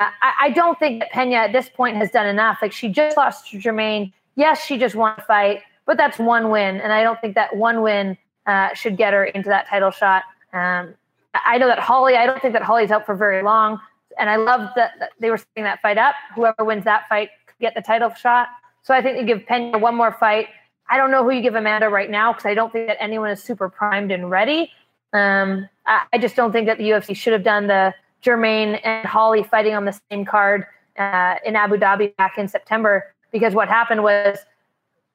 I, 0.00 0.10
I, 0.40 0.50
don't 0.50 0.76
think 0.80 0.98
that 0.98 1.12
Pena 1.12 1.36
at 1.36 1.52
this 1.52 1.68
point 1.68 1.96
has 1.96 2.10
done 2.10 2.26
enough. 2.26 2.58
Like 2.60 2.72
she 2.72 2.88
just 2.88 3.16
lost 3.16 3.50
to 3.50 3.58
Germaine. 3.60 4.12
Yes, 4.34 4.64
she 4.64 4.78
just 4.78 4.96
won 4.96 5.14
a 5.16 5.22
fight, 5.22 5.60
but 5.86 5.96
that's 5.96 6.18
one 6.18 6.50
win, 6.50 6.80
and 6.80 6.92
I 6.92 7.04
don't 7.04 7.20
think 7.20 7.36
that 7.36 7.56
one 7.56 7.82
win 7.82 8.18
uh, 8.46 8.74
should 8.74 8.96
get 8.96 9.12
her 9.12 9.24
into 9.24 9.48
that 9.48 9.68
title 9.68 9.92
shot. 9.92 10.24
Um, 10.52 10.94
I 11.34 11.58
know 11.58 11.68
that 11.68 11.78
Holly. 11.78 12.16
I 12.16 12.26
don't 12.26 12.40
think 12.42 12.54
that 12.54 12.62
Holly's 12.62 12.90
out 12.90 13.06
for 13.06 13.14
very 13.14 13.42
long, 13.42 13.80
and 14.18 14.30
I 14.30 14.36
love 14.36 14.70
that, 14.76 15.10
they 15.20 15.30
were 15.30 15.38
setting 15.38 15.64
that 15.64 15.80
fight 15.82 15.98
up. 15.98 16.14
Whoever 16.34 16.64
wins 16.64 16.84
that 16.84 17.08
fight 17.08 17.30
could 17.46 17.58
get 17.60 17.74
the 17.74 17.82
title 17.82 18.12
shot. 18.14 18.48
So 18.82 18.94
I 18.94 19.02
think 19.02 19.18
you 19.18 19.24
give 19.24 19.46
Pena 19.46 19.78
one 19.78 19.94
more 19.94 20.12
fight. 20.12 20.48
I 20.88 20.96
don't 20.96 21.10
know 21.10 21.24
who 21.24 21.30
you 21.30 21.42
give 21.42 21.54
Amanda 21.54 21.88
right 21.88 22.10
now 22.10 22.32
because 22.32 22.46
I 22.46 22.54
don't 22.54 22.72
think 22.72 22.86
that 22.86 23.02
anyone 23.02 23.30
is 23.30 23.42
super 23.42 23.68
primed 23.68 24.12
and 24.12 24.30
ready. 24.30 24.70
Um, 25.12 25.68
I, 25.86 26.02
I, 26.12 26.18
just 26.18 26.36
don't 26.36 26.52
think 26.52 26.66
that 26.66 26.78
the 26.78 26.90
UFC 26.90 27.16
should 27.16 27.32
have 27.32 27.42
done 27.42 27.66
the 27.66 27.94
Germaine 28.22 28.74
and 28.76 29.06
Holly 29.06 29.42
fighting 29.42 29.74
on 29.74 29.84
the 29.84 29.98
same 30.10 30.24
card 30.24 30.66
uh, 30.98 31.36
in 31.44 31.56
Abu 31.56 31.76
Dhabi 31.76 32.14
back 32.16 32.38
in 32.38 32.48
September 32.48 33.14
because 33.32 33.54
what 33.54 33.68
happened 33.68 34.02
was 34.02 34.38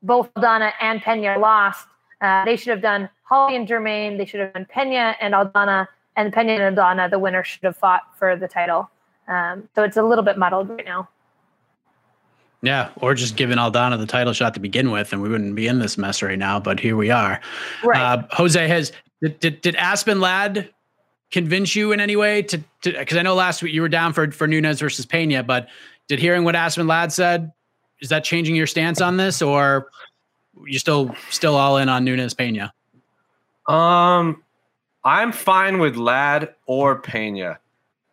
both 0.02 0.34
Aldana 0.34 0.72
and 0.82 1.02
Pena 1.02 1.38
lost. 1.38 1.88
Uh, 2.22 2.46
they 2.46 2.56
should 2.56 2.70
have 2.70 2.82
done 2.82 3.10
Holly 3.24 3.56
and 3.56 3.68
Germaine. 3.68 4.18
They 4.18 4.26
should 4.26 4.40
have 4.40 4.54
done 4.54 4.66
Pena 4.66 5.16
and 5.20 5.34
Aldana, 5.34 5.88
and 6.15 6.34
Pena 6.34 6.54
and 6.54 6.78
Aldana, 6.78 7.10
the 7.10 7.19
winner, 7.19 7.43
should 7.43 7.63
have 7.63 7.78
fought 7.78 8.02
for 8.17 8.36
the 8.36 8.47
title. 8.47 8.89
Um, 9.28 9.69
so 9.76 9.84
it's 9.84 9.97
a 9.97 10.04
little 10.04 10.24
bit 10.24 10.38
muddled 10.38 10.69
right 10.69 10.86
now. 10.86 11.10
Yeah, 12.63 12.89
or 12.97 13.15
just 13.15 13.38
giving 13.38 13.58
Aldana 13.58 13.97
the 13.97 14.06
title 14.06 14.34
shot 14.34 14.54
to 14.54 14.60
begin 14.60 14.91
with, 14.91 15.13
and 15.13 15.21
we 15.21 15.30
wouldn't 15.30 15.56
be 15.56 15.67
in 15.67 15.80
this 15.80 15.97
mess 15.97 16.21
right 16.21 16.38
now. 16.38 16.60
But 16.60 16.80
here 16.80 16.95
we 16.95 17.10
are. 17.10 17.41
Right. 17.84 18.00
Uh, 18.00 18.24
Jose 18.32 18.67
has 18.67 18.91
did, 19.21 19.39
did, 19.39 19.62
did 19.62 19.76
Aspen 19.76 20.19
Ladd 20.19 20.69
convince 21.32 21.76
you 21.76 21.91
in 21.91 22.00
any 22.00 22.15
way 22.15 22.41
to 22.43 22.62
because 22.84 23.17
I 23.17 23.24
know 23.24 23.34
last 23.34 23.63
week 23.63 23.74
you 23.74 23.82
were 23.82 23.89
down 23.89 24.13
for 24.13 24.32
for 24.32 24.47
Nunes 24.47 24.80
versus 24.80 25.06
Pena, 25.06 25.41
but 25.41 25.69
did 26.08 26.19
hearing 26.19 26.43
what 26.43 26.56
Aspen 26.56 26.88
Ladd 26.88 27.12
said 27.12 27.52
is 28.00 28.10
that 28.10 28.24
changing 28.24 28.56
your 28.56 28.67
stance 28.67 29.02
on 29.02 29.17
this, 29.17 29.41
or 29.41 29.89
you 30.65 30.78
still 30.78 31.15
still 31.30 31.56
all 31.56 31.78
in 31.78 31.89
on 31.89 32.04
Nunes 32.04 32.34
Pena? 32.34 32.74
Um, 33.67 34.43
I'm 35.04 35.32
fine 35.32 35.80
with 35.80 35.96
Ladd 35.96 36.54
or 36.66 37.00
Pena 37.00 37.60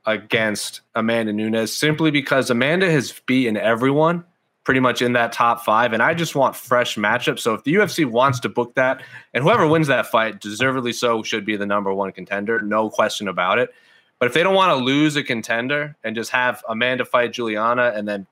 against 0.06 0.80
Amanda 0.94 1.32
Nunes 1.32 1.72
simply 1.72 2.10
because 2.10 2.48
Amanda 2.48 2.90
has 2.90 3.20
beaten 3.26 3.56
everyone 3.56 4.24
pretty 4.64 4.80
much 4.80 5.00
in 5.00 5.14
that 5.14 5.32
top 5.32 5.64
five. 5.64 5.92
And 5.92 6.02
I 6.02 6.14
just 6.14 6.34
want 6.34 6.54
fresh 6.54 6.96
matchups. 6.96 7.40
So 7.40 7.54
if 7.54 7.64
the 7.64 7.74
UFC 7.74 8.04
wants 8.04 8.40
to 8.40 8.48
book 8.48 8.74
that, 8.74 9.02
and 9.32 9.42
whoever 9.42 9.66
wins 9.66 9.86
that 9.86 10.06
fight, 10.06 10.40
deservedly 10.40 10.92
so, 10.92 11.22
should 11.22 11.44
be 11.44 11.56
the 11.56 11.66
number 11.66 11.92
one 11.92 12.12
contender, 12.12 12.60
no 12.60 12.90
question 12.90 13.28
about 13.28 13.58
it. 13.58 13.70
But 14.18 14.26
if 14.26 14.34
they 14.34 14.42
don't 14.42 14.54
want 14.54 14.76
to 14.76 14.84
lose 14.84 15.16
a 15.16 15.22
contender 15.22 15.96
and 16.04 16.14
just 16.14 16.30
have 16.32 16.62
Amanda 16.68 17.04
fight 17.04 17.32
Julianna 17.32 17.92
and 17.94 18.06
then 18.06 18.26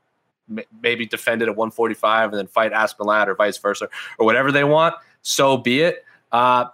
maybe 0.81 1.07
defend 1.07 1.42
it 1.42 1.49
at 1.49 1.57
145 1.57 2.31
and 2.31 2.38
then 2.38 2.47
fight 2.47 2.73
Aspen 2.73 3.07
Ladd 3.07 3.29
or 3.29 3.35
vice 3.35 3.59
versa 3.59 3.88
or 4.19 4.27
whatever 4.27 4.53
they 4.53 4.64
want, 4.64 4.95
so 5.23 5.57
be 5.57 5.81
it. 5.81 6.05
Uh, 6.33 6.66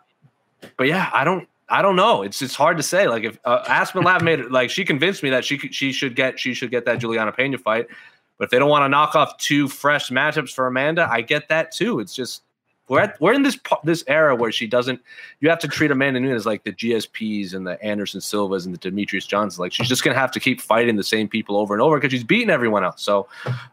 but 0.77 0.87
yeah, 0.87 1.11
I 1.13 1.25
don't. 1.25 1.49
I 1.73 1.81
don't 1.81 1.97
know. 1.97 2.23
It's 2.23 2.43
it's 2.43 2.55
hard 2.55 2.77
to 2.77 2.83
say. 2.83 3.09
Like 3.09 3.25
if 3.25 3.39
uh, 3.45 3.65
Aspen 3.67 4.05
Ladd 4.05 4.23
made 4.23 4.41
it, 4.41 4.53
like 4.53 4.71
she 4.71 4.85
convinced 4.85 5.23
me 5.23 5.31
that 5.31 5.45
she 5.45 5.57
she 5.57 5.91
should 5.91 6.15
get 6.15 6.39
she 6.39 6.53
should 6.53 6.71
get 6.71 6.85
that 6.85 6.99
Julianna 6.99 7.33
Pena 7.33 7.57
fight. 7.57 7.89
But 8.37 8.45
if 8.45 8.51
they 8.51 8.59
don't 8.59 8.69
want 8.69 8.85
to 8.85 8.91
knock 8.91 9.15
off 9.15 9.37
two 9.39 9.69
fresh 9.69 10.11
matchups 10.11 10.53
for 10.53 10.67
Amanda, 10.67 11.09
I 11.11 11.23
get 11.23 11.49
that 11.49 11.73
too. 11.73 11.99
It's 11.99 12.15
just 12.15 12.43
we're 12.89 13.01
at, 13.01 13.19
we're 13.23 13.33
in 13.33 13.43
this 13.43 13.59
this 13.85 14.05
era 14.07 14.37
where 14.37 14.53
she 14.53 14.67
doesn't. 14.67 15.01
You 15.41 15.49
have 15.49 15.61
to 15.61 15.69
treat 15.69 15.91
Amanda 15.91 16.21
Nunes 16.21 16.45
like 16.45 16.63
the 16.65 16.73
GSPs 16.73 17.55
and 17.55 17.67
the 17.67 17.83
Anderson 17.83 18.21
Silvas 18.21 18.67
and 18.67 18.75
the 18.75 18.79
Demetrius 18.79 19.25
Johnsons. 19.25 19.59
Like 19.59 19.73
she's 19.73 19.89
just 19.89 20.05
gonna 20.05 20.19
have 20.19 20.31
to 20.33 20.41
keep 20.41 20.61
fighting 20.61 20.97
the 20.97 21.05
same 21.05 21.27
people 21.27 21.57
over 21.57 21.73
and 21.73 21.81
over 21.81 21.97
because 21.97 22.13
she's 22.13 22.23
beating 22.23 22.51
everyone 22.51 22.85
else. 22.85 23.03
So 23.03 23.29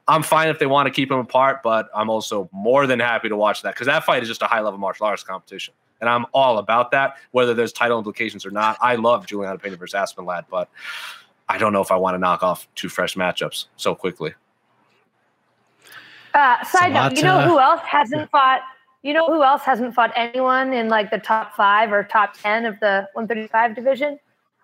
I'm 0.08 0.24
fine 0.24 0.48
if 0.48 0.60
they 0.60 0.68
want 0.68 0.88
to 0.88 0.92
keep 0.92 1.10
them 1.10 1.20
apart, 1.20 1.64
but 1.64 1.90
I'm 1.94 2.10
also 2.10 2.50
more 2.54 2.88
than 2.88 3.02
happy 3.02 3.28
to 3.28 3.36
watch 3.36 3.62
that 3.64 3.76
because 3.76 3.88
that 3.88 4.06
fight 4.06 4.24
is 4.24 4.30
just 4.30 4.42
a 4.42 4.48
high 4.48 4.62
level 4.62 4.80
martial 4.80 5.06
arts 5.06 5.24
competition, 5.24 5.74
and 6.02 6.10
I'm 6.10 6.26
all 6.34 6.58
about 6.58 6.92
that. 6.92 7.16
Whether 7.32 7.54
there's 7.54 7.74
title 7.74 7.98
implications 7.98 8.46
or 8.46 8.52
not, 8.52 8.78
I 8.82 8.96
love 8.96 9.26
Julianna 9.26 9.58
Pena 9.58 9.76
versus 9.76 9.96
Aspen 9.96 10.26
Ladd, 10.26 10.46
but 10.50 10.70
I 11.48 11.58
don't 11.58 11.74
know 11.74 11.82
if 11.82 11.92
I 11.92 11.96
want 11.96 12.16
to 12.16 12.20
knock 12.20 12.44
off 12.44 12.68
two 12.76 12.90
fresh 12.90 13.16
matchups 13.16 13.66
so 13.76 13.96
quickly. 13.96 14.34
Uh, 16.34 16.64
side 16.64 16.94
note, 16.94 17.18
you 17.18 17.24
know 17.24 17.42
who 17.42 17.60
else 17.60 17.82
hasn't 17.82 18.30
fought? 18.30 18.62
You 19.02 19.14
know 19.14 19.28
who 19.28 19.44
else 19.44 19.64
hasn't 19.64 19.96
fought 19.96 20.12
anyone 20.16 20.74
in 20.74 20.90
like 20.90 21.10
the 21.10 21.18
top 21.18 21.56
five 21.56 21.92
or 21.92 22.04
top 22.04 22.36
ten 22.36 22.66
of 22.66 22.80
the 22.80 23.08
135 23.14 23.76
division? 23.76 24.20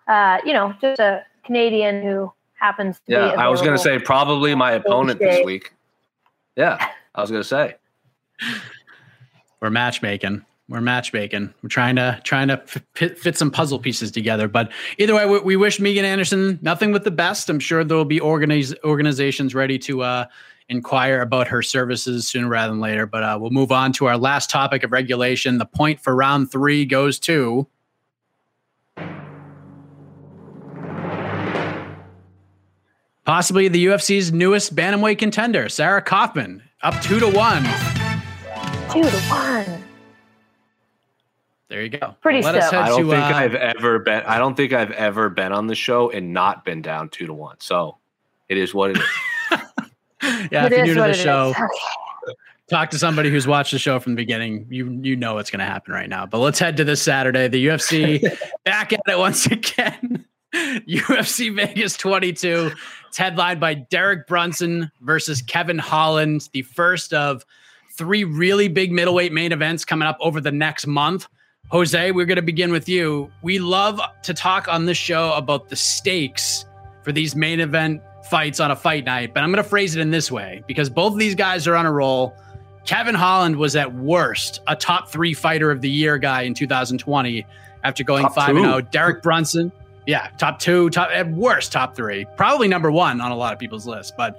Uh, 0.06 0.38
you 0.44 0.52
know, 0.52 0.74
just 0.80 1.00
a 1.00 1.24
Canadian 1.44 2.02
who 2.02 2.32
happens 2.54 2.98
to 3.06 3.12
yeah, 3.12 3.26
I 3.32 3.48
was 3.48 3.60
going 3.60 3.76
to 3.76 3.82
say 3.82 3.98
probably 3.98 4.54
my 4.54 4.72
opponent 4.72 5.18
this 5.18 5.44
week. 5.44 5.72
Yeah, 6.54 6.92
I 7.14 7.20
was 7.20 7.30
going 7.30 7.42
to 7.42 7.48
say. 7.48 7.74
We're 9.60 9.70
matchmaking. 9.70 10.44
We're 10.68 10.80
matchmaking. 10.80 11.54
We're 11.62 11.68
trying 11.68 11.94
to 11.96 12.20
trying 12.24 12.48
to 12.48 12.56
fit, 12.94 13.18
fit 13.18 13.38
some 13.38 13.52
puzzle 13.52 13.78
pieces 13.78 14.10
together. 14.10 14.48
But 14.48 14.72
either 14.98 15.14
way, 15.14 15.24
we, 15.24 15.38
we, 15.38 15.56
wish 15.56 15.78
Megan 15.78 16.04
Anderson 16.04 16.58
nothing 16.60 16.92
but 16.92 17.04
the 17.04 17.12
best. 17.12 17.48
I'm 17.48 17.60
sure 17.60 17.84
there 17.84 17.96
will 17.96 18.04
be 18.04 18.18
organize, 18.18 18.74
organizations 18.82 19.54
ready 19.54 19.78
to 19.80 20.02
uh, 20.02 20.24
inquire 20.68 21.20
about 21.20 21.46
her 21.48 21.62
services 21.62 22.26
sooner 22.26 22.48
rather 22.48 22.72
than 22.72 22.80
later. 22.80 23.06
But 23.06 23.22
uh, 23.22 23.38
we'll 23.40 23.52
move 23.52 23.70
on 23.70 23.92
to 23.94 24.06
our 24.06 24.18
last 24.18 24.50
topic 24.50 24.82
of 24.82 24.90
regulation. 24.90 25.58
The 25.58 25.66
point 25.66 26.00
for 26.00 26.16
round 26.16 26.50
three 26.50 26.84
goes 26.84 27.20
to. 27.20 27.68
Possibly 33.24 33.68
the 33.68 33.86
UFC's 33.86 34.32
newest 34.32 34.74
bantamweight 34.74 35.18
contender, 35.18 35.68
Sarah 35.68 36.02
Kaufman, 36.02 36.62
up 36.82 37.00
two 37.02 37.20
to 37.20 37.28
one. 37.28 37.64
Two 38.92 39.02
to 39.02 39.20
one. 39.28 39.85
There 41.76 41.82
you 41.82 41.90
go. 41.90 42.16
Pretty 42.22 42.40
well, 42.40 42.56
I 42.56 42.88
don't 42.88 43.04
to, 43.04 43.10
think 43.10 43.22
uh, 43.22 43.36
I've 43.36 43.54
ever 43.54 43.98
been. 43.98 44.22
I 44.22 44.38
don't 44.38 44.54
think 44.54 44.72
I've 44.72 44.92
ever 44.92 45.28
been 45.28 45.52
on 45.52 45.66
the 45.66 45.74
show 45.74 46.08
and 46.08 46.32
not 46.32 46.64
been 46.64 46.80
down 46.80 47.10
two 47.10 47.26
to 47.26 47.34
one. 47.34 47.56
So 47.58 47.98
it 48.48 48.56
is 48.56 48.72
what 48.72 48.92
it 48.92 48.96
is. 48.96 49.04
yeah, 50.50 50.64
it 50.64 50.72
if 50.72 50.86
you're 50.86 50.86
new 50.86 50.94
to 50.94 51.00
the 51.02 51.12
show, 51.12 51.52
talk 52.70 52.88
to 52.92 52.98
somebody 52.98 53.28
who's 53.28 53.46
watched 53.46 53.72
the 53.72 53.78
show 53.78 54.00
from 54.00 54.12
the 54.12 54.16
beginning. 54.16 54.66
You 54.70 54.88
you 55.02 55.16
know 55.16 55.34
what's 55.34 55.50
going 55.50 55.58
to 55.58 55.66
happen 55.66 55.92
right 55.92 56.08
now. 56.08 56.24
But 56.24 56.38
let's 56.38 56.58
head 56.58 56.78
to 56.78 56.84
this 56.84 57.02
Saturday. 57.02 57.46
The 57.46 57.66
UFC 57.66 58.22
back 58.64 58.94
at 58.94 59.00
it 59.06 59.18
once 59.18 59.44
again. 59.44 60.24
UFC 60.54 61.54
Vegas 61.54 61.94
22. 61.98 62.72
It's 63.08 63.18
headlined 63.18 63.60
by 63.60 63.74
Derek 63.74 64.26
Brunson 64.26 64.90
versus 65.02 65.42
Kevin 65.42 65.78
Holland, 65.78 66.48
the 66.54 66.62
first 66.62 67.12
of 67.12 67.44
three 67.98 68.24
really 68.24 68.68
big 68.68 68.92
middleweight 68.92 69.34
main 69.34 69.52
events 69.52 69.84
coming 69.84 70.08
up 70.08 70.16
over 70.20 70.40
the 70.40 70.50
next 70.50 70.86
month. 70.86 71.28
Jose, 71.68 72.12
we're 72.12 72.26
going 72.26 72.36
to 72.36 72.42
begin 72.42 72.70
with 72.70 72.88
you. 72.88 73.30
We 73.42 73.58
love 73.58 74.00
to 74.22 74.34
talk 74.34 74.68
on 74.68 74.86
this 74.86 74.96
show 74.96 75.32
about 75.32 75.68
the 75.68 75.76
stakes 75.76 76.64
for 77.02 77.10
these 77.12 77.34
main 77.34 77.60
event 77.60 78.02
fights 78.24 78.60
on 78.60 78.70
a 78.70 78.76
fight 78.76 79.04
night, 79.04 79.34
but 79.34 79.42
I'm 79.42 79.50
going 79.50 79.62
to 79.62 79.68
phrase 79.68 79.96
it 79.96 80.00
in 80.00 80.10
this 80.10 80.30
way 80.30 80.62
because 80.66 80.88
both 80.88 81.12
of 81.12 81.18
these 81.18 81.34
guys 81.34 81.66
are 81.66 81.74
on 81.74 81.86
a 81.86 81.92
roll. 81.92 82.36
Kevin 82.84 83.16
Holland 83.16 83.56
was 83.56 83.74
at 83.74 83.92
worst 83.94 84.60
a 84.68 84.76
top 84.76 85.08
three 85.08 85.34
fighter 85.34 85.70
of 85.70 85.80
the 85.80 85.90
year 85.90 86.18
guy 86.18 86.42
in 86.42 86.54
2020 86.54 87.44
after 87.82 88.04
going 88.04 88.22
top 88.22 88.34
5 88.34 88.56
0. 88.56 88.80
Derek 88.82 89.22
Brunson, 89.22 89.72
yeah, 90.06 90.28
top 90.38 90.60
two, 90.60 90.88
top 90.90 91.10
at 91.12 91.28
worst, 91.32 91.72
top 91.72 91.96
three, 91.96 92.26
probably 92.36 92.68
number 92.68 92.92
one 92.92 93.20
on 93.20 93.32
a 93.32 93.36
lot 93.36 93.52
of 93.52 93.58
people's 93.58 93.86
list. 93.86 94.16
But 94.16 94.38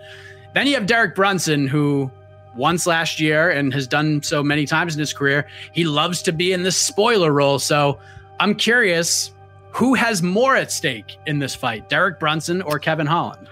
then 0.53 0.65
you 0.65 0.75
have 0.75 0.85
Derek 0.85 1.13
Brunson, 1.13 1.67
who 1.67 2.09
once 2.57 2.87
last 2.87 3.19
year 3.19 3.49
and 3.49 3.73
has 3.73 3.87
done 3.87 4.21
so 4.23 4.43
many 4.43 4.65
times 4.65 4.93
in 4.93 4.99
his 4.99 5.13
career. 5.13 5.47
He 5.73 5.83
loves 5.83 6.21
to 6.23 6.31
be 6.31 6.53
in 6.53 6.63
this 6.63 6.77
spoiler 6.77 7.31
role. 7.31 7.59
So 7.59 7.99
I'm 8.39 8.55
curious 8.55 9.31
who 9.71 9.93
has 9.93 10.23
more 10.23 10.55
at 10.55 10.71
stake 10.71 11.17
in 11.27 11.39
this 11.39 11.53
fight, 11.53 11.87
Derek 11.87 12.19
Brunson 12.19 12.61
or 12.63 12.79
Kevin 12.79 13.05
Holland? 13.05 13.47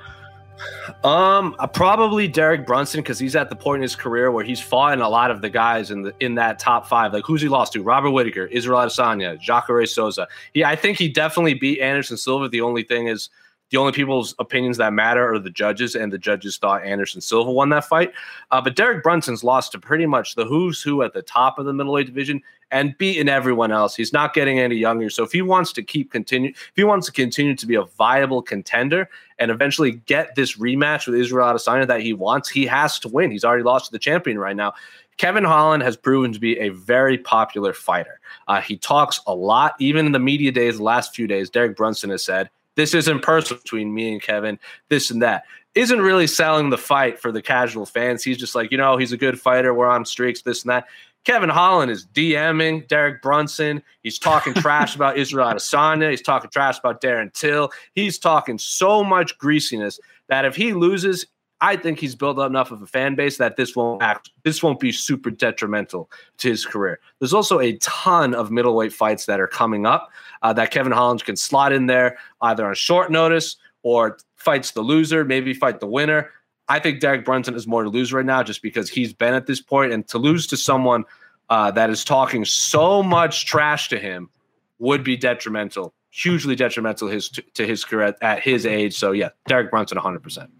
Um, 1.04 1.56
uh, 1.60 1.68
probably 1.68 2.28
Derek 2.28 2.65
Brunson 2.65 3.02
because 3.02 3.20
he's 3.20 3.36
at 3.36 3.50
the 3.50 3.56
point 3.56 3.80
in 3.80 3.82
his 3.84 3.96
career 3.96 4.32
where 4.32 4.44
he's 4.44 4.60
fought 4.60 4.98
a 5.00 5.08
lot 5.08 5.29
of 5.29 5.42
the 5.42 5.50
guys 5.50 5.92
in 5.92 6.02
the 6.02 6.13
in 6.19 6.36
that 6.36 6.58
top 6.58 6.88
five. 6.88 7.13
Like 7.13 7.25
who's 7.25 7.42
he 7.42 7.48
lost 7.48 7.73
to? 7.73 7.84
Robert 7.84 8.12
Whitaker, 8.12 8.46
Israel 8.46 8.79
Adesanya, 8.79 9.40
Jacare 9.40 9.86
Souza. 9.86 10.27
He, 10.54 10.63
I 10.63 10.75
think 10.75 10.98
he 10.98 11.10
definitely 11.10 11.54
beat 11.54 11.79
Anderson 11.79 12.17
Silva. 12.17 12.50
The 12.50 12.62
only 12.62 12.84
thing 12.84 13.08
is 13.08 13.29
the 13.76 13.82
only 13.82 13.92
people's 13.92 14.34
opinions 14.40 14.78
that 14.78 14.94
matter 14.94 15.34
are 15.34 15.38
the 15.38 15.50
judges, 15.50 15.96
and 15.96 16.13
the 16.13 16.17
judges 16.17 16.56
thought 16.56 16.86
Anderson 16.86 17.19
Silva 17.19 17.52
won 17.52 17.67
that 17.71 17.84
fight. 17.84 18.13
Uh, 18.50 18.62
but 18.62 18.73
Derek 18.73 19.04
Brunson's 19.04 19.44
lost 19.44 19.73
to 19.73 19.80
pretty 19.80 20.06
much 20.06 20.36
the 20.36 20.46
who's 20.46 20.82
who 20.82 21.02
at 21.02 21.12
the 21.12 21.21
top 21.21 21.60
of 21.60 21.65
the 21.65 21.73
middleweight 21.73 22.06
division 22.06 22.42
and 22.71 22.98
beaten 22.98 23.28
everyone 23.28 23.73
else. 23.73 23.94
He's 23.94 24.13
not 24.13 24.34
getting 24.34 24.60
any 24.60 24.78
younger. 24.78 25.10
So 25.10 25.23
if 25.23 25.34
he 25.34 25.42
wants 25.42 25.73
to 25.73 25.84
keep 25.84 26.10
continue, 26.10 26.52
if 26.52 26.71
he 26.73 26.86
wants 26.86 27.06
to 27.08 27.12
continue 27.12 27.54
to 27.54 27.65
be 27.65 27.76
a 27.76 27.84
viable 27.84 28.42
contender 28.42 29.10
and 29.40 29.52
eventually 29.52 29.92
get 29.92 30.36
this 30.36 30.58
rematch 30.58 31.06
with 31.06 31.19
Israel 31.19 31.54
Adesanya 31.54 31.86
that 31.88 32.00
he 32.00 32.13
wants, 32.13 32.48
he 32.48 32.65
has 32.67 32.98
to 33.00 33.10
win. 33.10 33.30
He's 33.30 33.44
already 33.44 33.63
lost 33.63 33.88
to 33.88 33.92
the 33.92 34.00
champion 34.00 34.40
right 34.40 34.56
now. 34.56 34.73
Kevin 35.17 35.44
Holland 35.44 35.84
has 35.84 35.98
proven 35.98 36.32
to 36.32 36.40
be 36.40 36.58
a 36.60 36.69
very 36.69 37.17
popular 37.17 37.73
fighter. 37.73 38.21
Uh, 38.48 38.62
he 38.62 38.78
talks 38.78 39.19
a 39.28 39.36
lot, 39.36 39.76
even 39.80 40.06
in 40.06 40.13
the 40.13 40.19
media 40.19 40.54
days, 40.54 40.78
the 40.78 40.84
last 40.84 41.13
few 41.13 41.28
days. 41.28 41.50
Derek 41.50 41.76
Brunson 41.76 42.10
has 42.10 42.23
said, 42.23 42.50
This 42.76 42.94
isn't 42.94 43.21
personal 43.21 43.62
between 43.62 43.94
me 43.94 44.12
and 44.13 44.21
Kevin, 44.21 44.60
this 44.90 45.12
and 45.12 45.21
that. 45.21 45.44
Isn't 45.73 46.02
really 46.02 46.28
selling 46.28 46.69
the 46.69 46.78
fight 46.78 47.19
for 47.19 47.32
the 47.32 47.42
casual 47.42 47.86
fans. 47.86 48.23
He's 48.23 48.38
just 48.38 48.56
like, 48.56 48.71
you 48.71 48.78
know, 48.78 48.98
he's 48.98 49.12
a 49.12 49.17
good 49.17 49.40
fighter. 49.40 49.73
We're 49.73 49.88
on 49.88 50.06
streaks, 50.06 50.42
this 50.42 50.63
and 50.63 50.69
that. 50.69 50.88
Kevin 51.26 51.50
Holland 51.50 51.92
is 51.92 52.06
DMing 52.06 52.88
Derek 52.88 53.21
Brunson. 53.21 53.82
He's 54.04 54.19
talking 54.19 54.54
trash 54.54 54.96
about 54.96 55.17
Israel 55.17 55.48
Adesanya. 55.48 56.12
He's 56.12 56.21
talking 56.21 56.50
trash 56.52 56.80
about 56.80 57.02
Darren 57.02 57.34
Till. 57.34 57.71
He's 57.94 58.19
talking 58.19 58.58
so 58.58 59.04
much 59.04 59.38
greasiness 59.38 60.00
that 60.30 60.46
if 60.46 60.56
he 60.56 60.73
loses, 60.73 61.26
I 61.62 61.78
think 61.78 62.00
he's 62.00 62.15
built 62.15 62.38
up 62.38 62.50
enough 62.50 62.71
of 62.71 62.82
a 62.82 62.88
fan 62.88 63.15
base 63.15 63.38
that 63.38 63.58
this 63.58 63.76
won't 63.76 64.04
act, 64.04 64.30
this 64.44 64.62
won't 64.62 64.80
be 64.80 64.92
super 64.92 65.32
detrimental 65.32 66.12
to 66.38 66.50
his 66.50 66.65
career. 66.65 67.00
There's 67.19 67.34
also 67.34 67.60
a 67.60 67.78
ton 67.78 68.36
of 68.36 68.52
middleweight 68.52 68.94
fights 68.94 69.26
that 69.26 69.40
are 69.40 69.48
coming 69.48 69.86
up 69.86 70.10
uh, 70.46 70.54
that 70.54 70.69
Kevin 70.69 70.91
Holland 70.91 71.25
can 71.25 71.35
slot 71.35 71.73
in 71.73 71.87
there 71.87 72.19
either 72.41 72.67
on 72.67 72.75
short 72.75 73.12
notice 73.12 73.56
or 73.81 74.19
fights 74.35 74.71
the 74.71 74.81
loser, 74.81 75.25
maybe 75.25 75.56
fight 75.56 75.79
the 75.79 75.87
winner. 75.87 76.29
I 76.67 76.77
think 76.77 77.00
Derek 77.00 77.25
Brunson 77.25 77.56
is 77.56 77.65
more 77.65 77.81
to 77.81 77.89
lose 77.89 78.13
right 78.13 78.25
now 78.25 78.43
just 78.43 78.62
because 78.62 78.87
he's 78.87 79.12
been 79.12 79.33
at 79.33 79.48
this 79.48 79.60
point, 79.60 79.91
and 79.91 80.08
to 80.10 80.19
lose 80.19 80.46
to 80.48 80.58
someone 80.58 81.04
uh, 81.50 81.71
that 81.71 81.89
is 81.89 82.04
talking 82.04 82.46
so 82.46 83.02
much 83.02 83.48
trash 83.48 83.89
to 83.89 83.98
him 83.98 84.29
would 84.77 85.04
be 85.04 85.17
detrimental, 85.17 85.96
hugely 86.12 86.56
detrimental 86.56 87.08
his 87.08 87.29
to 87.56 87.65
his 87.65 87.83
career 87.83 88.08
at, 88.08 88.17
at 88.21 88.39
his 88.43 88.67
age. 88.67 88.96
So 88.96 89.13
yeah, 89.13 89.29
Derek 89.48 89.71
Brunson, 89.71 89.96
100. 89.96 90.21
percent 90.21 90.52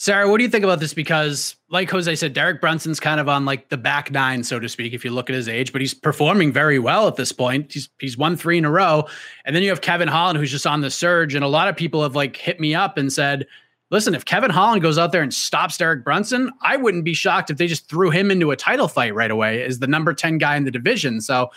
Sarah, 0.00 0.30
what 0.30 0.38
do 0.38 0.44
you 0.44 0.48
think 0.48 0.64
about 0.64 0.80
this? 0.80 0.94
Because, 0.94 1.56
like 1.68 1.90
Jose 1.90 2.16
said, 2.16 2.32
Derek 2.32 2.58
Brunson's 2.58 2.98
kind 2.98 3.20
of 3.20 3.28
on 3.28 3.44
like 3.44 3.68
the 3.68 3.76
back 3.76 4.10
nine, 4.10 4.42
so 4.42 4.58
to 4.58 4.66
speak, 4.66 4.94
if 4.94 5.04
you 5.04 5.10
look 5.10 5.28
at 5.28 5.36
his 5.36 5.46
age, 5.46 5.72
but 5.72 5.82
he's 5.82 5.92
performing 5.92 6.54
very 6.54 6.78
well 6.78 7.06
at 7.06 7.16
this 7.16 7.32
point. 7.32 7.70
He's 7.70 7.90
he's 7.98 8.16
won 8.16 8.34
three 8.34 8.56
in 8.56 8.64
a 8.64 8.70
row. 8.70 9.06
And 9.44 9.54
then 9.54 9.62
you 9.62 9.68
have 9.68 9.82
Kevin 9.82 10.08
Holland, 10.08 10.38
who's 10.38 10.50
just 10.50 10.66
on 10.66 10.80
the 10.80 10.90
surge. 10.90 11.34
And 11.34 11.44
a 11.44 11.48
lot 11.48 11.68
of 11.68 11.76
people 11.76 12.02
have 12.02 12.16
like 12.16 12.34
hit 12.34 12.58
me 12.58 12.74
up 12.74 12.96
and 12.96 13.12
said, 13.12 13.46
listen, 13.90 14.14
if 14.14 14.24
Kevin 14.24 14.50
Holland 14.50 14.80
goes 14.80 14.96
out 14.96 15.12
there 15.12 15.20
and 15.20 15.34
stops 15.34 15.76
Derek 15.76 16.02
Brunson, 16.02 16.50
I 16.62 16.78
wouldn't 16.78 17.04
be 17.04 17.12
shocked 17.12 17.50
if 17.50 17.58
they 17.58 17.66
just 17.66 17.86
threw 17.86 18.08
him 18.08 18.30
into 18.30 18.52
a 18.52 18.56
title 18.56 18.88
fight 18.88 19.14
right 19.14 19.30
away 19.30 19.62
as 19.64 19.80
the 19.80 19.86
number 19.86 20.14
10 20.14 20.38
guy 20.38 20.56
in 20.56 20.64
the 20.64 20.70
division. 20.70 21.20
So 21.20 21.50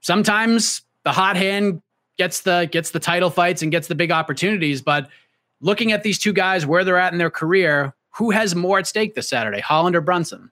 sometimes 0.00 0.80
the 1.02 1.12
hot 1.12 1.36
hand 1.36 1.82
gets 2.16 2.40
the 2.40 2.66
gets 2.72 2.92
the 2.92 3.00
title 3.00 3.28
fights 3.28 3.60
and 3.60 3.70
gets 3.70 3.88
the 3.88 3.94
big 3.94 4.10
opportunities, 4.10 4.80
but 4.80 5.10
looking 5.64 5.92
at 5.92 6.02
these 6.02 6.18
two 6.18 6.32
guys 6.32 6.66
where 6.66 6.84
they're 6.84 6.98
at 6.98 7.12
in 7.12 7.18
their 7.18 7.30
career, 7.30 7.94
who 8.10 8.30
has 8.30 8.54
more 8.54 8.78
at 8.78 8.86
stake 8.86 9.14
this 9.14 9.28
Saturday, 9.28 9.60
Holland 9.60 9.96
or 9.96 10.02
Brunson? 10.02 10.50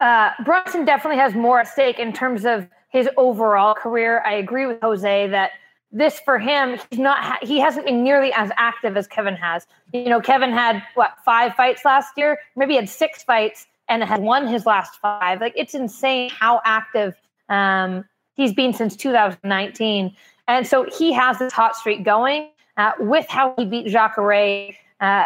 Uh, 0.00 0.30
Brunson 0.44 0.84
definitely 0.84 1.18
has 1.18 1.34
more 1.34 1.60
at 1.60 1.68
stake 1.68 1.98
in 1.98 2.12
terms 2.12 2.46
of 2.46 2.66
his 2.90 3.08
overall 3.16 3.74
career. 3.74 4.22
I 4.24 4.34
agree 4.34 4.66
with 4.66 4.80
Jose 4.80 5.26
that 5.28 5.50
this 5.90 6.20
for 6.20 6.38
him, 6.38 6.78
he's 6.90 6.98
not 6.98 7.42
he 7.42 7.58
hasn't 7.58 7.86
been 7.86 8.04
nearly 8.04 8.32
as 8.34 8.50
active 8.56 8.96
as 8.96 9.06
Kevin 9.06 9.34
has. 9.34 9.66
You 9.92 10.08
know, 10.08 10.20
Kevin 10.20 10.50
had 10.50 10.82
what 10.94 11.14
five 11.24 11.54
fights 11.54 11.84
last 11.84 12.12
year, 12.16 12.38
maybe 12.54 12.76
had 12.76 12.88
six 12.88 13.22
fights 13.22 13.66
and 13.88 14.04
had 14.04 14.20
won 14.20 14.46
his 14.46 14.64
last 14.66 15.00
five. 15.00 15.40
Like 15.40 15.54
it's 15.56 15.74
insane 15.74 16.30
how 16.30 16.60
active 16.64 17.14
um, 17.48 18.04
he's 18.34 18.52
been 18.52 18.72
since 18.72 18.94
2019, 18.96 20.14
and 20.46 20.66
so 20.66 20.84
he 20.84 21.12
has 21.12 21.38
this 21.38 21.52
hot 21.52 21.74
streak 21.74 22.04
going 22.04 22.50
uh, 22.76 22.92
with 22.98 23.26
how 23.28 23.54
he 23.56 23.64
beat 23.64 23.86
Jacare. 23.86 24.76
Uh, 25.00 25.24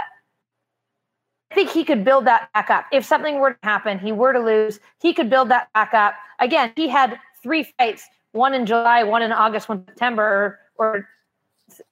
I 1.51 1.55
think 1.55 1.71
he 1.71 1.85
could 1.85 2.05
build 2.05 2.27
that 2.27 2.53
back 2.53 2.71
up. 2.71 2.87
If 2.93 3.05
something 3.05 3.41
were 3.41 3.55
to 3.55 3.59
happen, 3.63 3.99
he 3.99 4.13
were 4.13 4.33
to 4.33 4.39
lose, 4.39 4.79
he 5.01 5.13
could 5.13 5.29
build 5.29 5.49
that 5.51 5.73
back 5.73 5.93
up. 5.95 6.15
Again, 6.39 6.73
he 6.77 6.89
had 6.89 7.19
three 7.43 7.65
fights 7.77 8.07
one 8.33 8.55
in 8.55 8.65
July, 8.65 9.03
one 9.03 9.23
in 9.23 9.33
August, 9.33 9.69
one 9.69 9.79
in 9.79 9.87
September, 9.89 10.23
or, 10.23 10.59
or 10.77 11.09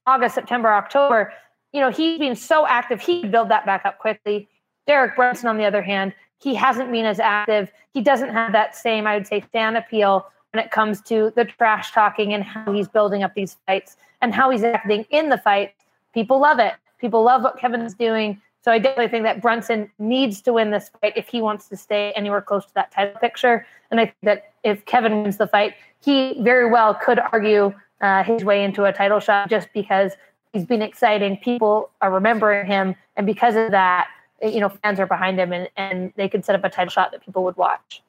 August, 0.07 0.37
September, 0.37 0.69
October. 0.69 1.33
You 1.73 1.81
know, 1.81 1.91
he's 1.91 2.19
been 2.19 2.37
so 2.37 2.67
active, 2.67 3.01
he 3.01 3.23
could 3.23 3.33
build 3.33 3.49
that 3.49 3.67
back 3.67 3.85
up 3.85 3.99
quickly. 3.99 4.49
Derek 4.87 5.17
Brunson, 5.17 5.49
on 5.49 5.59
the 5.59 5.65
other 5.65 5.83
hand, 5.83 6.15
he 6.39 6.55
hasn't 6.55 6.93
been 6.93 7.05
as 7.05 7.19
active. 7.19 7.73
He 7.93 8.01
doesn't 8.01 8.31
have 8.31 8.53
that 8.53 8.77
same, 8.77 9.07
I 9.07 9.17
would 9.17 9.27
say, 9.27 9.41
fan 9.41 9.75
appeal 9.75 10.27
when 10.53 10.65
it 10.65 10.71
comes 10.71 11.01
to 11.03 11.33
the 11.37 11.45
trash 11.45 11.93
talking 11.93 12.33
and 12.33 12.43
how 12.43 12.73
he's 12.73 12.89
building 12.89 13.23
up 13.23 13.35
these 13.35 13.57
fights 13.67 13.97
and 14.21 14.35
how 14.35 14.51
he's 14.51 14.65
acting 14.65 15.05
in 15.11 15.29
the 15.29 15.39
fight. 15.39 15.75
People 16.15 16.41
love 16.41 16.59
it. 16.59 16.75
People 17.01 17.23
love 17.23 17.43
what 17.43 17.59
Kevin's 17.59 17.95
doing. 17.95 18.41
So 18.63 18.73
I 18.73 18.79
definitely 18.79 19.09
think 19.09 19.25
that 19.25 19.41
Brunson 19.41 19.91
needs 19.99 20.43
to 20.43 20.53
win 20.53 20.71
this 20.71 20.91
fight 21.01 21.13
if 21.17 21.29
he 21.29 21.41
wants 21.41 21.69
to 21.69 21.77
stay 21.77 22.13
anywhere 22.17 22.41
close 22.41 22.67
to 22.67 22.75
that 22.75 22.91
title 22.91 23.19
picture. 23.21 23.67
And 23.91 24.01
I 24.01 24.07
think 24.07 24.17
that 24.25 24.53
if 24.65 24.85
Kevin 24.85 25.23
wins 25.23 25.37
the 25.37 25.47
fight, 25.47 25.75
he 26.05 26.41
very 26.43 26.69
well 26.69 26.95
could 26.95 27.21
argue 27.33 27.73
uh, 28.01 28.23
his 28.25 28.45
way 28.45 28.65
into 28.65 28.85
a 28.85 28.93
title 28.93 29.21
shot 29.21 29.49
just 29.49 29.69
because 29.73 30.13
he's 30.53 30.65
been 30.65 30.83
exciting. 30.83 31.37
People 31.39 31.91
are 32.01 32.11
remembering 32.11 32.67
him, 32.67 32.95
and 33.17 33.27
because 33.27 33.57
of 33.57 33.71
that, 33.71 34.09
you 34.43 34.61
know, 34.61 34.69
fans 34.69 35.01
are 35.01 35.07
behind 35.07 35.39
him, 35.39 35.53
and, 35.53 35.69
and 35.77 36.13
they 36.17 36.29
could 36.29 36.45
set 36.45 36.55
up 36.55 36.65
a 36.65 36.71
title 36.71 36.91
shot 36.91 37.11
that 37.13 37.25
people 37.25 37.45
would 37.45 37.57
watch. 37.57 38.03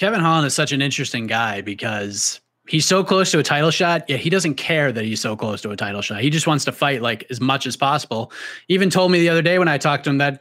Kevin 0.00 0.20
Holland 0.20 0.46
is 0.46 0.54
such 0.54 0.72
an 0.72 0.80
interesting 0.80 1.26
guy 1.26 1.60
because 1.60 2.40
he's 2.66 2.86
so 2.86 3.04
close 3.04 3.30
to 3.32 3.38
a 3.38 3.42
title 3.42 3.70
shot. 3.70 4.08
yet 4.08 4.18
he 4.18 4.30
doesn't 4.30 4.54
care 4.54 4.90
that 4.90 5.04
he's 5.04 5.20
so 5.20 5.36
close 5.36 5.60
to 5.60 5.72
a 5.72 5.76
title 5.76 6.00
shot. 6.00 6.22
He 6.22 6.30
just 6.30 6.46
wants 6.46 6.64
to 6.64 6.72
fight 6.72 7.02
like 7.02 7.26
as 7.28 7.38
much 7.38 7.66
as 7.66 7.76
possible. 7.76 8.32
Even 8.68 8.88
told 8.88 9.12
me 9.12 9.20
the 9.20 9.28
other 9.28 9.42
day 9.42 9.58
when 9.58 9.68
I 9.68 9.76
talked 9.76 10.04
to 10.04 10.10
him 10.10 10.16
that 10.16 10.40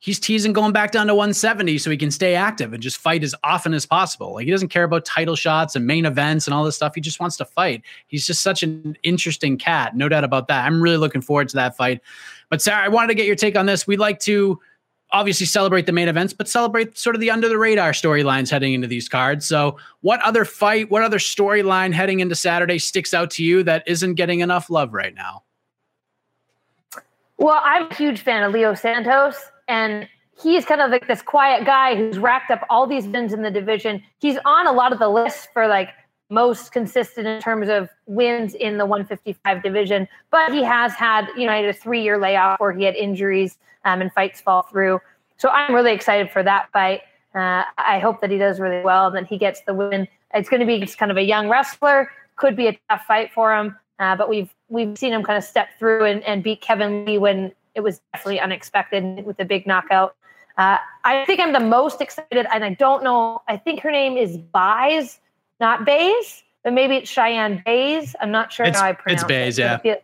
he's 0.00 0.20
teasing 0.20 0.52
going 0.52 0.72
back 0.72 0.90
down 0.90 1.06
to 1.06 1.14
170 1.14 1.78
so 1.78 1.90
he 1.90 1.96
can 1.96 2.10
stay 2.10 2.34
active 2.34 2.74
and 2.74 2.82
just 2.82 2.98
fight 2.98 3.24
as 3.24 3.34
often 3.42 3.72
as 3.72 3.86
possible. 3.86 4.34
Like 4.34 4.44
he 4.44 4.50
doesn't 4.50 4.68
care 4.68 4.84
about 4.84 5.06
title 5.06 5.34
shots 5.34 5.74
and 5.74 5.86
main 5.86 6.04
events 6.04 6.46
and 6.46 6.52
all 6.52 6.62
this 6.62 6.76
stuff. 6.76 6.94
He 6.94 7.00
just 7.00 7.20
wants 7.20 7.38
to 7.38 7.46
fight. 7.46 7.82
He's 8.06 8.26
just 8.26 8.42
such 8.42 8.62
an 8.62 8.98
interesting 9.02 9.56
cat, 9.56 9.96
no 9.96 10.10
doubt 10.10 10.24
about 10.24 10.46
that. 10.48 10.66
I'm 10.66 10.82
really 10.82 10.98
looking 10.98 11.22
forward 11.22 11.48
to 11.48 11.56
that 11.56 11.74
fight. 11.74 12.02
But 12.50 12.60
Sarah, 12.60 12.84
I 12.84 12.88
wanted 12.88 13.08
to 13.08 13.14
get 13.14 13.24
your 13.24 13.36
take 13.36 13.56
on 13.56 13.64
this. 13.64 13.86
We'd 13.86 13.98
like 13.98 14.20
to 14.20 14.60
obviously 15.12 15.46
celebrate 15.46 15.86
the 15.86 15.92
main 15.92 16.08
events, 16.08 16.32
but 16.32 16.48
celebrate 16.48 16.96
sort 16.96 17.16
of 17.16 17.20
the 17.20 17.30
under 17.30 17.48
the 17.48 17.58
radar 17.58 17.92
storylines 17.92 18.50
heading 18.50 18.74
into 18.74 18.86
these 18.86 19.08
cards. 19.08 19.46
So, 19.46 19.76
what 20.00 20.20
other 20.22 20.44
fight, 20.44 20.90
what 20.90 21.02
other 21.02 21.18
storyline 21.18 21.92
heading 21.92 22.20
into 22.20 22.34
Saturday 22.34 22.78
sticks 22.78 23.12
out 23.14 23.30
to 23.32 23.44
you 23.44 23.62
that 23.64 23.82
isn't 23.86 24.14
getting 24.14 24.40
enough 24.40 24.70
love 24.70 24.92
right 24.92 25.14
now? 25.14 25.42
Well, 27.38 27.60
I'm 27.64 27.90
a 27.90 27.94
huge 27.94 28.20
fan 28.20 28.42
of 28.42 28.52
Leo 28.52 28.74
Santos 28.74 29.36
and 29.66 30.06
he's 30.42 30.64
kind 30.64 30.80
of 30.80 30.90
like 30.90 31.06
this 31.06 31.22
quiet 31.22 31.64
guy 31.64 31.96
who's 31.96 32.18
racked 32.18 32.50
up 32.50 32.66
all 32.68 32.86
these 32.86 33.06
wins 33.06 33.32
in 33.32 33.42
the 33.42 33.50
division. 33.50 34.02
He's 34.18 34.36
on 34.44 34.66
a 34.66 34.72
lot 34.72 34.92
of 34.92 34.98
the 34.98 35.08
lists 35.08 35.48
for 35.52 35.66
like 35.66 35.88
most 36.30 36.72
consistent 36.72 37.26
in 37.26 37.40
terms 37.40 37.68
of 37.68 37.88
wins 38.06 38.54
in 38.54 38.78
the 38.78 38.86
155 38.86 39.62
division, 39.62 40.08
but 40.30 40.52
he 40.52 40.62
has 40.62 40.94
had, 40.94 41.28
you 41.36 41.46
know, 41.46 41.68
a 41.68 41.72
three 41.72 42.02
year 42.02 42.18
layoff 42.18 42.60
where 42.60 42.72
he 42.72 42.84
had 42.84 42.94
injuries 42.94 43.58
um, 43.84 44.00
and 44.00 44.12
fights 44.12 44.40
fall 44.40 44.62
through. 44.62 45.00
So 45.36 45.48
I'm 45.48 45.74
really 45.74 45.92
excited 45.92 46.30
for 46.30 46.42
that 46.42 46.70
fight. 46.72 47.00
Uh, 47.34 47.64
I 47.78 47.98
hope 47.98 48.20
that 48.20 48.30
he 48.30 48.38
does 48.38 48.60
really 48.60 48.82
well 48.82 49.06
and 49.06 49.16
that 49.16 49.26
he 49.26 49.38
gets 49.38 49.62
the 49.62 49.74
win. 49.74 50.08
It's 50.34 50.48
going 50.48 50.60
to 50.60 50.66
be 50.66 50.78
just 50.80 50.98
kind 50.98 51.10
of 51.10 51.16
a 51.16 51.22
young 51.22 51.48
wrestler, 51.48 52.10
could 52.36 52.56
be 52.56 52.68
a 52.68 52.78
tough 52.88 53.02
fight 53.06 53.32
for 53.32 53.54
him, 53.54 53.76
uh, 53.98 54.16
but 54.16 54.28
we've 54.28 54.52
we've 54.68 54.96
seen 54.96 55.12
him 55.12 55.22
kind 55.22 55.36
of 55.36 55.44
step 55.44 55.68
through 55.78 56.04
and, 56.04 56.22
and 56.24 56.42
beat 56.42 56.60
Kevin 56.60 57.04
Lee 57.04 57.18
when 57.18 57.52
it 57.74 57.80
was 57.80 58.00
definitely 58.12 58.40
unexpected 58.40 59.24
with 59.24 59.38
a 59.40 59.44
big 59.44 59.66
knockout. 59.66 60.16
Uh, 60.58 60.78
I 61.04 61.24
think 61.24 61.40
I'm 61.40 61.52
the 61.52 61.60
most 61.60 62.00
excited, 62.00 62.46
and 62.52 62.64
I 62.64 62.74
don't 62.74 63.02
know. 63.02 63.42
I 63.48 63.56
think 63.56 63.80
her 63.80 63.90
name 63.90 64.16
is 64.16 64.36
Bays, 64.36 65.20
not 65.60 65.84
Bays, 65.84 66.42
but 66.64 66.72
maybe 66.72 66.96
it's 66.96 67.10
Cheyanne 67.10 67.62
Buys. 67.64 68.16
I'm 68.20 68.30
not 68.30 68.52
sure 68.52 68.66
it's, 68.66 68.78
how 68.78 68.86
I 68.86 68.92
pronounce 68.92 69.22
it. 69.22 69.24
It's 69.24 69.28
Bays, 69.28 69.58
it. 69.58 69.80
yeah. 69.84 69.94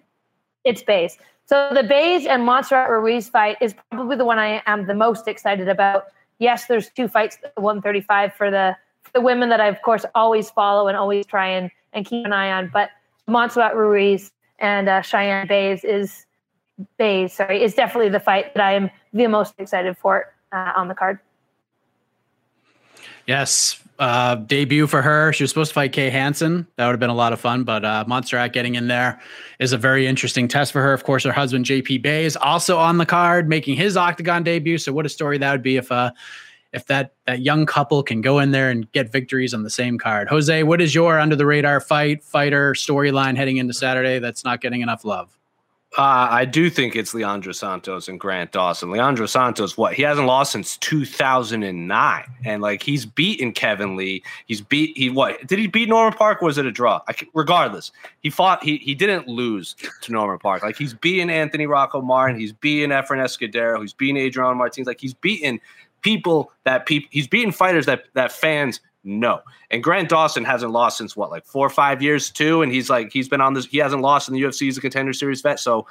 It's 0.64 0.82
Bays. 0.82 1.18
So 1.46 1.70
the 1.72 1.82
Bays 1.82 2.26
and 2.26 2.44
Montserrat 2.44 2.90
Ruiz 2.90 3.28
fight 3.28 3.56
is 3.60 3.74
probably 3.90 4.16
the 4.16 4.24
one 4.24 4.38
I 4.38 4.62
am 4.66 4.86
the 4.86 4.94
most 4.94 5.28
excited 5.28 5.68
about. 5.68 6.06
Yes, 6.38 6.66
there's 6.66 6.90
two 6.90 7.08
fights, 7.08 7.38
135 7.54 8.34
for 8.34 8.50
the 8.50 8.76
for 9.02 9.12
the 9.12 9.20
women 9.20 9.48
that 9.50 9.60
I 9.60 9.68
of 9.68 9.80
course 9.82 10.04
always 10.14 10.50
follow 10.50 10.88
and 10.88 10.96
always 10.96 11.24
try 11.24 11.46
and, 11.46 11.70
and 11.92 12.04
keep 12.04 12.26
an 12.26 12.32
eye 12.32 12.50
on. 12.50 12.68
But 12.72 12.90
Montserrat 13.28 13.76
Ruiz 13.76 14.32
and 14.58 14.88
uh, 14.88 15.02
Cheyanne 15.02 15.46
Buys 15.46 15.84
is 15.84 16.26
Bays, 16.98 17.32
sorry, 17.32 17.62
is 17.62 17.74
definitely 17.74 18.10
the 18.10 18.20
fight 18.20 18.52
that 18.54 18.62
I 18.62 18.72
am 18.72 18.90
the 19.12 19.28
most 19.28 19.54
excited 19.58 19.96
for 19.96 20.34
uh, 20.52 20.72
on 20.76 20.88
the 20.88 20.94
card. 20.94 21.20
Yes, 23.26 23.82
uh, 23.98 24.36
debut 24.36 24.86
for 24.86 25.02
her. 25.02 25.32
She 25.32 25.42
was 25.42 25.50
supposed 25.50 25.70
to 25.70 25.74
fight 25.74 25.92
Kay 25.92 26.10
Hansen. 26.10 26.66
That 26.76 26.86
would 26.86 26.92
have 26.92 27.00
been 27.00 27.10
a 27.10 27.14
lot 27.14 27.32
of 27.32 27.40
fun, 27.40 27.64
but 27.64 27.84
uh, 27.84 28.04
Montserrat 28.06 28.52
getting 28.52 28.74
in 28.74 28.88
there 28.88 29.20
is 29.58 29.72
a 29.72 29.78
very 29.78 30.06
interesting 30.06 30.48
test 30.48 30.72
for 30.72 30.82
her. 30.82 30.92
Of 30.92 31.04
course, 31.04 31.24
her 31.24 31.32
husband 31.32 31.64
JP 31.64 32.02
Bay 32.02 32.24
is 32.24 32.36
also 32.36 32.78
on 32.78 32.98
the 32.98 33.06
card, 33.06 33.48
making 33.48 33.76
his 33.76 33.96
octagon 33.96 34.42
debut. 34.42 34.78
So, 34.78 34.92
what 34.92 35.06
a 35.06 35.08
story 35.08 35.38
that 35.38 35.52
would 35.52 35.62
be 35.62 35.76
if 35.76 35.90
uh, 35.90 36.10
if 36.72 36.86
that 36.86 37.14
that 37.26 37.40
young 37.40 37.66
couple 37.66 38.02
can 38.02 38.20
go 38.20 38.38
in 38.38 38.50
there 38.50 38.70
and 38.70 38.90
get 38.92 39.10
victories 39.10 39.54
on 39.54 39.62
the 39.62 39.70
same 39.70 39.98
card. 39.98 40.28
Jose, 40.28 40.62
what 40.62 40.80
is 40.80 40.94
your 40.94 41.18
under 41.18 41.36
the 41.36 41.46
radar 41.46 41.80
fight 41.80 42.22
fighter 42.22 42.72
storyline 42.74 43.36
heading 43.36 43.56
into 43.56 43.72
Saturday 43.72 44.18
that's 44.18 44.44
not 44.44 44.60
getting 44.60 44.82
enough 44.82 45.04
love? 45.04 45.35
Uh, 45.96 46.28
I 46.30 46.44
do 46.44 46.68
think 46.68 46.94
it's 46.94 47.14
Leonardo 47.14 47.52
Santos 47.52 48.06
and 48.06 48.20
Grant 48.20 48.52
Dawson. 48.52 48.90
Leonardo 48.90 49.24
Santos, 49.24 49.78
what 49.78 49.94
he 49.94 50.02
hasn't 50.02 50.26
lost 50.26 50.52
since 50.52 50.76
2009, 50.76 52.24
and 52.44 52.62
like 52.62 52.82
he's 52.82 53.06
beaten 53.06 53.50
Kevin 53.50 53.96
Lee. 53.96 54.22
He's 54.46 54.60
beat 54.60 54.94
he 54.94 55.08
what 55.08 55.46
did 55.46 55.58
he 55.58 55.66
beat 55.66 55.88
Norman 55.88 56.12
Parke? 56.12 56.42
was 56.42 56.58
it 56.58 56.66
a 56.66 56.70
draw? 56.70 57.00
I, 57.08 57.14
regardless, 57.32 57.92
he 58.20 58.28
fought. 58.28 58.62
He 58.62 58.76
he 58.76 58.94
didn't 58.94 59.26
lose 59.26 59.74
to 60.02 60.12
Norman 60.12 60.38
Parke. 60.38 60.62
Like 60.62 60.76
he's 60.76 60.92
beaten 60.92 61.30
Anthony 61.30 61.66
Rocco 61.66 62.02
Martin. 62.02 62.38
He's 62.38 62.52
beaten 62.52 62.90
Efren 62.90 63.24
Escudero. 63.24 63.80
He's 63.80 63.94
beaten 63.94 64.18
Adriano 64.18 64.54
Martins. 64.54 64.86
Like 64.86 65.00
he's 65.00 65.14
beaten 65.14 65.58
people 66.02 66.52
that 66.64 66.84
people. 66.84 67.08
He's 67.10 67.26
beaten 67.26 67.52
fighters 67.52 67.86
that 67.86 68.04
that 68.12 68.32
fans 68.32 68.80
no. 69.06 69.40
And 69.70 69.82
Grant 69.82 70.08
Dawson 70.08 70.44
hasn't 70.44 70.72
lost 70.72 70.98
since 70.98 71.16
what, 71.16 71.30
like 71.30 71.46
four 71.46 71.66
or 71.66 71.70
five 71.70 72.02
years 72.02 72.30
too. 72.30 72.62
And 72.62 72.72
he's 72.72 72.90
like, 72.90 73.12
he's 73.12 73.28
been 73.28 73.40
on 73.40 73.54
this, 73.54 73.66
he 73.66 73.78
hasn't 73.78 74.02
lost 74.02 74.28
in 74.28 74.34
the 74.34 74.42
UFC 74.42 74.68
as 74.68 74.76
a 74.76 74.80
contender 74.80 75.12
series 75.12 75.40
vet. 75.40 75.60
So, 75.60 75.86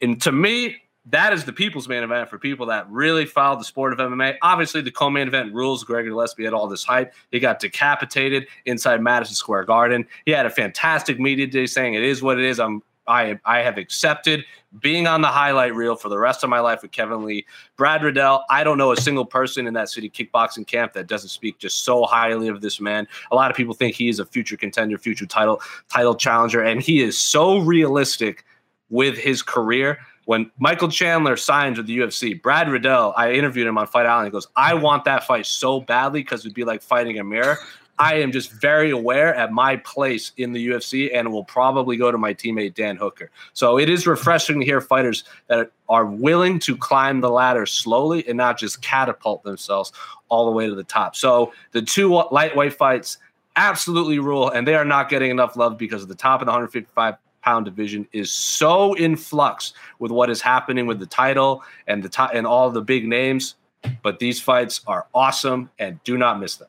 and 0.00 0.20
to 0.22 0.32
me, 0.32 0.76
that 1.08 1.32
is 1.32 1.44
the 1.44 1.52
people's 1.52 1.88
main 1.88 2.02
event 2.02 2.28
for 2.28 2.38
people 2.38 2.66
that 2.66 2.90
really 2.90 3.26
follow 3.26 3.58
the 3.58 3.64
sport 3.64 3.92
of 3.92 3.98
MMA. 3.98 4.36
Obviously, 4.42 4.80
the 4.80 4.90
co-main 4.90 5.28
event 5.28 5.54
rules. 5.54 5.84
Gregor 5.84 6.10
Gillespie 6.10 6.44
had 6.44 6.52
all 6.52 6.66
this 6.66 6.82
hype. 6.82 7.14
He 7.30 7.38
got 7.38 7.60
decapitated 7.60 8.46
inside 8.64 9.00
Madison 9.00 9.34
Square 9.36 9.64
Garden. 9.64 10.06
He 10.24 10.32
had 10.32 10.46
a 10.46 10.50
fantastic 10.50 11.20
media 11.20 11.46
day 11.46 11.66
saying 11.66 11.94
it 11.94 12.02
is 12.02 12.22
what 12.22 12.38
it 12.38 12.44
is. 12.44 12.58
I'm 12.58 12.82
I 13.08 13.38
I 13.44 13.60
have 13.60 13.78
accepted 13.78 14.44
being 14.80 15.06
on 15.06 15.22
the 15.22 15.28
highlight 15.28 15.74
reel 15.74 15.96
for 15.96 16.08
the 16.08 16.18
rest 16.18 16.44
of 16.44 16.50
my 16.50 16.60
life 16.60 16.82
with 16.82 16.92
Kevin 16.92 17.24
Lee. 17.24 17.46
Brad 17.76 18.02
Riddell, 18.02 18.44
I 18.50 18.62
don't 18.64 18.78
know 18.78 18.92
a 18.92 18.96
single 18.96 19.24
person 19.24 19.66
in 19.66 19.74
that 19.74 19.88
city 19.88 20.10
kickboxing 20.10 20.66
camp 20.66 20.92
that 20.92 21.06
doesn't 21.06 21.30
speak 21.30 21.58
just 21.58 21.84
so 21.84 22.04
highly 22.04 22.48
of 22.48 22.60
this 22.60 22.80
man. 22.80 23.06
A 23.30 23.34
lot 23.34 23.50
of 23.50 23.56
people 23.56 23.74
think 23.74 23.94
he 23.94 24.08
is 24.08 24.18
a 24.18 24.26
future 24.26 24.56
contender, 24.56 24.98
future 24.98 25.26
title 25.26 25.60
title 25.88 26.14
challenger, 26.14 26.62
and 26.62 26.82
he 26.82 27.02
is 27.02 27.18
so 27.18 27.58
realistic 27.58 28.44
with 28.90 29.16
his 29.16 29.42
career. 29.42 29.98
When 30.26 30.50
Michael 30.58 30.88
Chandler 30.88 31.36
signed 31.36 31.76
with 31.76 31.86
the 31.86 31.98
UFC, 31.98 32.40
Brad 32.40 32.68
Riddell, 32.68 33.14
I 33.16 33.32
interviewed 33.32 33.68
him 33.68 33.78
on 33.78 33.86
Fight 33.86 34.06
Island. 34.06 34.26
He 34.26 34.32
goes, 34.32 34.48
I 34.56 34.74
want 34.74 35.04
that 35.04 35.24
fight 35.24 35.46
so 35.46 35.80
badly 35.80 36.20
because 36.20 36.40
it'd 36.40 36.52
be 36.52 36.64
like 36.64 36.82
fighting 36.82 37.20
a 37.20 37.24
mirror. 37.24 37.58
I 37.98 38.16
am 38.16 38.30
just 38.30 38.52
very 38.52 38.90
aware 38.90 39.34
at 39.34 39.52
my 39.52 39.76
place 39.76 40.32
in 40.36 40.52
the 40.52 40.68
UFC 40.68 41.10
and 41.14 41.32
will 41.32 41.44
probably 41.44 41.96
go 41.96 42.12
to 42.12 42.18
my 42.18 42.34
teammate 42.34 42.74
Dan 42.74 42.96
Hooker. 42.96 43.30
So 43.54 43.78
it 43.78 43.88
is 43.88 44.06
refreshing 44.06 44.60
to 44.60 44.66
hear 44.66 44.80
fighters 44.80 45.24
that 45.46 45.70
are 45.88 46.04
willing 46.04 46.58
to 46.60 46.76
climb 46.76 47.20
the 47.20 47.30
ladder 47.30 47.64
slowly 47.64 48.26
and 48.28 48.36
not 48.36 48.58
just 48.58 48.82
catapult 48.82 49.42
themselves 49.44 49.92
all 50.28 50.44
the 50.44 50.52
way 50.52 50.66
to 50.66 50.74
the 50.74 50.84
top. 50.84 51.16
So 51.16 51.52
the 51.72 51.82
two 51.82 52.22
lightweight 52.30 52.74
fights 52.74 53.18
absolutely 53.56 54.18
rule, 54.18 54.50
and 54.50 54.68
they 54.68 54.74
are 54.74 54.84
not 54.84 55.08
getting 55.08 55.30
enough 55.30 55.56
love 55.56 55.78
because 55.78 56.06
the 56.06 56.14
top 56.14 56.42
of 56.42 56.46
the 56.46 56.52
155 56.52 57.14
pound 57.42 57.64
division 57.64 58.06
is 58.12 58.30
so 58.30 58.92
in 58.94 59.16
flux 59.16 59.72
with 59.98 60.10
what 60.10 60.28
is 60.28 60.40
happening 60.40 60.86
with 60.86 60.98
the 60.98 61.06
title 61.06 61.62
and 61.86 62.02
the 62.02 62.08
t- 62.08 62.22
and 62.34 62.46
all 62.46 62.70
the 62.70 62.82
big 62.82 63.06
names. 63.06 63.54
But 64.02 64.18
these 64.18 64.40
fights 64.40 64.80
are 64.86 65.06
awesome, 65.14 65.70
and 65.78 66.02
do 66.04 66.18
not 66.18 66.40
miss 66.40 66.56
them. 66.56 66.68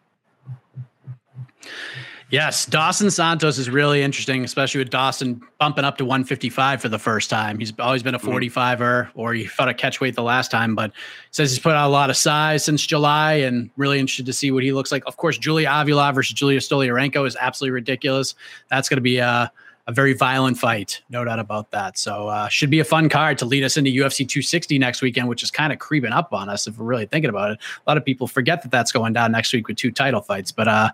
Yes, 2.30 2.66
Dawson 2.66 3.10
Santos 3.10 3.58
is 3.58 3.70
really 3.70 4.02
interesting, 4.02 4.44
especially 4.44 4.80
with 4.80 4.90
Dawson 4.90 5.42
bumping 5.60 5.86
up 5.86 5.98
to 5.98 6.04
155 6.04 6.82
for 6.82 6.90
the 6.90 7.00
first 7.00 7.30
time. 7.30 7.58
He's 7.58 7.72
always 7.80 8.04
been 8.04 8.16
a 8.16 8.20
45er, 8.20 8.52
mm-hmm. 8.78 9.20
or 9.20 9.34
he 9.34 9.46
fought 9.46 9.70
a 9.70 9.74
catch 9.74 10.02
weight 10.02 10.14
the 10.14 10.24
last 10.24 10.52
time, 10.52 10.76
but 10.76 10.92
says 11.32 11.52
he's 11.52 11.60
put 11.60 11.72
out 11.72 11.88
a 11.88 11.90
lot 11.90 12.10
of 12.10 12.18
size 12.18 12.66
since 12.66 12.86
July 12.86 13.36
and 13.36 13.70
really 13.78 13.98
interested 13.98 14.26
to 14.26 14.34
see 14.34 14.52
what 14.52 14.64
he 14.64 14.74
looks 14.74 14.92
like. 14.92 15.04
Of 15.08 15.16
course, 15.16 15.38
Julia 15.38 15.70
Avila 15.72 16.12
versus 16.12 16.34
Julia 16.34 16.60
Stoliarenko 16.60 17.26
is 17.26 17.38
absolutely 17.40 17.72
ridiculous. 17.72 18.36
That's 18.70 18.90
going 18.90 18.98
to 18.98 19.02
be 19.02 19.20
a, 19.20 19.50
a, 19.88 19.94
very 19.94 20.12
violent 20.12 20.58
fight, 20.58 21.02
no 21.10 21.24
doubt 21.24 21.40
about 21.40 21.72
that. 21.72 21.98
So, 21.98 22.28
uh, 22.28 22.50
should 22.50 22.70
be 22.70 22.82
a 22.82 22.86
fun 22.86 23.08
card 23.08 23.38
to 23.38 23.46
lead 23.46 23.64
us 23.64 23.78
into 23.78 23.90
UFC 23.90 24.28
260 24.28 24.78
next 24.80 25.02
weekend, 25.02 25.30
which 25.30 25.44
is 25.44 25.52
kind 25.52 25.72
of 25.72 25.80
creeping 25.80 26.12
up 26.12 26.34
on 26.34 26.50
us 26.50 26.68
if 26.68 26.78
we're 26.78 26.88
really 26.88 27.06
thinking 27.06 27.30
about 27.30 27.52
it. 27.52 27.60
A 27.86 27.90
lot 27.90 27.96
of 27.96 28.04
people 28.04 28.28
forget 28.28 28.64
that 28.64 28.72
that's 28.72 28.92
going 28.92 29.14
down 29.14 29.32
next 29.32 29.54
week 29.54 29.70
with 29.70 29.78
two 29.78 29.92
title 29.92 30.20
fights, 30.20 30.52
but 30.52 30.68
uh, 30.68 30.92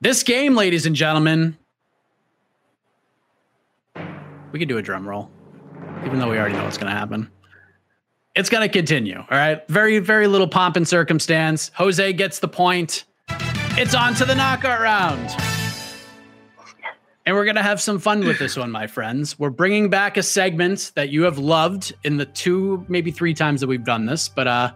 this 0.00 0.22
game, 0.22 0.54
ladies 0.54 0.86
and 0.86 0.94
gentlemen, 0.94 1.56
we 4.52 4.58
could 4.58 4.68
do 4.68 4.78
a 4.78 4.82
drum 4.82 5.08
roll, 5.08 5.30
even 6.04 6.18
though 6.18 6.30
we 6.30 6.38
already 6.38 6.54
know 6.54 6.64
what's 6.64 6.78
going 6.78 6.90
to 6.90 6.98
happen. 6.98 7.30
It's 8.34 8.50
going 8.50 8.68
to 8.68 8.72
continue. 8.72 9.18
All 9.18 9.26
right. 9.30 9.66
Very, 9.68 9.98
very 9.98 10.26
little 10.26 10.48
pomp 10.48 10.76
and 10.76 10.86
circumstance. 10.86 11.70
Jose 11.74 12.12
gets 12.12 12.38
the 12.38 12.48
point. 12.48 13.04
It's 13.78 13.94
on 13.94 14.14
to 14.14 14.24
the 14.24 14.34
knockout 14.34 14.80
round. 14.80 15.30
And 17.24 17.34
we're 17.34 17.44
going 17.44 17.56
to 17.56 17.62
have 17.62 17.80
some 17.80 17.98
fun 17.98 18.20
with 18.20 18.38
this 18.38 18.56
one, 18.56 18.70
my 18.70 18.86
friends. 18.86 19.38
We're 19.38 19.50
bringing 19.50 19.90
back 19.90 20.16
a 20.16 20.22
segment 20.22 20.92
that 20.94 21.08
you 21.08 21.22
have 21.22 21.38
loved 21.38 21.92
in 22.04 22.18
the 22.18 22.26
two, 22.26 22.84
maybe 22.88 23.10
three 23.10 23.34
times 23.34 23.60
that 23.62 23.66
we've 23.66 23.84
done 23.84 24.06
this. 24.06 24.28
But 24.28 24.46
uh, 24.46 24.72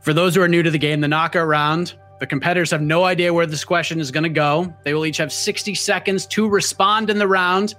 for 0.00 0.12
those 0.12 0.36
who 0.36 0.42
are 0.42 0.48
new 0.48 0.62
to 0.62 0.70
the 0.70 0.78
game, 0.78 1.00
the 1.00 1.08
knockout 1.08 1.48
round, 1.48 1.94
the 2.20 2.26
competitors 2.26 2.70
have 2.70 2.82
no 2.82 3.04
idea 3.04 3.32
where 3.32 3.46
this 3.46 3.64
question 3.64 4.00
is 4.00 4.10
going 4.10 4.24
to 4.24 4.28
go. 4.28 4.72
They 4.82 4.94
will 4.94 5.06
each 5.06 5.18
have 5.18 5.32
60 5.32 5.74
seconds 5.74 6.26
to 6.26 6.48
respond 6.48 7.10
in 7.10 7.18
the 7.18 7.28
round. 7.28 7.74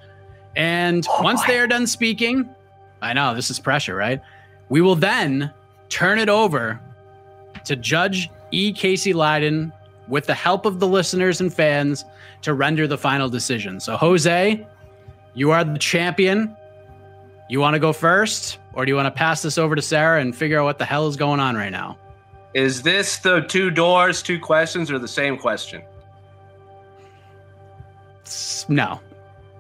And 0.56 1.06
oh 1.10 1.22
once 1.22 1.44
they 1.46 1.60
are 1.60 1.68
done 1.68 1.88
speaking, 1.88 2.50
I 3.02 3.14
know 3.14 3.36
this 3.36 3.50
is 3.50 3.60
pressure, 3.60 3.96
right? 3.96 4.22
We 4.70 4.82
will 4.82 4.96
then 4.96 5.52
turn 5.90 6.20
it 6.20 6.30
over 6.30 6.80
to 7.66 7.76
Judge 7.76 8.30
E. 8.52 8.72
Casey 8.72 9.14
Leydon 9.14 9.72
with 10.08 10.26
the 10.26 10.34
help 10.34 10.66
of 10.66 10.80
the 10.80 10.88
listeners 10.88 11.42
and 11.42 11.54
fans 11.54 12.06
to 12.42 12.54
render 12.54 12.88
the 12.88 12.98
final 12.98 13.30
decision. 13.30 13.80
So, 13.80 13.96
Jose, 13.98 14.66
you 15.34 15.52
are 15.52 15.64
the 15.64 15.78
champion. 15.78 16.56
You 17.50 17.60
want 17.60 17.76
to 17.76 17.80
go 17.80 17.94
first, 17.94 18.60
or 18.74 18.86
do 18.86 18.92
you 18.92 18.96
want 18.96 19.08
to 19.08 19.12
pass 19.12 19.42
this 19.42 19.58
over 19.58 19.76
to 19.76 19.82
Sarah 19.82 20.22
and 20.22 20.36
figure 20.36 20.60
out 20.60 20.64
what 20.64 20.78
the 20.78 20.86
hell 20.86 21.08
is 21.08 21.16
going 21.16 21.40
on 21.40 21.56
right 21.56 21.72
now? 21.72 21.98
Is 22.54 22.82
this 22.82 23.18
the 23.18 23.42
two 23.42 23.70
doors, 23.70 24.24
two 24.24 24.40
questions, 24.40 24.90
or 24.90 24.98
the 24.98 25.08
same 25.08 25.38
question? 25.38 25.84
No, 28.68 29.00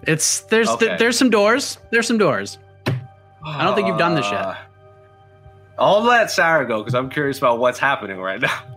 it's 0.03 0.41
there's 0.41 0.69
okay. 0.69 0.87
th- 0.87 0.99
there's 0.99 1.17
some 1.17 1.29
doors. 1.29 1.77
There's 1.91 2.07
some 2.07 2.17
doors. 2.17 2.57
I 3.45 3.63
don't 3.63 3.75
think 3.75 3.87
you've 3.87 3.97
done 3.97 4.15
this 4.15 4.29
yet. 4.31 4.45
Uh, 4.45 4.55
I'll 5.77 6.01
let 6.01 6.29
Sarah 6.29 6.67
go 6.67 6.79
because 6.79 6.93
I'm 6.93 7.09
curious 7.09 7.37
about 7.37 7.59
what's 7.59 7.79
happening 7.79 8.17
right 8.17 8.41
now. 8.41 8.63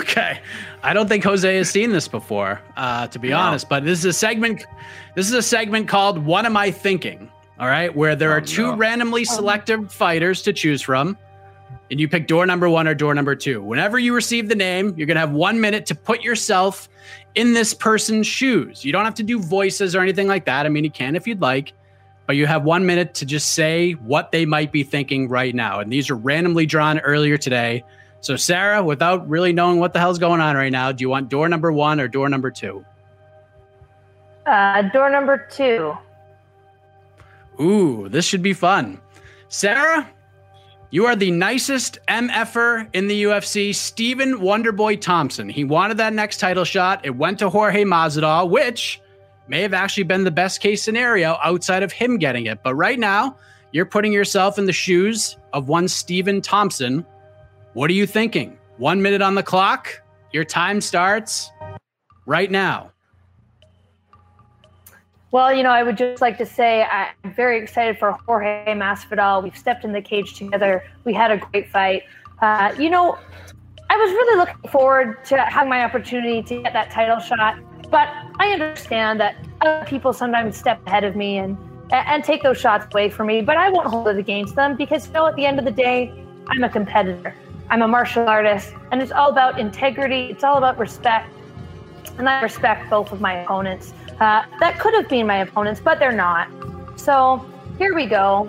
Okay, 0.00 0.40
I 0.82 0.94
don't 0.94 1.08
think 1.08 1.22
Jose 1.24 1.56
has 1.58 1.68
seen 1.68 1.92
this 1.92 2.08
before, 2.08 2.58
uh, 2.74 3.06
to 3.08 3.18
be 3.18 3.28
no. 3.28 3.36
honest. 3.36 3.68
But 3.68 3.84
this 3.84 3.98
is 3.98 4.06
a 4.06 4.12
segment. 4.14 4.64
This 5.14 5.26
is 5.26 5.34
a 5.34 5.42
segment 5.42 5.88
called 5.88 6.16
"What 6.24 6.46
Am 6.46 6.56
I 6.56 6.70
Thinking?" 6.70 7.30
All 7.60 7.66
right, 7.66 7.94
where 7.94 8.16
there 8.16 8.30
oh, 8.32 8.36
are 8.36 8.40
two 8.40 8.68
no. 8.68 8.76
randomly 8.76 9.26
selected 9.26 9.92
fighters 9.92 10.40
to 10.44 10.54
choose 10.54 10.80
from 10.80 11.18
and 11.90 12.00
you 12.00 12.08
pick 12.08 12.26
door 12.26 12.46
number 12.46 12.68
one 12.68 12.88
or 12.88 12.94
door 12.94 13.14
number 13.14 13.34
two. 13.34 13.62
Whenever 13.62 13.98
you 13.98 14.14
receive 14.14 14.48
the 14.48 14.54
name, 14.54 14.94
you're 14.96 15.06
going 15.06 15.16
to 15.16 15.20
have 15.20 15.32
one 15.32 15.60
minute 15.60 15.86
to 15.86 15.94
put 15.94 16.22
yourself 16.22 16.88
in 17.34 17.52
this 17.52 17.74
person's 17.74 18.26
shoes. 18.26 18.84
You 18.84 18.92
don't 18.92 19.04
have 19.04 19.14
to 19.14 19.22
do 19.22 19.38
voices 19.38 19.94
or 19.94 20.00
anything 20.00 20.26
like 20.26 20.46
that. 20.46 20.66
I 20.66 20.68
mean, 20.68 20.84
you 20.84 20.90
can 20.90 21.16
if 21.16 21.26
you'd 21.26 21.40
like, 21.40 21.72
but 22.26 22.36
you 22.36 22.46
have 22.46 22.64
one 22.64 22.86
minute 22.86 23.14
to 23.14 23.26
just 23.26 23.52
say 23.52 23.92
what 23.92 24.32
they 24.32 24.46
might 24.46 24.72
be 24.72 24.82
thinking 24.82 25.28
right 25.28 25.54
now. 25.54 25.80
And 25.80 25.92
these 25.92 26.10
are 26.10 26.16
randomly 26.16 26.66
drawn 26.66 26.98
earlier 27.00 27.36
today. 27.36 27.84
So, 28.20 28.36
Sarah, 28.36 28.82
without 28.82 29.28
really 29.28 29.52
knowing 29.52 29.78
what 29.80 29.92
the 29.92 29.98
hell's 29.98 30.18
going 30.18 30.40
on 30.40 30.56
right 30.56 30.72
now, 30.72 30.92
do 30.92 31.02
you 31.02 31.10
want 31.10 31.28
door 31.28 31.48
number 31.48 31.70
one 31.70 32.00
or 32.00 32.08
door 32.08 32.28
number 32.30 32.50
two? 32.50 32.84
Uh, 34.46 34.82
door 34.82 35.10
number 35.10 35.46
two. 35.50 35.94
Ooh, 37.60 38.08
this 38.08 38.24
should 38.24 38.42
be 38.42 38.54
fun. 38.54 39.00
Sarah, 39.48 40.08
you 40.94 41.06
are 41.06 41.16
the 41.16 41.32
nicest 41.32 41.98
MFer 42.06 42.88
in 42.92 43.08
the 43.08 43.24
UFC, 43.24 43.74
Stephen 43.74 44.34
Wonderboy 44.34 45.00
Thompson. 45.00 45.48
He 45.48 45.64
wanted 45.64 45.96
that 45.96 46.12
next 46.12 46.38
title 46.38 46.64
shot. 46.64 47.04
It 47.04 47.16
went 47.16 47.40
to 47.40 47.50
Jorge 47.50 47.82
Masvidal, 47.82 48.48
which 48.48 49.00
may 49.48 49.60
have 49.62 49.74
actually 49.74 50.04
been 50.04 50.22
the 50.22 50.30
best 50.30 50.60
case 50.60 50.84
scenario 50.84 51.36
outside 51.42 51.82
of 51.82 51.90
him 51.90 52.16
getting 52.16 52.46
it. 52.46 52.62
But 52.62 52.76
right 52.76 52.96
now, 52.96 53.36
you're 53.72 53.86
putting 53.86 54.12
yourself 54.12 54.56
in 54.56 54.66
the 54.66 54.72
shoes 54.72 55.36
of 55.52 55.66
one 55.66 55.88
Stephen 55.88 56.40
Thompson. 56.40 57.04
What 57.72 57.90
are 57.90 57.94
you 57.94 58.06
thinking? 58.06 58.56
One 58.76 59.02
minute 59.02 59.20
on 59.20 59.34
the 59.34 59.42
clock. 59.42 60.00
Your 60.32 60.44
time 60.44 60.80
starts 60.80 61.50
right 62.24 62.52
now. 62.52 62.92
Well, 65.34 65.52
you 65.52 65.64
know, 65.64 65.70
I 65.70 65.82
would 65.82 65.96
just 65.96 66.22
like 66.22 66.38
to 66.38 66.46
say 66.46 66.84
I'm 66.84 67.34
very 67.34 67.60
excited 67.60 67.98
for 67.98 68.12
Jorge 68.24 68.66
Masvidal. 68.68 69.42
We've 69.42 69.58
stepped 69.58 69.84
in 69.84 69.90
the 69.90 70.00
cage 70.00 70.34
together. 70.34 70.84
We 71.02 71.12
had 71.12 71.32
a 71.32 71.38
great 71.38 71.68
fight. 71.70 72.04
Uh, 72.40 72.72
you 72.78 72.88
know, 72.88 73.18
I 73.90 73.96
was 73.96 74.10
really 74.12 74.38
looking 74.38 74.70
forward 74.70 75.24
to 75.24 75.38
having 75.38 75.70
my 75.70 75.82
opportunity 75.82 76.40
to 76.40 76.62
get 76.62 76.72
that 76.72 76.92
title 76.92 77.18
shot. 77.18 77.58
But 77.90 78.10
I 78.38 78.52
understand 78.52 79.18
that 79.18 79.34
other 79.60 79.84
people 79.86 80.12
sometimes 80.12 80.56
step 80.56 80.80
ahead 80.86 81.02
of 81.02 81.16
me 81.16 81.38
and 81.38 81.58
and 81.90 82.22
take 82.22 82.44
those 82.44 82.60
shots 82.60 82.86
away 82.94 83.10
from 83.10 83.26
me. 83.26 83.42
But 83.42 83.56
I 83.56 83.70
won't 83.70 83.88
hold 83.88 84.06
it 84.06 84.18
against 84.18 84.54
them 84.54 84.76
because 84.76 85.08
you 85.08 85.14
know, 85.14 85.26
at 85.26 85.34
the 85.34 85.46
end 85.46 85.58
of 85.58 85.64
the 85.64 85.72
day, 85.72 86.14
I'm 86.46 86.62
a 86.62 86.68
competitor. 86.68 87.34
I'm 87.70 87.82
a 87.82 87.88
martial 87.88 88.28
artist, 88.28 88.72
and 88.92 89.02
it's 89.02 89.10
all 89.10 89.30
about 89.30 89.58
integrity. 89.58 90.26
It's 90.30 90.44
all 90.44 90.58
about 90.58 90.78
respect, 90.78 91.28
and 92.18 92.28
I 92.28 92.40
respect 92.40 92.88
both 92.88 93.10
of 93.10 93.20
my 93.20 93.32
opponents. 93.32 93.94
Uh, 94.20 94.44
that 94.60 94.78
could 94.78 94.94
have 94.94 95.08
been 95.08 95.26
my 95.26 95.38
opponents, 95.38 95.80
but 95.80 95.98
they're 95.98 96.12
not. 96.12 96.48
So 96.96 97.44
here 97.78 97.94
we 97.94 98.06
go. 98.06 98.48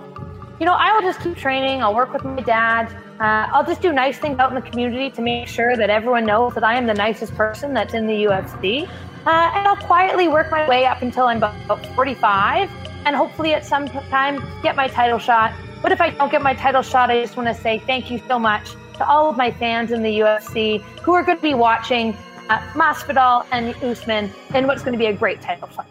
You 0.59 0.65
know, 0.65 0.73
I 0.73 0.93
will 0.93 1.01
just 1.01 1.19
keep 1.21 1.35
training. 1.35 1.83
I'll 1.83 1.95
work 1.95 2.13
with 2.13 2.23
my 2.23 2.41
dad. 2.41 2.91
Uh, 3.19 3.47
I'll 3.51 3.65
just 3.65 3.81
do 3.81 3.91
nice 3.91 4.17
things 4.17 4.39
out 4.39 4.49
in 4.49 4.55
the 4.55 4.69
community 4.69 5.09
to 5.11 5.21
make 5.21 5.47
sure 5.47 5.75
that 5.75 5.89
everyone 5.89 6.25
knows 6.25 6.53
that 6.53 6.63
I 6.63 6.75
am 6.75 6.85
the 6.85 6.93
nicest 6.93 7.33
person 7.35 7.73
that's 7.73 7.93
in 7.93 8.07
the 8.07 8.25
UFC. 8.25 8.87
Uh, 9.25 9.51
and 9.55 9.67
I'll 9.67 9.75
quietly 9.75 10.27
work 10.27 10.51
my 10.51 10.67
way 10.67 10.85
up 10.85 11.01
until 11.01 11.25
I'm 11.25 11.37
about 11.37 11.85
45 11.95 12.69
and 13.05 13.15
hopefully 13.15 13.53
at 13.53 13.65
some 13.65 13.87
time 13.87 14.43
get 14.61 14.75
my 14.75 14.87
title 14.87 15.17
shot. 15.17 15.53
But 15.81 15.91
if 15.91 16.01
I 16.01 16.11
don't 16.11 16.31
get 16.31 16.41
my 16.41 16.53
title 16.53 16.81
shot, 16.81 17.09
I 17.09 17.21
just 17.21 17.37
want 17.37 17.47
to 17.47 17.55
say 17.55 17.79
thank 17.79 18.11
you 18.11 18.21
so 18.27 18.37
much 18.37 18.71
to 18.97 19.07
all 19.07 19.29
of 19.29 19.37
my 19.37 19.51
fans 19.51 19.91
in 19.91 20.03
the 20.03 20.19
UFC 20.19 20.81
who 21.01 21.13
are 21.13 21.23
going 21.23 21.37
to 21.37 21.41
be 21.41 21.53
watching 21.53 22.15
Masvidal 22.49 23.45
and 23.51 23.75
Usman 23.83 24.31
in 24.53 24.67
what's 24.67 24.83
going 24.83 24.93
to 24.93 24.99
be 24.99 25.07
a 25.07 25.13
great 25.13 25.41
title 25.41 25.67
fight. 25.67 25.87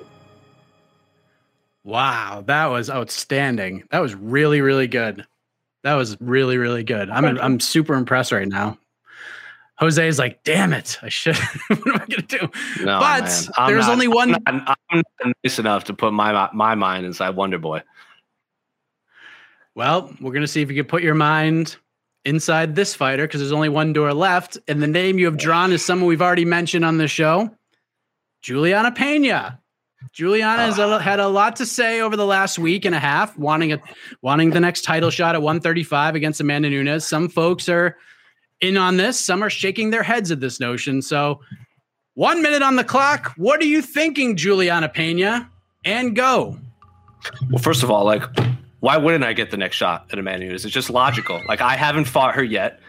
Wow, 1.83 2.43
that 2.47 2.67
was 2.67 2.89
outstanding. 2.89 3.85
That 3.91 4.01
was 4.01 4.15
really, 4.15 4.61
really 4.61 4.87
good. 4.87 5.27
That 5.83 5.95
was 5.95 6.17
really, 6.21 6.57
really 6.57 6.83
good. 6.83 7.11
I'm 7.11 7.39
I'm 7.39 7.61
super 7.61 7.95
impressed 7.95 8.33
right 8.33 8.49
now. 8.49 8.79
Jose 9.79 10.07
is 10.07 10.19
like, 10.19 10.43
damn 10.45 10.73
it, 10.73 10.99
I 11.03 11.11
should. 11.11 11.37
what 11.69 11.87
am 11.87 11.95
I 11.97 12.07
gonna 12.07 12.23
do? 12.23 12.49
No, 12.83 13.01
but 13.01 13.25
there's 13.67 13.87
not, 13.87 13.91
only 13.91 14.09
one. 14.09 14.35
I'm 14.47 14.65
not, 14.65 14.79
I'm 14.91 15.03
not 15.23 15.35
nice 15.45 15.59
enough 15.59 15.85
to 15.85 15.95
put 15.95 16.15
my 16.15 16.49
my 16.55 16.75
mind 16.75 17.05
inside 17.05 17.31
Wonder 17.31 17.59
Boy. 17.59 17.83
Well, 19.75 20.11
we're 20.23 20.33
gonna 20.33 20.47
see 20.47 20.63
if 20.63 20.71
you 20.71 20.77
can 20.77 20.87
put 20.87 21.03
your 21.03 21.15
mind 21.15 21.77
inside 22.25 22.75
this 22.75 22.95
fighter 22.95 23.27
because 23.27 23.41
there's 23.41 23.53
only 23.53 23.69
one 23.69 23.93
door 23.93 24.13
left, 24.15 24.59
and 24.67 24.83
the 24.83 24.87
name 24.87 25.19
you 25.19 25.27
have 25.27 25.37
drawn 25.37 25.73
is 25.73 25.85
someone 25.85 26.09
we've 26.09 26.23
already 26.23 26.45
mentioned 26.45 26.85
on 26.85 26.99
the 26.99 27.09
show, 27.09 27.51
Julianna 28.43 28.93
Pena. 28.93 29.61
Julianna 30.13 30.63
has 30.63 30.77
had 31.03 31.19
a 31.19 31.29
lot 31.29 31.57
to 31.57 31.67
say 31.67 32.01
over 32.01 32.17
the 32.17 32.27
last 32.27 32.59
week 32.59 32.85
and 32.85 32.95
a 32.95 32.99
half, 32.99 33.37
wanting 33.39 33.73
a 33.73 33.81
wanting 34.23 34.51
the 34.51 34.61
next 34.61 34.83
title 34.83 35.11
shot 35.11 35.35
at 35.35 35.43
135 35.43 36.15
against 36.15 36.41
Amanda 36.41 36.69
Nunes. 36.69 37.07
Some 37.07 37.29
folks 37.29 37.69
are 37.69 37.97
in 38.61 38.77
on 38.77 38.97
this, 38.97 39.19
some 39.19 39.43
are 39.43 39.51
shaking 39.51 39.91
their 39.91 40.03
heads 40.03 40.31
at 40.31 40.41
this 40.41 40.61
notion. 40.61 41.03
So, 41.03 41.41
one 42.15 42.43
minute 42.43 42.63
on 42.63 42.77
the 42.77 42.85
clock. 42.85 43.33
What 43.37 43.61
are 43.61 43.67
you 43.67 43.83
thinking, 43.83 44.37
Julianna 44.37 44.89
Pena? 44.89 45.51
And 45.85 46.15
go. 46.15 46.59
Well, 47.51 47.63
first 47.63 47.83
of 47.83 47.91
all, 47.91 48.05
like, 48.05 48.23
why 48.85 48.99
wouldn't 48.99 49.25
I 49.25 49.33
get 49.33 49.51
the 49.51 49.57
next 49.57 49.77
shot 49.77 50.05
at 50.13 50.19
Amanda 50.19 50.45
Nunes? 50.45 50.67
It's 50.67 50.75
just 50.75 50.91
logical. 50.91 51.41
Like, 51.49 51.63
I 51.63 51.75
haven't 51.75 52.05
fought 52.05 52.35
her 52.35 52.45
yet. 52.45 52.81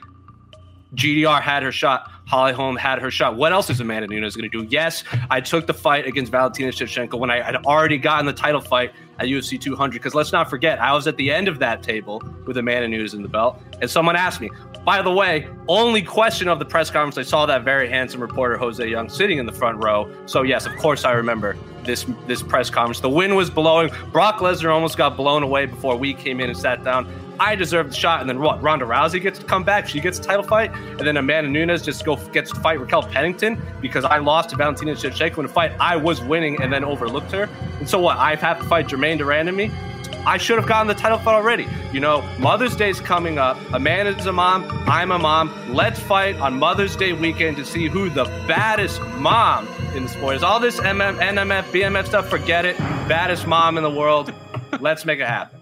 GDR 0.93 1.41
had 1.41 1.63
her 1.63 1.71
shot. 1.71 2.11
Holly 2.27 2.51
Holm 2.51 2.75
had 2.75 2.99
her 2.99 3.09
shot. 3.09 3.37
What 3.37 3.53
else 3.53 3.69
is 3.69 3.79
Amanda 3.79 4.07
Nunes 4.07 4.35
going 4.35 4.49
to 4.51 4.61
do? 4.63 4.67
Yes, 4.69 5.05
I 5.29 5.39
took 5.39 5.67
the 5.67 5.73
fight 5.73 6.05
against 6.05 6.33
Valentina 6.33 6.71
Shevchenko 6.71 7.17
when 7.17 7.31
I 7.31 7.41
had 7.41 7.55
already 7.65 7.97
gotten 7.97 8.25
the 8.25 8.33
title 8.33 8.59
fight 8.59 8.91
at 9.19 9.27
UFC 9.27 9.57
200. 9.57 9.93
Because 9.93 10.13
let's 10.13 10.33
not 10.33 10.49
forget, 10.49 10.81
I 10.81 10.91
was 10.91 11.07
at 11.07 11.15
the 11.15 11.31
end 11.31 11.47
of 11.47 11.59
that 11.59 11.81
table 11.81 12.21
with 12.45 12.57
Amanda 12.57 12.89
Nunes 12.89 13.13
in 13.13 13.21
the 13.21 13.29
belt, 13.29 13.61
and 13.79 13.89
someone 13.89 14.17
asked 14.17 14.41
me. 14.41 14.49
By 14.83 15.01
the 15.01 15.11
way, 15.11 15.47
only 15.69 16.01
question 16.01 16.49
of 16.49 16.59
the 16.59 16.65
press 16.65 16.91
conference, 16.91 17.17
I 17.17 17.23
saw 17.23 17.45
that 17.45 17.63
very 17.63 17.87
handsome 17.87 18.19
reporter 18.19 18.57
Jose 18.57 18.85
Young 18.85 19.07
sitting 19.07 19.37
in 19.37 19.45
the 19.45 19.53
front 19.53 19.81
row. 19.81 20.13
So 20.25 20.41
yes, 20.41 20.65
of 20.65 20.75
course 20.75 21.05
I 21.05 21.13
remember 21.13 21.55
this 21.85 22.05
this 22.27 22.43
press 22.43 22.69
conference. 22.69 22.99
The 22.99 23.09
wind 23.09 23.35
was 23.35 23.49
blowing. 23.49 23.91
Brock 24.11 24.39
Lesnar 24.39 24.73
almost 24.73 24.97
got 24.97 25.15
blown 25.15 25.43
away 25.43 25.65
before 25.65 25.95
we 25.95 26.13
came 26.13 26.39
in 26.39 26.49
and 26.49 26.57
sat 26.57 26.83
down. 26.83 27.07
I 27.39 27.55
deserve 27.55 27.89
the 27.89 27.95
shot. 27.95 28.21
And 28.21 28.29
then 28.29 28.39
what? 28.39 28.61
Ronda 28.61 28.85
Rousey 28.85 29.21
gets 29.21 29.39
to 29.39 29.45
come 29.45 29.63
back. 29.63 29.87
She 29.87 29.99
gets 29.99 30.19
a 30.19 30.21
title 30.21 30.43
fight. 30.43 30.73
And 30.73 31.01
then 31.01 31.17
Amanda 31.17 31.49
Nunes 31.49 31.81
just 31.81 32.05
go 32.05 32.15
gets 32.31 32.51
to 32.51 32.59
fight 32.59 32.79
Raquel 32.79 33.03
Pennington 33.03 33.61
because 33.81 34.05
I 34.05 34.19
lost 34.19 34.49
to 34.49 34.55
Valentina 34.55 34.93
Shevchenko 34.93 35.39
in 35.39 35.45
a 35.45 35.49
fight 35.49 35.73
I 35.79 35.95
was 35.97 36.21
winning 36.21 36.61
and 36.61 36.71
then 36.71 36.83
overlooked 36.83 37.31
her. 37.31 37.49
And 37.79 37.89
so 37.89 37.99
what? 37.99 38.17
I 38.17 38.35
have 38.35 38.59
to 38.59 38.65
fight 38.65 38.87
Jermaine 38.87 39.05
Germaine 39.05 39.17
de 39.17 39.23
Randamie. 39.23 39.94
I 40.25 40.37
should 40.37 40.57
have 40.57 40.67
gotten 40.67 40.87
the 40.87 40.95
title 40.95 41.19
fight 41.19 41.35
already. 41.35 41.67
You 41.93 41.99
know, 41.99 42.21
Mother's 42.39 42.75
Day's 42.75 42.99
coming 42.99 43.37
up. 43.37 43.57
Amanda's 43.73 44.25
a 44.25 44.31
mom. 44.31 44.65
I'm 44.87 45.11
a 45.11 45.19
mom. 45.19 45.53
Let's 45.73 45.99
fight 45.99 46.35
on 46.37 46.57
Mother's 46.57 46.95
Day 46.95 47.13
weekend 47.13 47.57
to 47.57 47.65
see 47.65 47.87
who 47.87 48.09
the 48.09 48.25
baddest 48.47 49.01
mom 49.17 49.67
in 49.95 50.03
the 50.03 50.09
sport 50.09 50.37
is. 50.37 50.43
All 50.43 50.59
this 50.59 50.79
MM, 50.79 51.19
NMF, 51.19 51.63
BMF 51.71 52.07
stuff, 52.07 52.27
forget 52.27 52.65
it. 52.65 52.77
Baddest 53.07 53.45
mom 53.45 53.77
in 53.77 53.83
the 53.83 53.89
world. 53.89 54.33
Let's 54.79 55.05
make 55.05 55.19
it 55.19 55.27
happen. 55.27 55.61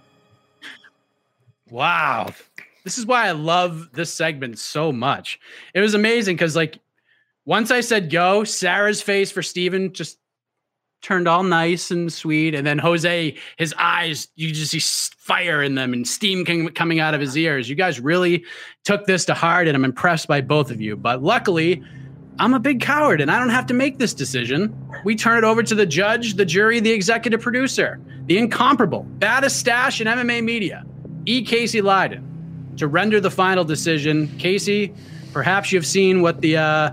Wow. 1.69 2.29
This 2.83 2.97
is 2.97 3.05
why 3.05 3.27
I 3.27 3.31
love 3.31 3.89
this 3.93 4.13
segment 4.13 4.59
so 4.59 4.91
much. 4.91 5.39
It 5.73 5.81
was 5.81 5.93
amazing 5.93 6.35
because, 6.35 6.55
like, 6.55 6.79
once 7.45 7.71
I 7.71 7.81
said 7.81 8.09
go, 8.09 8.43
Sarah's 8.43 9.01
face 9.01 9.31
for 9.31 9.41
Stephen 9.41 9.91
just 9.93 10.19
turned 11.03 11.27
all 11.27 11.43
nice 11.43 11.91
and 11.91 12.11
sweet. 12.11 12.55
And 12.55 12.65
then 12.65 12.79
Jose, 12.79 13.35
his 13.57 13.75
eyes, 13.77 14.29
you 14.35 14.51
just 14.51 14.71
see 14.71 14.79
fire 15.19 15.61
in 15.61 15.75
them 15.75 15.93
and 15.93 16.07
steam 16.07 16.43
coming 16.71 16.99
out 16.99 17.13
of 17.13 17.21
his 17.21 17.37
ears. 17.37 17.69
You 17.69 17.75
guys 17.75 17.99
really 17.99 18.43
took 18.83 19.05
this 19.05 19.25
to 19.25 19.35
heart, 19.35 19.67
and 19.67 19.77
I'm 19.77 19.85
impressed 19.85 20.27
by 20.27 20.41
both 20.41 20.71
of 20.71 20.81
you. 20.81 20.95
But 20.95 21.21
luckily, 21.21 21.83
I'm 22.39 22.53
a 22.55 22.59
big 22.59 22.81
coward 22.81 23.21
and 23.21 23.29
I 23.29 23.37
don't 23.37 23.49
have 23.49 23.67
to 23.67 23.75
make 23.75 23.99
this 23.99 24.13
decision. 24.13 24.75
We 25.05 25.15
turn 25.15 25.37
it 25.37 25.43
over 25.43 25.61
to 25.61 25.75
the 25.75 25.85
judge, 25.85 26.33
the 26.33 26.45
jury, 26.45 26.79
the 26.79 26.91
executive 26.91 27.41
producer, 27.41 27.99
the 28.25 28.39
incomparable, 28.39 29.03
baddest 29.03 29.59
stash 29.59 30.01
in 30.01 30.07
MMA 30.07 30.43
media. 30.43 30.83
E. 31.25 31.43
Casey 31.43 31.81
Leydon 31.81 32.23
to 32.77 32.87
render 32.87 33.19
the 33.19 33.29
final 33.29 33.63
decision. 33.63 34.27
Casey, 34.39 34.93
perhaps 35.31 35.71
you've 35.71 35.85
seen 35.85 36.21
what 36.21 36.41
the 36.41 36.57
uh, 36.57 36.91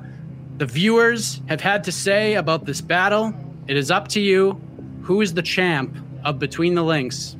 the 0.58 0.66
viewers 0.66 1.40
have 1.48 1.62
had 1.62 1.84
to 1.84 1.92
say 1.92 2.34
about 2.34 2.66
this 2.66 2.82
battle. 2.82 3.34
It 3.70 3.76
is 3.76 3.88
up 3.88 4.08
to 4.08 4.20
you. 4.20 4.60
Who 5.02 5.20
is 5.20 5.34
the 5.34 5.42
champ 5.42 5.96
of 6.24 6.40
Between 6.40 6.74
the 6.74 6.82
Links? 6.82 7.36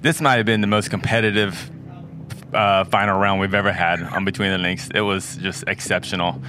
This 0.00 0.22
might 0.22 0.36
have 0.36 0.46
been 0.46 0.62
the 0.62 0.66
most 0.66 0.88
competitive 0.88 1.70
uh, 2.54 2.84
final 2.84 3.18
round 3.18 3.42
we've 3.42 3.52
ever 3.52 3.72
had 3.72 4.02
on 4.02 4.24
Between 4.24 4.52
the 4.52 4.56
Links. 4.56 4.88
It 4.94 5.02
was 5.02 5.36
just 5.36 5.64
exceptional. 5.66 6.42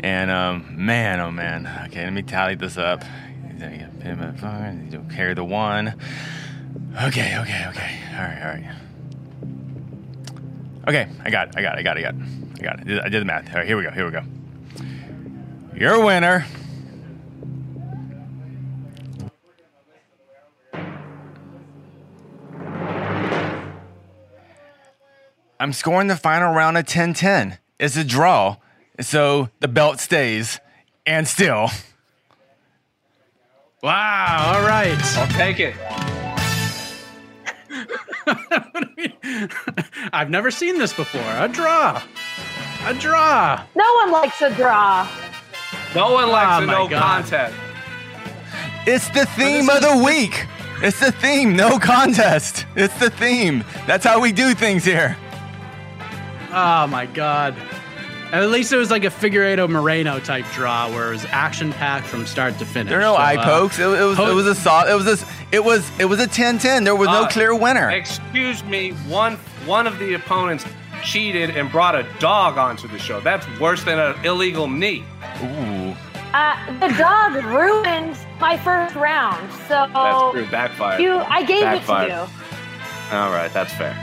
And 0.00 0.32
um, 0.32 0.84
man, 0.84 1.20
oh 1.20 1.30
man. 1.30 1.70
Okay, 1.86 2.02
let 2.02 2.12
me 2.12 2.22
tally 2.22 2.56
this 2.56 2.76
up. 2.76 3.04
Carry 5.14 5.34
the 5.34 5.44
one. 5.44 5.94
Okay, 7.04 7.38
okay, 7.38 7.66
okay. 7.68 8.00
All 8.14 8.24
right, 8.24 8.42
all 8.42 8.48
right. 8.48 8.83
Okay, 10.86 11.08
I 11.24 11.30
got 11.30 11.48
it. 11.48 11.54
I 11.56 11.62
got 11.62 11.78
it. 11.78 11.78
I 11.78 11.82
got 11.82 11.96
it. 11.96 12.00
I 12.00 12.02
got 12.02 12.14
it. 12.14 12.22
I 12.58 12.62
got 12.62 12.80
it. 12.80 13.04
I 13.04 13.08
did 13.08 13.20
the 13.22 13.24
math. 13.24 13.48
All 13.48 13.56
right, 13.56 13.66
here 13.66 13.76
we 13.76 13.84
go. 13.84 13.90
Here 13.90 14.04
we 14.04 14.10
go. 14.10 14.22
Your 15.74 16.04
winner. 16.04 16.46
I'm 25.58 25.72
scoring 25.72 26.08
the 26.08 26.16
final 26.16 26.52
round 26.52 26.76
at 26.76 26.86
10 26.86 27.14
10. 27.14 27.58
It's 27.78 27.96
a 27.96 28.04
draw. 28.04 28.56
So 29.00 29.48
the 29.60 29.68
belt 29.68 30.00
stays. 30.00 30.60
And 31.06 31.26
still. 31.26 31.70
Wow. 33.82 34.54
All 34.56 34.66
right. 34.66 34.98
I'll 35.16 35.28
take 35.28 35.60
it. 35.60 35.74
I've 40.12 40.30
never 40.30 40.50
seen 40.50 40.78
this 40.78 40.92
before. 40.92 41.22
A 41.22 41.48
draw. 41.48 42.02
A 42.86 42.94
draw. 42.94 43.64
No 43.74 43.94
one 43.94 44.12
likes 44.12 44.40
a 44.42 44.54
draw. 44.54 45.08
No 45.94 46.12
one 46.12 46.28
likes 46.28 46.60
oh, 46.60 46.62
a 46.64 46.66
no 46.66 46.88
God. 46.88 47.02
contest. 47.02 47.54
It's 48.86 49.08
the 49.10 49.26
theme 49.26 49.70
of 49.70 49.80
the 49.80 50.02
week. 50.04 50.46
It's 50.82 51.00
the 51.00 51.12
theme. 51.12 51.56
No 51.56 51.78
contest. 51.78 52.66
It's 52.76 52.98
the 52.98 53.10
theme. 53.10 53.64
That's 53.86 54.04
how 54.04 54.20
we 54.20 54.32
do 54.32 54.54
things 54.54 54.84
here. 54.84 55.16
Oh 56.52 56.86
my 56.86 57.06
God. 57.06 57.56
At 58.34 58.50
least 58.50 58.72
it 58.72 58.76
was 58.76 58.90
like 58.90 59.04
a 59.04 59.10
Figueiredo 59.10 59.70
Moreno 59.70 60.18
type 60.18 60.44
draw 60.52 60.90
where 60.90 61.08
it 61.08 61.12
was 61.12 61.24
action 61.26 61.72
packed 61.72 62.06
from 62.06 62.26
start 62.26 62.58
to 62.58 62.66
finish. 62.66 62.90
There 62.90 62.98
are 62.98 63.02
no 63.02 63.14
so, 63.14 63.20
eye 63.20 63.36
uh, 63.36 63.44
pokes. 63.44 63.78
Uh, 63.78 63.90
it, 63.90 64.00
it, 64.00 64.04
was 64.04 64.16
po- 64.16 64.28
it 64.28 64.34
was 64.34 64.46
a 64.48 64.56
saw. 64.56 64.84
It 64.90 64.94
was 64.94 65.04
this. 65.04 65.24
It 65.52 65.64
was 65.64 65.88
it 66.00 66.06
was 66.06 66.18
a 66.18 66.26
10-10. 66.26 66.82
There 66.82 66.96
was 66.96 67.06
uh, 67.06 67.22
no 67.22 67.28
clear 67.28 67.54
winner. 67.54 67.90
Excuse 67.90 68.64
me. 68.64 68.90
One 69.06 69.36
one 69.66 69.86
of 69.86 70.00
the 70.00 70.14
opponents 70.14 70.64
cheated 71.04 71.50
and 71.50 71.70
brought 71.70 71.94
a 71.94 72.02
dog 72.18 72.58
onto 72.58 72.88
the 72.88 72.98
show. 72.98 73.20
That's 73.20 73.46
worse 73.60 73.84
than 73.84 74.00
an 74.00 74.24
illegal 74.24 74.66
knee. 74.66 75.04
Ooh. 75.40 75.94
Uh, 76.32 76.80
the 76.80 76.92
dog 76.98 77.36
ruined 77.44 78.16
my 78.40 78.58
first 78.58 78.96
round. 78.96 79.48
So 79.68 79.86
that's 79.92 80.32
true. 80.32 80.46
Backfire. 80.50 81.00
You, 81.00 81.18
I 81.18 81.44
gave 81.44 81.62
Backfired. 81.62 82.10
it 82.10 82.14
to 82.14 82.20
you. 83.12 83.16
All 83.16 83.30
right, 83.30 83.52
that's 83.52 83.72
fair. 83.74 83.94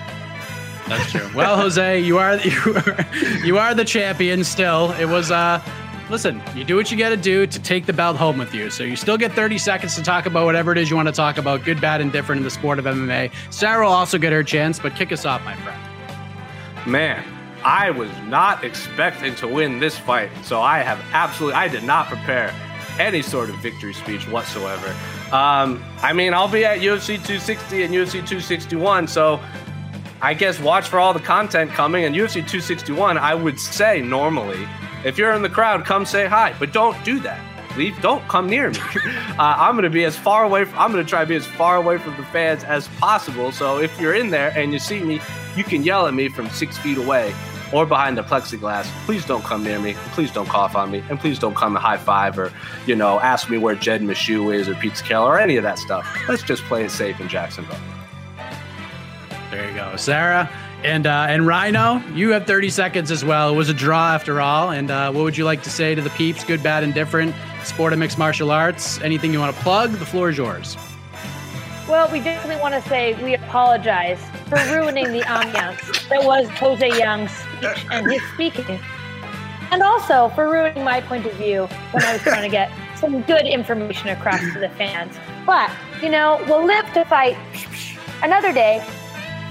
That's 0.88 1.12
true. 1.12 1.30
Well, 1.34 1.56
Jose, 1.56 2.00
you 2.02 2.18
are 2.18 2.38
you 2.40 2.76
are, 2.76 3.06
you 3.44 3.58
are 3.58 3.74
the 3.74 3.86
champion 3.86 4.44
still. 4.44 4.92
It 4.94 5.06
was 5.06 5.32
uh 5.32 5.62
listen, 6.12 6.42
you 6.56 6.64
do 6.64 6.76
what 6.76 6.92
you 6.92 6.98
got 6.98 7.10
to 7.10 7.18
do 7.18 7.48
to 7.48 7.60
take 7.60 7.86
the 7.86 7.94
belt 7.94 8.18
home 8.18 8.38
with 8.38 8.54
you. 8.54 8.70
So 8.70 8.84
you 8.84 8.98
still 8.98 9.18
get 9.18 9.32
30 9.32 9.58
seconds 9.58 9.96
to 9.96 10.04
talk 10.04 10.26
about 10.26 10.46
whatever 10.46 10.74
it 10.74 10.78
is 10.78 10.90
you 10.90 10.98
want 10.98 11.08
to 11.08 11.14
talk 11.14 11.38
about, 11.38 11.64
good, 11.64 11.80
bad, 11.80 12.02
and 12.02 12.12
different 12.12 12.40
in 12.40 12.44
the 12.44 12.50
sport 12.50 12.78
of 12.80 12.86
MMA. 12.86 13.32
Sarah 13.50 13.86
will 13.86 13.94
also 13.94 14.18
get 14.18 14.34
her 14.34 14.44
chance, 14.44 14.78
but 14.78 14.94
kick 14.94 15.14
us 15.14 15.26
off, 15.26 15.44
my 15.46 15.56
friend. 15.56 15.82
Man, 16.86 17.24
I 17.64 17.92
was 17.92 18.12
not 18.26 18.64
expecting 18.64 19.36
to 19.36 19.48
win 19.48 19.80
this 19.80 19.98
fight, 19.98 20.32
so 20.44 20.60
I 20.60 20.80
have 20.80 21.00
absolutely, 21.14 21.56
I 21.56 21.70
did 21.70 21.84
not 21.84 22.08
prepare 22.08 22.54
any 23.00 23.22
sort 23.22 23.50
of 23.50 23.56
victory 23.58 23.94
speech 23.94 24.28
whatsoever. 24.28 24.88
Um, 25.34 25.84
I 26.02 26.12
mean, 26.12 26.34
I'll 26.34 26.50
be 26.50 26.66
at 26.66 26.80
UFC 26.80 27.16
260 27.16 27.84
and 27.84 27.94
UFC 27.94 28.12
261, 28.12 29.08
so 29.08 29.40
I 30.22 30.36
guess 30.36 30.60
watch 30.60 30.88
for 30.88 31.00
all 31.00 31.14
the 31.14 31.20
content 31.20 31.72
coming. 31.72 32.06
And 32.06 32.16
UFC 32.16 32.36
261, 32.36 33.18
I 33.18 33.34
would 33.34 33.60
say 33.60 34.02
normally, 34.02 34.68
if 35.04 35.18
you're 35.18 35.34
in 35.34 35.42
the 35.42 35.50
crowd, 35.50 35.86
come 35.86 36.06
say 36.06 36.28
hi, 36.28 36.56
but 36.60 36.72
don't 36.72 37.02
do 37.04 37.20
that. 37.22 37.40
Leave, 37.78 38.00
don't 38.02 38.28
come 38.28 38.48
near 38.48 38.70
me. 38.70 38.78
uh, 39.06 39.34
I'm 39.40 39.74
going 39.74 39.84
to 39.84 39.90
be 39.90 40.04
as 40.04 40.16
far 40.16 40.44
away. 40.44 40.66
From, 40.66 40.78
I'm 40.78 40.92
going 40.92 41.04
to 41.04 41.10
try 41.10 41.22
to 41.22 41.28
be 41.28 41.36
as 41.36 41.46
far 41.46 41.78
away 41.78 41.98
from 41.98 42.16
the 42.18 42.24
fans 42.26 42.64
as 42.64 42.88
possible. 43.00 43.52
So 43.52 43.80
if 43.80 44.00
you're 44.00 44.14
in 44.14 44.30
there 44.30 44.52
and 44.56 44.74
you 44.74 44.80
see 44.80 45.02
me, 45.02 45.22
you 45.56 45.64
can 45.64 45.84
yell 45.84 46.06
at 46.06 46.14
me 46.14 46.30
from 46.30 46.50
six 46.50 46.78
feet 46.78 46.98
away 46.98 47.34
or 47.74 47.86
behind 47.86 48.18
the 48.18 48.24
plexiglass. 48.24 48.84
Please 49.06 49.26
don't 49.26 49.44
come 49.44 49.64
near 49.64 49.80
me. 49.80 49.94
Please 50.12 50.32
don't 50.32 50.50
cough 50.50 50.76
on 50.76 50.92
me. 50.92 51.02
And 51.10 51.20
please 51.20 51.40
don't 51.40 51.56
come 51.56 51.76
and 51.76 51.84
high 51.84 51.98
five 51.98 52.38
or, 52.38 52.52
you 52.86 52.96
know, 52.96 53.20
ask 53.22 53.50
me 53.50 53.58
where 53.58 53.76
Jed 53.76 54.02
Meshew 54.02 54.54
is 54.54 54.68
or 54.68 54.76
Pizza 54.76 55.04
Keller 55.04 55.32
or 55.32 55.40
any 55.40 55.56
of 55.56 55.64
that 55.64 55.80
stuff. 55.80 56.06
Let's 56.28 56.44
just 56.44 56.64
play 56.64 56.84
it 56.84 56.92
safe 56.92 57.20
in 57.22 57.30
Jacksonville. 57.30 57.80
There 59.52 59.70
you 59.70 59.76
go. 59.76 59.96
Sarah 59.98 60.50
and 60.84 61.06
uh, 61.06 61.28
and 61.30 61.46
Rhino, 61.46 62.02
you 62.14 62.32
have 62.32 62.48
30 62.48 62.70
seconds 62.70 63.12
as 63.12 63.24
well. 63.24 63.54
It 63.54 63.56
was 63.56 63.70
a 63.70 63.74
draw 63.74 64.14
after 64.14 64.42
all. 64.42 64.72
And 64.72 64.90
uh, 64.90 65.12
what 65.12 65.24
would 65.24 65.38
you 65.38 65.46
like 65.46 65.62
to 65.64 65.70
say 65.70 65.94
to 65.94 66.02
the 66.02 66.10
peeps, 66.12 66.44
good, 66.44 66.64
bad, 66.64 66.84
and 66.84 66.94
different? 66.94 67.36
Sport 67.64 67.94
of 67.94 68.00
mixed 68.00 68.18
martial 68.18 68.50
arts. 68.50 69.00
Anything 69.02 69.34
you 69.34 69.40
want 69.40 69.56
to 69.56 69.62
plug? 69.62 69.92
The 69.92 70.06
floor 70.06 70.30
is 70.30 70.38
yours. 70.38 70.78
Well, 71.88 72.10
we 72.12 72.20
definitely 72.20 72.62
want 72.62 72.74
to 72.74 72.90
say 72.90 73.22
we 73.22 73.34
apologize 73.34 74.20
for 74.48 74.56
ruining 74.74 75.12
the 75.12 75.22
ambiance 75.22 76.08
that 76.08 76.24
was 76.24 76.48
Jose 76.52 76.98
Young's 76.98 77.32
speech 77.32 77.86
and 77.92 78.10
his 78.10 78.22
speaking. 78.34 78.80
And 79.72 79.84
also 79.84 80.30
for 80.30 80.50
ruining 80.50 80.84
my 80.84 81.02
point 81.02 81.26
of 81.26 81.34
view 81.34 81.68
when 81.92 82.04
I 82.04 82.14
was 82.14 82.22
trying 82.22 82.44
to 82.44 82.50
get 82.50 82.72
some 82.98 83.22
good 83.24 83.46
information 83.46 84.08
across 84.10 84.40
to 84.54 84.60
the 84.60 84.70
fans. 84.70 85.18
But, 85.46 85.72
you 86.02 86.10
know, 86.10 86.44
we'll 86.48 86.66
live 86.66 86.92
to 86.94 87.04
fight 87.06 87.38
another 88.24 88.54
day. 88.54 88.86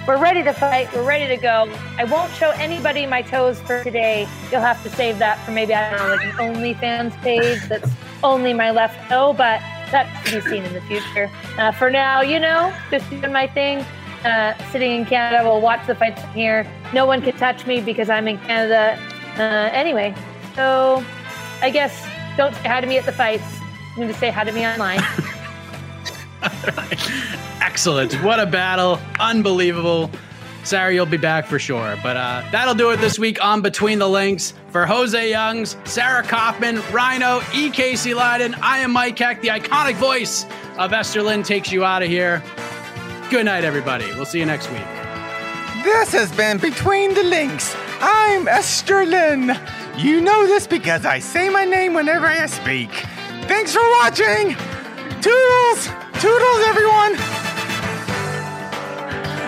We're 0.07 0.19
ready 0.19 0.43
to 0.43 0.53
fight. 0.53 0.93
We're 0.95 1.05
ready 1.05 1.29
to 1.29 1.41
go. 1.41 1.71
I 1.99 2.05
won't 2.05 2.33
show 2.33 2.51
anybody 2.53 3.07
my 3.07 3.23
toes 3.23 3.61
for 3.61 3.85
today. 3.85 4.27
You'll 4.51 4.63
have 4.63 4.83
to 4.83 4.91
save 4.91 5.19
that 5.19 5.39
for 5.45 5.53
maybe, 5.53 5.75
I 5.75 5.91
don't 5.91 6.01
know, 6.01 6.15
like 6.15 6.25
an 6.25 6.55
OnlyFans 6.55 7.21
page 7.23 7.63
that's 7.69 7.91
only 8.23 8.55
my 8.55 8.71
left 8.71 9.09
toe. 9.11 9.35
But 9.35 9.61
that's 9.91 10.31
to 10.31 10.41
be 10.41 10.49
seen 10.49 10.65
in 10.65 10.73
the 10.73 10.81
future. 10.83 11.31
Uh, 11.59 11.73
for 11.73 11.91
now, 11.91 12.23
you 12.23 12.41
know, 12.41 12.75
just 12.91 13.09
doing 13.11 13.33
my 13.33 13.47
thing. 13.47 13.85
Uh, 14.25 14.55
sitting 14.71 14.93
in 14.93 15.05
Canada, 15.05 15.45
we'll 15.45 15.61
watch 15.61 15.87
the 15.87 15.95
fights 15.95 16.21
from 16.23 16.33
here. 16.33 16.67
No 16.93 17.07
one 17.07 17.23
can 17.23 17.37
touch 17.37 17.67
me 17.67 17.81
because 17.81 18.09
I'm 18.11 18.27
in 18.27 18.39
Canada. 18.39 18.99
Uh, 19.37 19.71
anyway, 19.73 20.15
so 20.55 21.05
I 21.61 21.71
guess 21.71 22.07
don't 22.37 22.55
say 22.57 22.69
hi 22.69 22.81
to 22.81 22.87
me 22.87 22.99
at 22.99 23.07
the 23.07 23.13
fights. 23.13 23.61
Need 23.97 24.09
to 24.09 24.15
say 24.15 24.31
hi 24.31 24.45
to 24.45 24.53
me 24.53 24.67
online. 24.67 25.01
Excellent. 27.61 28.15
What 28.23 28.41
a 28.41 28.47
battle. 28.47 28.99
Unbelievable. 29.19 30.11
Sarah, 30.63 30.93
you'll 30.93 31.07
be 31.07 31.17
back 31.17 31.47
for 31.47 31.59
sure. 31.59 31.99
But 32.03 32.17
uh, 32.17 32.43
that'll 32.53 32.75
do 32.75 32.91
it 32.91 32.99
this 32.99 33.19
week 33.19 33.43
on 33.43 33.63
Between 33.63 33.99
the 33.99 34.09
Links. 34.09 34.55
For 34.69 34.87
Jose 34.87 35.31
Youngs, 35.31 35.77
Sarah 35.85 36.23
Kaufman, 36.23 36.81
Rhino, 36.93 37.41
E. 37.55 37.71
Casey 37.71 38.11
Leydon, 38.11 38.57
I 38.63 38.79
am 38.79 38.93
Mike 38.93 39.19
Heck, 39.19 39.41
the 39.43 39.49
iconic 39.49 39.97
voice 39.97 40.47
of 40.79 40.93
Esther 40.93 41.23
Lynn 41.23 41.43
takes 41.43 41.73
you 41.73 41.85
out 41.85 42.03
of 42.03 42.09
here. 42.09 42.43
Good 43.31 43.47
night, 43.47 43.65
everybody. 43.65 44.07
We'll 44.15 44.27
see 44.27 44.39
you 44.39 44.47
next 44.47 44.71
week. 44.71 44.85
This 45.83 46.13
has 46.13 46.31
been 46.33 46.59
Between 46.59 47.15
the 47.15 47.25
Links. 47.25 47.75
I'm 48.01 48.47
Esther 48.47 49.05
Lynn. 49.05 49.59
You 49.97 50.21
know 50.21 50.47
this 50.47 50.67
because 50.67 51.05
I 51.05 51.19
say 51.19 51.49
my 51.49 51.65
name 51.65 51.95
whenever 51.95 52.27
I 52.27 52.47
speak. 52.47 52.91
Thanks 53.49 53.75
for 53.75 53.83
watching. 54.01 54.55
Toodles! 55.21 56.00
Toodles, 56.21 56.63
everyone! 56.67 57.17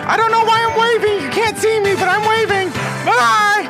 I 0.09 0.15
don't 0.17 0.31
know 0.31 0.43
why 0.43 0.67
I'm 0.67 0.75
waving. 0.79 1.23
You 1.23 1.29
can't 1.29 1.55
see 1.55 1.79
me, 1.81 1.93
but 1.93 2.09
I'm 2.09 2.27
waving. 2.27 2.69
Bye! 3.05 3.69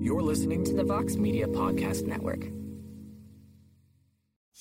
You're 0.00 0.22
listening 0.22 0.64
to 0.64 0.72
the 0.72 0.84
Vox 0.84 1.16
Media 1.16 1.46
Podcast 1.48 2.06
Network. 2.06 2.40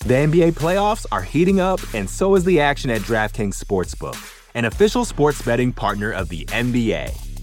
The 0.05 0.13
NBA 0.13 0.51
playoffs 0.55 1.05
are 1.09 1.23
heating 1.23 1.61
up, 1.61 1.79
and 1.93 2.09
so 2.09 2.35
is 2.35 2.43
the 2.43 2.59
action 2.59 2.89
at 2.89 2.99
DraftKings 3.03 3.63
Sportsbook, 3.63 4.17
an 4.55 4.65
official 4.65 5.05
sports 5.05 5.41
betting 5.41 5.71
partner 5.71 6.11
of 6.11 6.27
the 6.27 6.43
NBA. 6.47 7.28